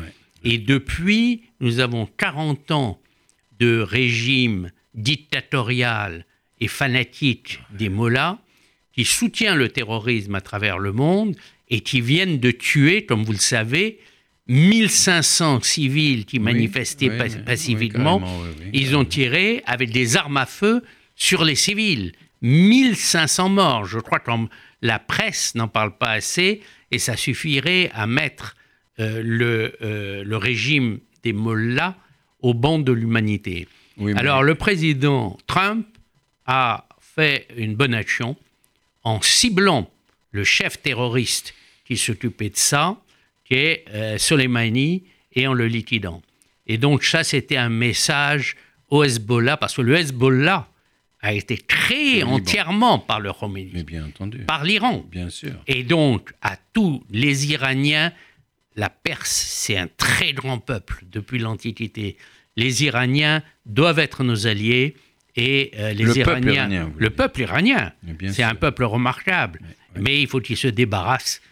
Et 0.44 0.58
depuis, 0.58 1.42
nous 1.60 1.78
avons 1.80 2.06
40 2.06 2.70
ans 2.70 3.00
de 3.58 3.80
régime 3.80 4.70
dictatorial 4.94 6.24
et 6.60 6.68
fanatique 6.68 7.60
des 7.70 7.88
mollahs 7.88 8.38
qui 8.92 9.04
soutient 9.04 9.54
le 9.54 9.68
terrorisme 9.68 10.34
à 10.34 10.40
travers 10.40 10.78
le 10.78 10.92
monde 10.92 11.36
et 11.70 11.80
qui 11.80 12.00
viennent 12.00 12.38
de 12.38 12.50
tuer, 12.50 13.04
comme 13.06 13.22
vous 13.24 13.32
le 13.32 13.38
savez, 13.38 13.98
1500 14.48 15.60
civils 15.62 16.24
qui 16.24 16.38
manifestaient 16.38 17.08
Oui, 17.10 17.18
pa- 17.18 17.24
oui, 17.24 17.30
oui, 17.36 17.42
pacifiquement. 17.44 18.18
oui, 18.22 18.70
Ils 18.72 18.96
ont 18.96 19.04
tiré 19.04 19.62
avec 19.66 19.90
des 19.90 20.16
armes 20.16 20.36
à 20.36 20.46
feu 20.46 20.82
sur 21.16 21.44
les 21.44 21.54
civils. 21.54 22.12
1500 22.42 23.48
morts. 23.50 23.84
Je 23.84 23.98
crois 23.98 24.18
que 24.18 24.30
la 24.82 24.98
presse 24.98 25.54
n'en 25.54 25.68
parle 25.68 25.96
pas 25.96 26.10
assez 26.12 26.60
et 26.90 26.98
ça 26.98 27.16
suffirait 27.16 27.90
à 27.94 28.06
mettre 28.06 28.56
euh, 28.98 29.22
le, 29.24 29.74
euh, 29.82 30.24
le 30.24 30.36
régime 30.36 30.98
des 31.22 31.32
mollahs 31.32 31.94
au 32.40 32.54
banc 32.54 32.78
de 32.78 32.92
l'humanité. 32.92 33.68
Alors 34.16 34.42
le 34.42 34.54
président 34.54 35.36
Trump 35.46 35.86
a 36.46 36.86
fait 37.00 37.46
une 37.56 37.74
bonne 37.74 37.92
action 37.94 38.34
en 39.04 39.20
ciblant 39.20 39.90
le 40.32 40.42
chef 40.42 40.80
terroriste 40.80 41.54
qui 41.90 41.96
s'occupait 41.96 42.50
de 42.50 42.56
ça, 42.56 42.96
qui 43.44 43.54
est 43.54 43.84
euh, 43.92 44.16
Soleimani, 44.16 45.02
et 45.32 45.48
en 45.48 45.54
le 45.54 45.66
liquidant. 45.66 46.22
Et 46.68 46.78
donc 46.78 47.02
ça, 47.02 47.24
c'était 47.24 47.56
un 47.56 47.68
message 47.68 48.54
au 48.90 49.02
Hezbollah, 49.02 49.56
parce 49.56 49.74
que 49.74 49.82
le 49.82 49.96
Hezbollah 49.96 50.68
a 51.20 51.32
été 51.32 51.56
créé 51.56 52.22
entièrement 52.22 53.00
par 53.00 53.18
le 53.18 53.32
Khomeini. 53.32 53.72
Mais 53.74 53.82
bien 53.82 54.04
entendu. 54.06 54.38
Par 54.38 54.62
l'Iran. 54.62 55.04
Bien 55.10 55.30
sûr. 55.30 55.54
Et 55.66 55.82
donc, 55.82 56.32
à 56.42 56.56
tous 56.72 57.02
les 57.10 57.50
Iraniens, 57.50 58.12
la 58.76 58.88
Perse, 58.88 59.32
c'est 59.32 59.76
un 59.76 59.88
très 59.88 60.32
grand 60.32 60.58
peuple 60.58 61.02
depuis 61.10 61.40
l'Antiquité. 61.40 62.16
Les 62.54 62.84
Iraniens 62.84 63.42
doivent 63.66 63.98
être 63.98 64.22
nos 64.22 64.46
alliés 64.46 64.94
et 65.34 65.72
euh, 65.76 65.92
les 65.92 66.04
Le 66.04 66.12
peuple 66.14 66.28
Iraniens, 66.30 66.52
iranien, 66.52 66.84
vous 66.84 66.98
le 67.00 67.10
peuple 67.10 67.40
iranien, 67.40 67.92
c'est 68.30 68.44
un 68.44 68.54
peuple 68.54 68.84
remarquable. 68.84 69.58
oui. 69.96 70.02
Mais 70.02 70.22
il 70.22 70.28
faut 70.28 70.40
qu'il 70.40 70.56
se 70.56 70.68
débarrasse 70.68 71.40
euh, 71.40 71.49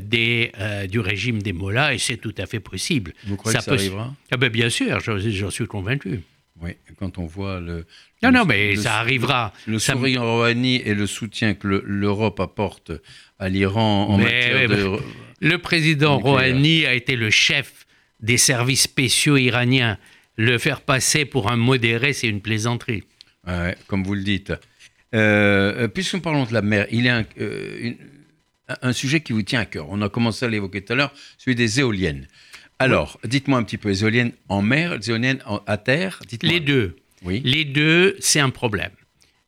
des, 0.00 0.52
euh, 0.58 0.86
du 0.86 1.00
régime 1.00 1.40
des 1.42 1.52
Mollahs 1.52 1.94
et 1.94 1.98
c'est 1.98 2.16
tout 2.18 2.34
à 2.38 2.46
fait 2.46 2.60
possible. 2.60 3.12
Vous 3.26 3.36
croyez 3.36 3.58
que 3.58 3.64
ça 3.64 3.72
arrivera? 3.72 4.14
Ah 4.30 4.36
ben, 4.36 4.48
Bien 4.50 4.68
sûr, 4.70 5.00
j'en 5.00 5.50
suis 5.50 5.66
convaincu. 5.66 6.20
Oui, 6.62 6.72
quand 6.98 7.16
on 7.16 7.24
voit 7.24 7.58
le. 7.60 7.86
Non, 8.22 8.28
le- 8.30 8.38
non, 8.38 8.44
mais 8.44 8.74
le- 8.74 8.80
ça 8.82 8.96
arrivera. 8.96 9.54
Le 9.66 9.78
sourire 9.78 10.22
Rouhani 10.22 10.76
et 10.84 10.92
le 10.94 11.06
soutien 11.06 11.54
que 11.54 11.66
le- 11.66 11.82
l'Europe 11.86 12.38
apporte 12.40 12.92
à 13.38 13.48
l'Iran 13.48 14.08
en 14.10 14.18
Mais, 14.18 14.24
matière 14.24 14.68
mais, 14.68 14.76
de. 14.76 14.96
Le 15.40 15.56
président. 15.58 16.18
Rouhani 16.18 16.84
a 16.84 16.92
été 16.92 17.16
le 17.16 17.30
chef 17.30 17.86
des 18.20 18.36
services 18.36 18.82
spéciaux 18.82 19.38
iraniens. 19.38 19.96
Le 20.36 20.58
faire 20.58 20.82
passer 20.82 21.24
pour 21.24 21.50
un 21.50 21.56
modéré, 21.56 22.12
c'est 22.12 22.28
une 22.28 22.42
plaisanterie. 22.42 23.04
Ouais, 23.46 23.74
comme 23.86 24.04
vous 24.04 24.14
le 24.14 24.22
dites. 24.22 24.52
Euh, 25.14 25.88
Puisqu'on 25.88 26.20
parlons 26.20 26.44
de 26.44 26.52
la 26.52 26.62
mer, 26.62 26.86
il 26.90 27.04
y 27.04 27.08
a 27.08 27.16
un, 27.18 27.24
euh, 27.40 27.78
une- 27.80 27.96
un 28.82 28.92
sujet 28.92 29.20
qui 29.20 29.32
vous 29.32 29.42
tient 29.42 29.60
à 29.60 29.66
cœur. 29.66 29.86
On 29.90 30.00
a 30.02 30.08
commencé 30.08 30.44
à 30.44 30.48
l'évoquer 30.48 30.82
tout 30.82 30.92
à 30.92 30.96
l'heure, 30.96 31.12
celui 31.38 31.54
des 31.54 31.80
éoliennes. 31.80 32.26
Alors, 32.78 33.18
dites-moi 33.24 33.58
un 33.58 33.62
petit 33.62 33.76
peu, 33.76 33.88
les 33.90 34.02
éoliennes 34.02 34.32
en 34.48 34.62
mer, 34.62 34.96
les 34.96 35.10
éoliennes 35.10 35.42
en- 35.46 35.60
à 35.66 35.76
terre. 35.76 36.20
Les 36.42 36.60
deux. 36.60 36.96
Oui. 37.22 37.42
Les 37.44 37.64
deux, 37.66 38.16
c'est 38.20 38.40
un 38.40 38.50
problème. 38.50 38.90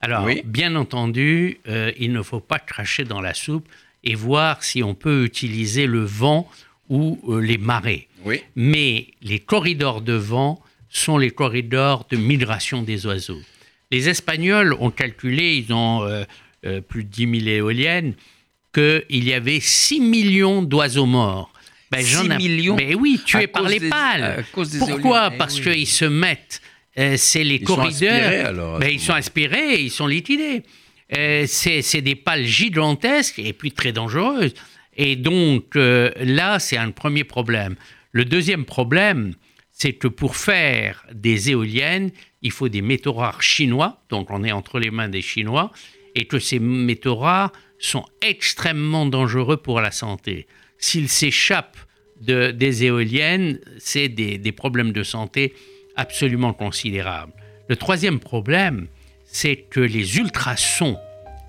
Alors, 0.01 0.25
Oui. 0.25 0.43
bien 0.45 0.75
entendu, 0.77 1.59
euh, 1.69 1.93
il 1.99 2.13
ne 2.13 2.23
faut 2.23 2.41
pas 2.41 2.59
cracher 2.59 3.05
dans 3.05 3.21
la 3.21 3.33
soupe 3.35 3.67
et 4.05 4.15
voir 4.15 4.63
si 4.63 4.83
on 4.83 4.95
peut 4.95 5.25
utiliser 5.25 5.87
le 5.87 6.05
vent 6.05 6.51
ou 6.91 7.19
euh, 7.29 7.41
les 7.41 7.57
marées. 7.57 8.09
Oui. 8.25 8.41
Mais 8.57 9.07
les 9.23 9.39
corridors 9.39 10.03
de 10.03 10.13
vent 10.13 10.61
sont 10.91 11.17
les 11.17 11.31
corridors 11.31 12.07
de 12.11 12.17
migration 12.19 12.83
des 12.83 13.07
oiseaux. 13.07 13.41
Les 13.91 14.09
Espagnols 14.11 14.75
ont 14.81 14.91
calculé, 14.91 15.55
ils 15.57 15.73
ont 15.73 16.03
euh, 16.05 16.25
plus 16.83 17.05
de 17.05 17.09
10 17.09 17.41
000 17.45 17.47
éoliennes, 17.57 18.15
qu'il 18.73 19.25
y 19.25 19.33
avait 19.33 19.61
6 19.61 20.01
millions 20.01 20.63
d'oiseaux 20.63 21.07
morts. 21.07 21.53
Ben, 21.91 22.01
6 22.03 22.11
j'en 22.11 22.31
ai- 22.31 22.37
millions 22.39 22.77
Mais 22.77 22.95
oui, 22.95 23.21
tués 23.25 23.47
par 23.47 23.69
les 23.69 23.79
des- 23.79 23.91
des 23.91 24.79
Pourquoi? 24.79 25.31
eh 25.35 25.37
Parce 25.39 25.59
oui. 25.59 25.63
qu'ils 25.75 25.87
se 25.87 26.05
mettent, 26.07 26.63
euh, 26.99 27.17
c'est 27.19 27.45
les 27.45 27.57
Ils 27.57 27.67
sont 27.69 27.75
corridors. 27.77 27.91
aspirés, 28.11 28.41
alors, 28.41 28.79
Ben, 28.79 28.91
ils 28.91 29.01
sont 29.01 29.13
aspirés, 29.13 29.81
ils 29.83 29.91
sont 29.91 30.07
liquidés. 30.07 30.63
Euh, 31.15 31.45
c'est 31.47 31.83
c'est 31.83 32.01
des 32.01 32.15
pales 32.15 32.47
gigantesques 32.47 33.39
et 33.39 33.53
puis 33.53 33.73
très 33.73 33.93
dangereuses. 33.93 34.55
Et 34.97 35.17
donc 35.17 35.77
euh, 35.77 36.11
là, 36.21 36.59
c'est 36.59 36.79
un 36.79 36.91
premier 36.91 37.25
problème. 37.25 37.77
Le 38.13 38.25
deuxième 38.25 38.65
problème, 38.65 39.35
c'est 39.73 39.93
que 39.93 40.09
pour 40.09 40.37
faire 40.37 41.05
des 41.13 41.51
éoliennes, 41.51 42.11
il 42.41 42.51
faut 42.51 42.69
des 42.71 42.81
métaux 42.83 43.13
rares 43.13 43.43
chinois, 43.43 44.03
donc 44.09 44.31
on 44.31 44.43
est 44.45 44.53
entre 44.53 44.79
les 44.79 44.91
mains 44.91 45.09
des 45.09 45.23
Chinois, 45.23 45.71
et 46.15 46.25
que 46.27 46.39
ces 46.39 46.59
métaux 46.59 47.17
rares 47.17 47.53
sont 47.89 48.05
extrêmement 48.21 49.07
dangereux 49.07 49.57
pour 49.57 49.81
la 49.81 49.91
santé. 49.91 50.47
S'ils 50.79 51.09
s'échappent 51.09 51.77
de- 52.21 52.51
des 52.51 52.85
éoliennes, 52.85 53.59
c'est 53.79 54.09
des, 54.09 54.39
des 54.39 54.53
problèmes 54.53 54.93
de 54.93 55.03
santé 55.03 55.55
absolument 55.97 56.53
considérables. 56.53 57.33
Le 57.69 57.77
troisième 57.77 58.19
problème, 58.21 58.87
c'est 59.25 59.57
que 59.57 59.81
les 59.81 60.17
ultrasons, 60.19 60.97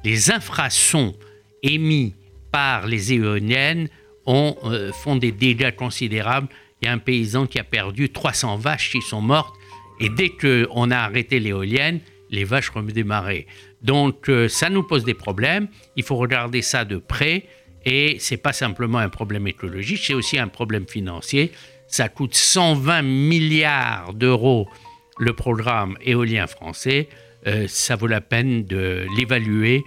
les 0.03 0.31
infrasons 0.31 1.15
émis 1.61 2.15
par 2.51 2.87
les 2.87 3.13
éoliennes 3.13 3.87
ont, 4.25 4.55
euh, 4.65 4.91
font 4.91 5.15
des 5.15 5.31
dégâts 5.31 5.75
considérables. 5.75 6.47
Il 6.81 6.85
y 6.85 6.87
a 6.89 6.93
un 6.93 6.97
paysan 6.97 7.45
qui 7.47 7.59
a 7.59 7.63
perdu 7.63 8.09
300 8.09 8.57
vaches 8.57 8.91
qui 8.91 9.01
sont 9.01 9.21
mortes. 9.21 9.55
Et 9.99 10.09
dès 10.09 10.29
qu'on 10.29 10.91
a 10.91 10.97
arrêté 10.97 11.39
l'éolienne, 11.39 11.99
les 12.29 12.43
vaches 12.43 12.69
redémarraient. 12.69 13.45
Donc 13.83 14.29
euh, 14.29 14.47
ça 14.47 14.69
nous 14.69 14.83
pose 14.83 15.03
des 15.03 15.13
problèmes. 15.13 15.67
Il 15.95 16.03
faut 16.03 16.15
regarder 16.15 16.61
ça 16.61 16.85
de 16.85 16.97
près. 16.97 17.45
Et 17.85 18.17
c'est 18.19 18.37
pas 18.37 18.53
simplement 18.53 18.99
un 18.99 19.09
problème 19.09 19.45
écologique, 19.45 20.01
c'est 20.05 20.13
aussi 20.13 20.39
un 20.39 20.47
problème 20.47 20.87
financier. 20.87 21.51
Ça 21.87 22.07
coûte 22.07 22.33
120 22.33 23.01
milliards 23.01 24.13
d'euros 24.13 24.69
le 25.17 25.33
programme 25.33 25.97
éolien 26.01 26.47
français. 26.47 27.09
Euh, 27.45 27.65
ça 27.67 27.97
vaut 27.97 28.07
la 28.07 28.21
peine 28.21 28.65
de 28.65 29.05
l'évaluer, 29.17 29.83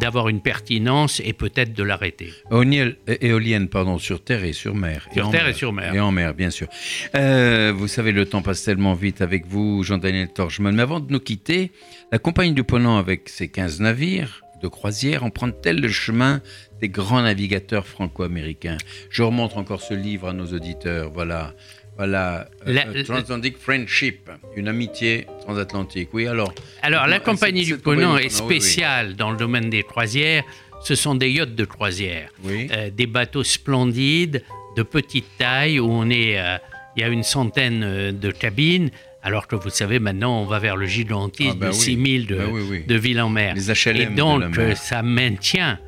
d'avoir 0.00 0.28
une 0.28 0.40
pertinence 0.40 1.20
et 1.24 1.32
peut-être 1.32 1.72
de 1.72 1.82
l'arrêter. 1.82 2.32
Éolienne, 2.50 2.94
éolienne, 3.06 3.68
pardon, 3.68 3.98
sur 3.98 4.22
terre 4.22 4.44
et 4.44 4.52
sur 4.52 4.74
mer. 4.74 5.08
Sur 5.12 5.28
en 5.28 5.30
terre 5.30 5.44
mer. 5.44 5.50
et 5.50 5.54
sur 5.54 5.72
mer. 5.72 5.94
Et 5.94 6.00
en 6.00 6.12
mer, 6.12 6.34
bien 6.34 6.50
sûr. 6.50 6.68
Euh, 7.14 7.72
vous 7.74 7.88
savez, 7.88 8.12
le 8.12 8.26
temps 8.26 8.42
passe 8.42 8.62
tellement 8.62 8.94
vite 8.94 9.20
avec 9.20 9.46
vous, 9.46 9.82
Jean-Daniel 9.82 10.28
Torchman. 10.28 10.74
Mais 10.74 10.82
avant 10.82 11.00
de 11.00 11.12
nous 11.12 11.20
quitter, 11.20 11.72
la 12.12 12.18
compagnie 12.18 12.52
du 12.52 12.64
Ponant, 12.64 12.98
avec 12.98 13.28
ses 13.28 13.48
15 13.48 13.80
navires 13.80 14.42
de 14.62 14.68
croisière, 14.68 15.24
emprunte-t-elle 15.24 15.80
le 15.80 15.88
chemin 15.88 16.40
des 16.80 16.88
grands 16.88 17.22
navigateurs 17.22 17.86
franco-américains? 17.86 18.78
Je 19.10 19.22
remontre 19.22 19.58
encore 19.58 19.82
ce 19.82 19.94
livre 19.94 20.28
à 20.28 20.32
nos 20.32 20.46
auditeurs. 20.46 21.10
Voilà. 21.12 21.54
Voilà, 21.96 22.48
euh, 22.66 22.72
La- 22.72 22.88
euh, 22.88 23.04
Transatlantic 23.04 23.56
Friendship, 23.58 24.28
une 24.56 24.66
amitié 24.68 25.26
transatlantique. 25.42 26.08
Oui, 26.12 26.26
alors. 26.26 26.52
Alors, 26.82 27.06
la 27.06 27.20
compagnie 27.20 27.60
du 27.62 27.66
du 27.72 27.74
est 27.74 27.82
Ponant, 27.82 28.14
oui, 28.16 28.22
oui. 28.24 28.30
spéciale 28.30 29.14
dans 29.14 29.30
le 29.30 29.36
domaine 29.36 29.70
des 29.70 29.82
croisières. 29.84 30.42
Ce 30.82 30.96
sont 30.96 31.14
des 31.14 31.30
yachts 31.30 31.54
de 31.54 31.64
croisière. 31.64 32.30
Oui. 32.42 32.68
Euh, 32.72 32.90
des 32.90 33.06
bateaux 33.06 33.44
splendides, 33.44 34.42
de 34.76 34.82
petite 34.82 35.26
taille, 35.38 35.78
où 35.78 35.88
on 35.88 36.10
est, 36.10 36.38
euh, 36.38 36.56
il 36.96 37.00
y 37.00 37.04
a 37.04 37.08
une 37.08 37.22
centaine 37.22 38.10
de 38.10 38.30
cabines, 38.32 38.90
alors 39.22 39.46
que 39.46 39.54
vous 39.56 39.70
savez, 39.70 40.00
maintenant, 40.00 40.42
on 40.42 40.46
va 40.46 40.58
vers 40.58 40.76
le 40.76 40.86
gigantisme 40.86 41.52
Ah, 41.54 41.58
bah 41.58 41.66
de 41.68 41.72
oui. 41.74 41.78
6000 41.80 42.26
de, 42.26 42.38
oui. 42.44 42.84
de 42.86 42.94
villes 42.96 43.20
en 43.20 43.28
mer. 43.30 43.54
Les 43.54 43.70
HLM 43.70 44.12
Et 44.12 44.14
donc, 44.16 44.56
mer. 44.56 44.76
ça 44.76 45.02
maintient 45.02 45.78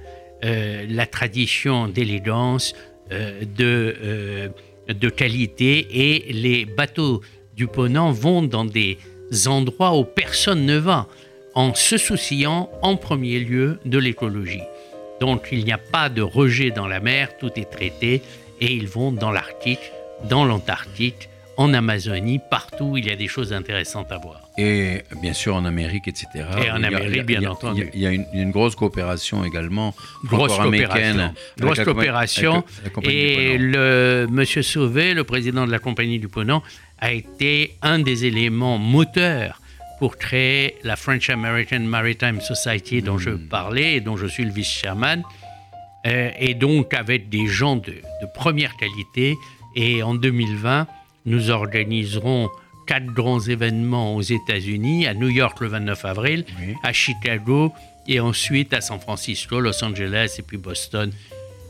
la 0.43 1.07
tradition 1.07 1.89
d'élégance, 1.89 2.75
de, 3.11 4.51
de 4.89 5.09
qualité, 5.09 5.87
et 5.91 6.33
les 6.33 6.65
bateaux 6.65 7.21
du 7.55 7.67
Ponant 7.67 8.13
vont 8.13 8.43
dans 8.43 8.65
des 8.65 8.99
endroits 9.47 9.97
où 9.99 10.05
personne 10.05 10.67
ne 10.67 10.77
va, 10.77 11.09
en 11.55 11.75
se 11.75 11.97
souciant 11.97 12.71
en 12.83 12.97
premier 12.97 13.41
lieu 13.41 13.79
de 13.85 13.99
l'écologie. 13.99 14.63
Donc 15.21 15.49
il 15.53 15.65
n'y 15.65 15.73
a 15.73 15.79
pas 15.79 16.09
de 16.09 16.23
rejet 16.23 16.71
dans 16.71 16.87
la 16.87 17.01
mer, 17.01 17.39
tout 17.39 17.51
est 17.57 17.71
traité, 17.71 18.23
et 18.61 18.73
ils 18.73 18.87
vont 18.87 19.11
dans 19.11 19.31
l'Arctique, 19.31 19.93
dans 20.29 20.45
l'Antarctique, 20.45 21.29
en 21.57 21.73
Amazonie, 21.73 22.41
partout 22.51 22.97
il 22.97 23.07
y 23.07 23.11
a 23.11 23.17
des 23.17 23.29
choses 23.29 23.53
intéressantes 23.53 24.13
à 24.13 24.19
voir. 24.19 24.46
Et 24.59 25.03
bien 25.21 25.35
sûr 25.35 25.55
en 25.55 25.65
Amérique, 25.67 26.09
etc. 26.09 26.29
Et 26.65 26.71
en 26.71 26.83
Amérique, 26.83 27.25
bien 27.27 27.51
entendu. 27.51 27.91
Il 27.93 28.01
y 28.01 28.07
a 28.07 28.13
une, 28.13 28.51
grosse 28.51 28.75
coopération 28.75 29.45
également. 29.45 29.95
Grosse 30.25 30.57
coopération. 30.57 31.35
Grosse 31.59 31.81
coopération. 31.81 32.65
Et 33.03 33.59
le 33.59 34.27
Monsieur 34.31 34.63
Sauvé, 34.63 35.13
le 35.13 35.25
président 35.25 35.67
de 35.67 35.71
la 35.71 35.79
compagnie 35.79 36.19
du 36.19 36.29
Ponant, 36.29 36.63
a 36.99 37.13
été 37.13 37.77
un 37.83 37.99
des 37.99 38.25
éléments 38.25 38.79
moteurs 38.79 39.61
pour 39.99 40.17
créer 40.17 40.77
la 40.85 40.97
French 40.97 41.29
American 41.29 41.81
Maritime 41.81 42.41
Society 42.41 43.03
dont 43.03 43.19
je 43.19 43.31
Hmm. 43.31 43.49
parlais 43.49 43.97
et 43.97 44.01
dont 44.01 44.17
je 44.17 44.27
suis 44.27 44.45
le 44.45 44.53
vice-chairman. 44.53 45.23
Euh, 46.07 46.31
et 46.39 46.55
donc 46.55 46.95
avec 46.95 47.29
des 47.29 47.47
gens 47.47 47.77
de, 47.77 47.93
de 47.93 48.27
première 48.35 48.77
qualité. 48.77 49.37
Et 49.75 50.03
en 50.03 50.15
2020, 50.15 50.87
nous 51.27 51.51
organiserons 51.51 52.49
quatre 52.87 53.07
grands 53.07 53.41
événements 53.41 54.15
aux 54.17 54.23
États-Unis, 54.23 55.07
à 55.07 55.15
New 55.15 55.29
York 55.29 55.61
le 55.61 55.69
29 55.69 56.05
avril, 56.05 56.45
Oui. 56.61 56.75
à 56.83 56.93
Chicago 56.93 57.73
et 58.09 58.21
ensuite 58.21 58.73
à 58.73 58.81
San 58.81 59.01
Francisco, 59.01 59.61
Los 59.61 59.83
Angeles 59.85 60.37
et 60.39 60.43
puis 60.43 60.57
Boston 60.57 61.11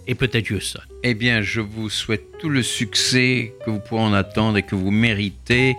et 0.06 0.14
peut-être 0.14 0.50
Houston. 0.50 0.80
Eh 1.02 1.14
bien, 1.14 1.40
je 1.42 1.60
vous 1.60 1.88
souhaite 1.90 2.38
tout 2.38 2.48
le 2.48 2.62
succès 2.62 3.52
que 3.64 3.70
vous 3.70 3.80
pourrez 3.80 4.02
en 4.02 4.12
attendre 4.12 4.58
et 4.58 4.62
que 4.62 4.74
vous 4.76 4.90
méritez. 4.92 5.74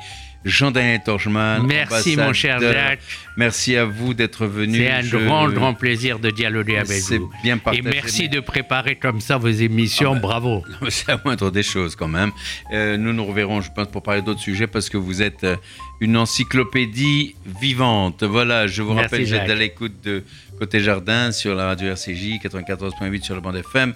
Jean-Daniel 0.48 1.02
Torchman. 1.04 1.64
Merci 1.66 2.16
mon 2.16 2.34
cher. 2.34 2.60
Jacques. 2.60 3.00
Merci 3.36 3.76
à 3.76 3.86
vous 3.86 4.14
d'être 4.14 4.48
venu. 4.48 4.78
C'est 4.80 4.90
un 4.92 5.02
Je- 5.02 5.18
grand, 5.18 5.48
grand 5.50 5.74
plaisir 5.74 6.18
de 6.20 6.32
dialoguer 6.32 6.78
avec 6.78 7.02
C'est 7.02 7.18
vous. 7.18 7.30
bien 7.44 7.58
Et 7.58 7.60
partagé. 7.60 7.84
merci 7.84 8.30
de 8.30 8.40
préparer 8.40 8.96
comme 8.96 9.22
ça 9.22 9.38
vos 9.38 9.48
émissions. 9.50 10.12
Ah 10.12 10.16
ben, 10.16 10.22
Bravo. 10.22 10.64
C'est 10.90 11.08
la 11.10 11.20
moindre 11.24 11.52
des 11.52 11.64
choses 11.64 11.96
quand 11.96 12.08
même. 12.08 12.32
Euh, 12.74 12.98
nous 12.98 13.14
nous 13.14 13.26
reverrons, 13.26 13.62
je 13.62 13.70
pense, 13.72 13.88
pour 13.90 14.02
parler 14.02 14.22
d'autres 14.22 14.40
sujets 14.40 14.68
parce 14.68 14.90
que 14.90 14.98
vous 14.98 15.22
êtes 15.22 15.44
euh, 15.44 15.56
une 16.00 16.18
encyclopédie 16.18 17.36
vivante. 17.62 18.24
Voilà, 18.24 18.68
je 18.68 18.82
vous 18.82 18.94
Merci, 18.94 19.04
rappelle, 19.04 19.26
vous 19.26 19.34
êtes 19.34 19.50
à 19.50 19.56
l'écoute 19.56 19.94
de 20.04 20.24
Côté 20.60 20.80
Jardin 20.80 21.32
sur 21.32 21.54
la 21.54 21.68
radio 21.68 21.90
RCJ 21.90 22.40
94.8 22.44 23.22
sur 23.24 23.36
le 23.36 23.42
bande 23.42 23.58
FM 23.58 23.94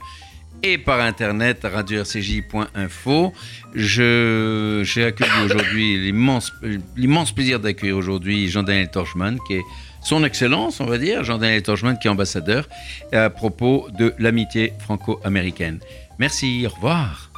et 0.64 0.78
par 0.78 1.00
internet 1.00 1.60
radio-rcj.info. 1.64 3.34
J'ai 3.74 5.04
accueilli 5.04 5.46
aujourd'hui 5.46 5.98
l'immense 5.98 7.32
plaisir 7.32 7.60
d'accueillir 7.60 7.98
aujourd'hui 7.98 8.48
Jean-Daniel 8.48 8.90
Torchman, 8.90 9.38
qui 9.48 9.56
est 9.56 9.64
son 10.04 10.24
Excellence, 10.24 10.80
on 10.80 10.86
va 10.86 10.98
dire, 10.98 11.24
Jean-Daniel 11.24 11.64
Torchman, 11.64 11.98
qui 12.00 12.08
est 12.08 12.12
ambassadeur, 12.12 12.68
à 13.12 13.30
propos 13.30 13.88
de 13.98 14.14
l'amitié 14.20 14.74
franco-américaine. 14.80 15.80
Merci, 16.20 16.66
au 16.66 16.70
revoir. 16.70 17.31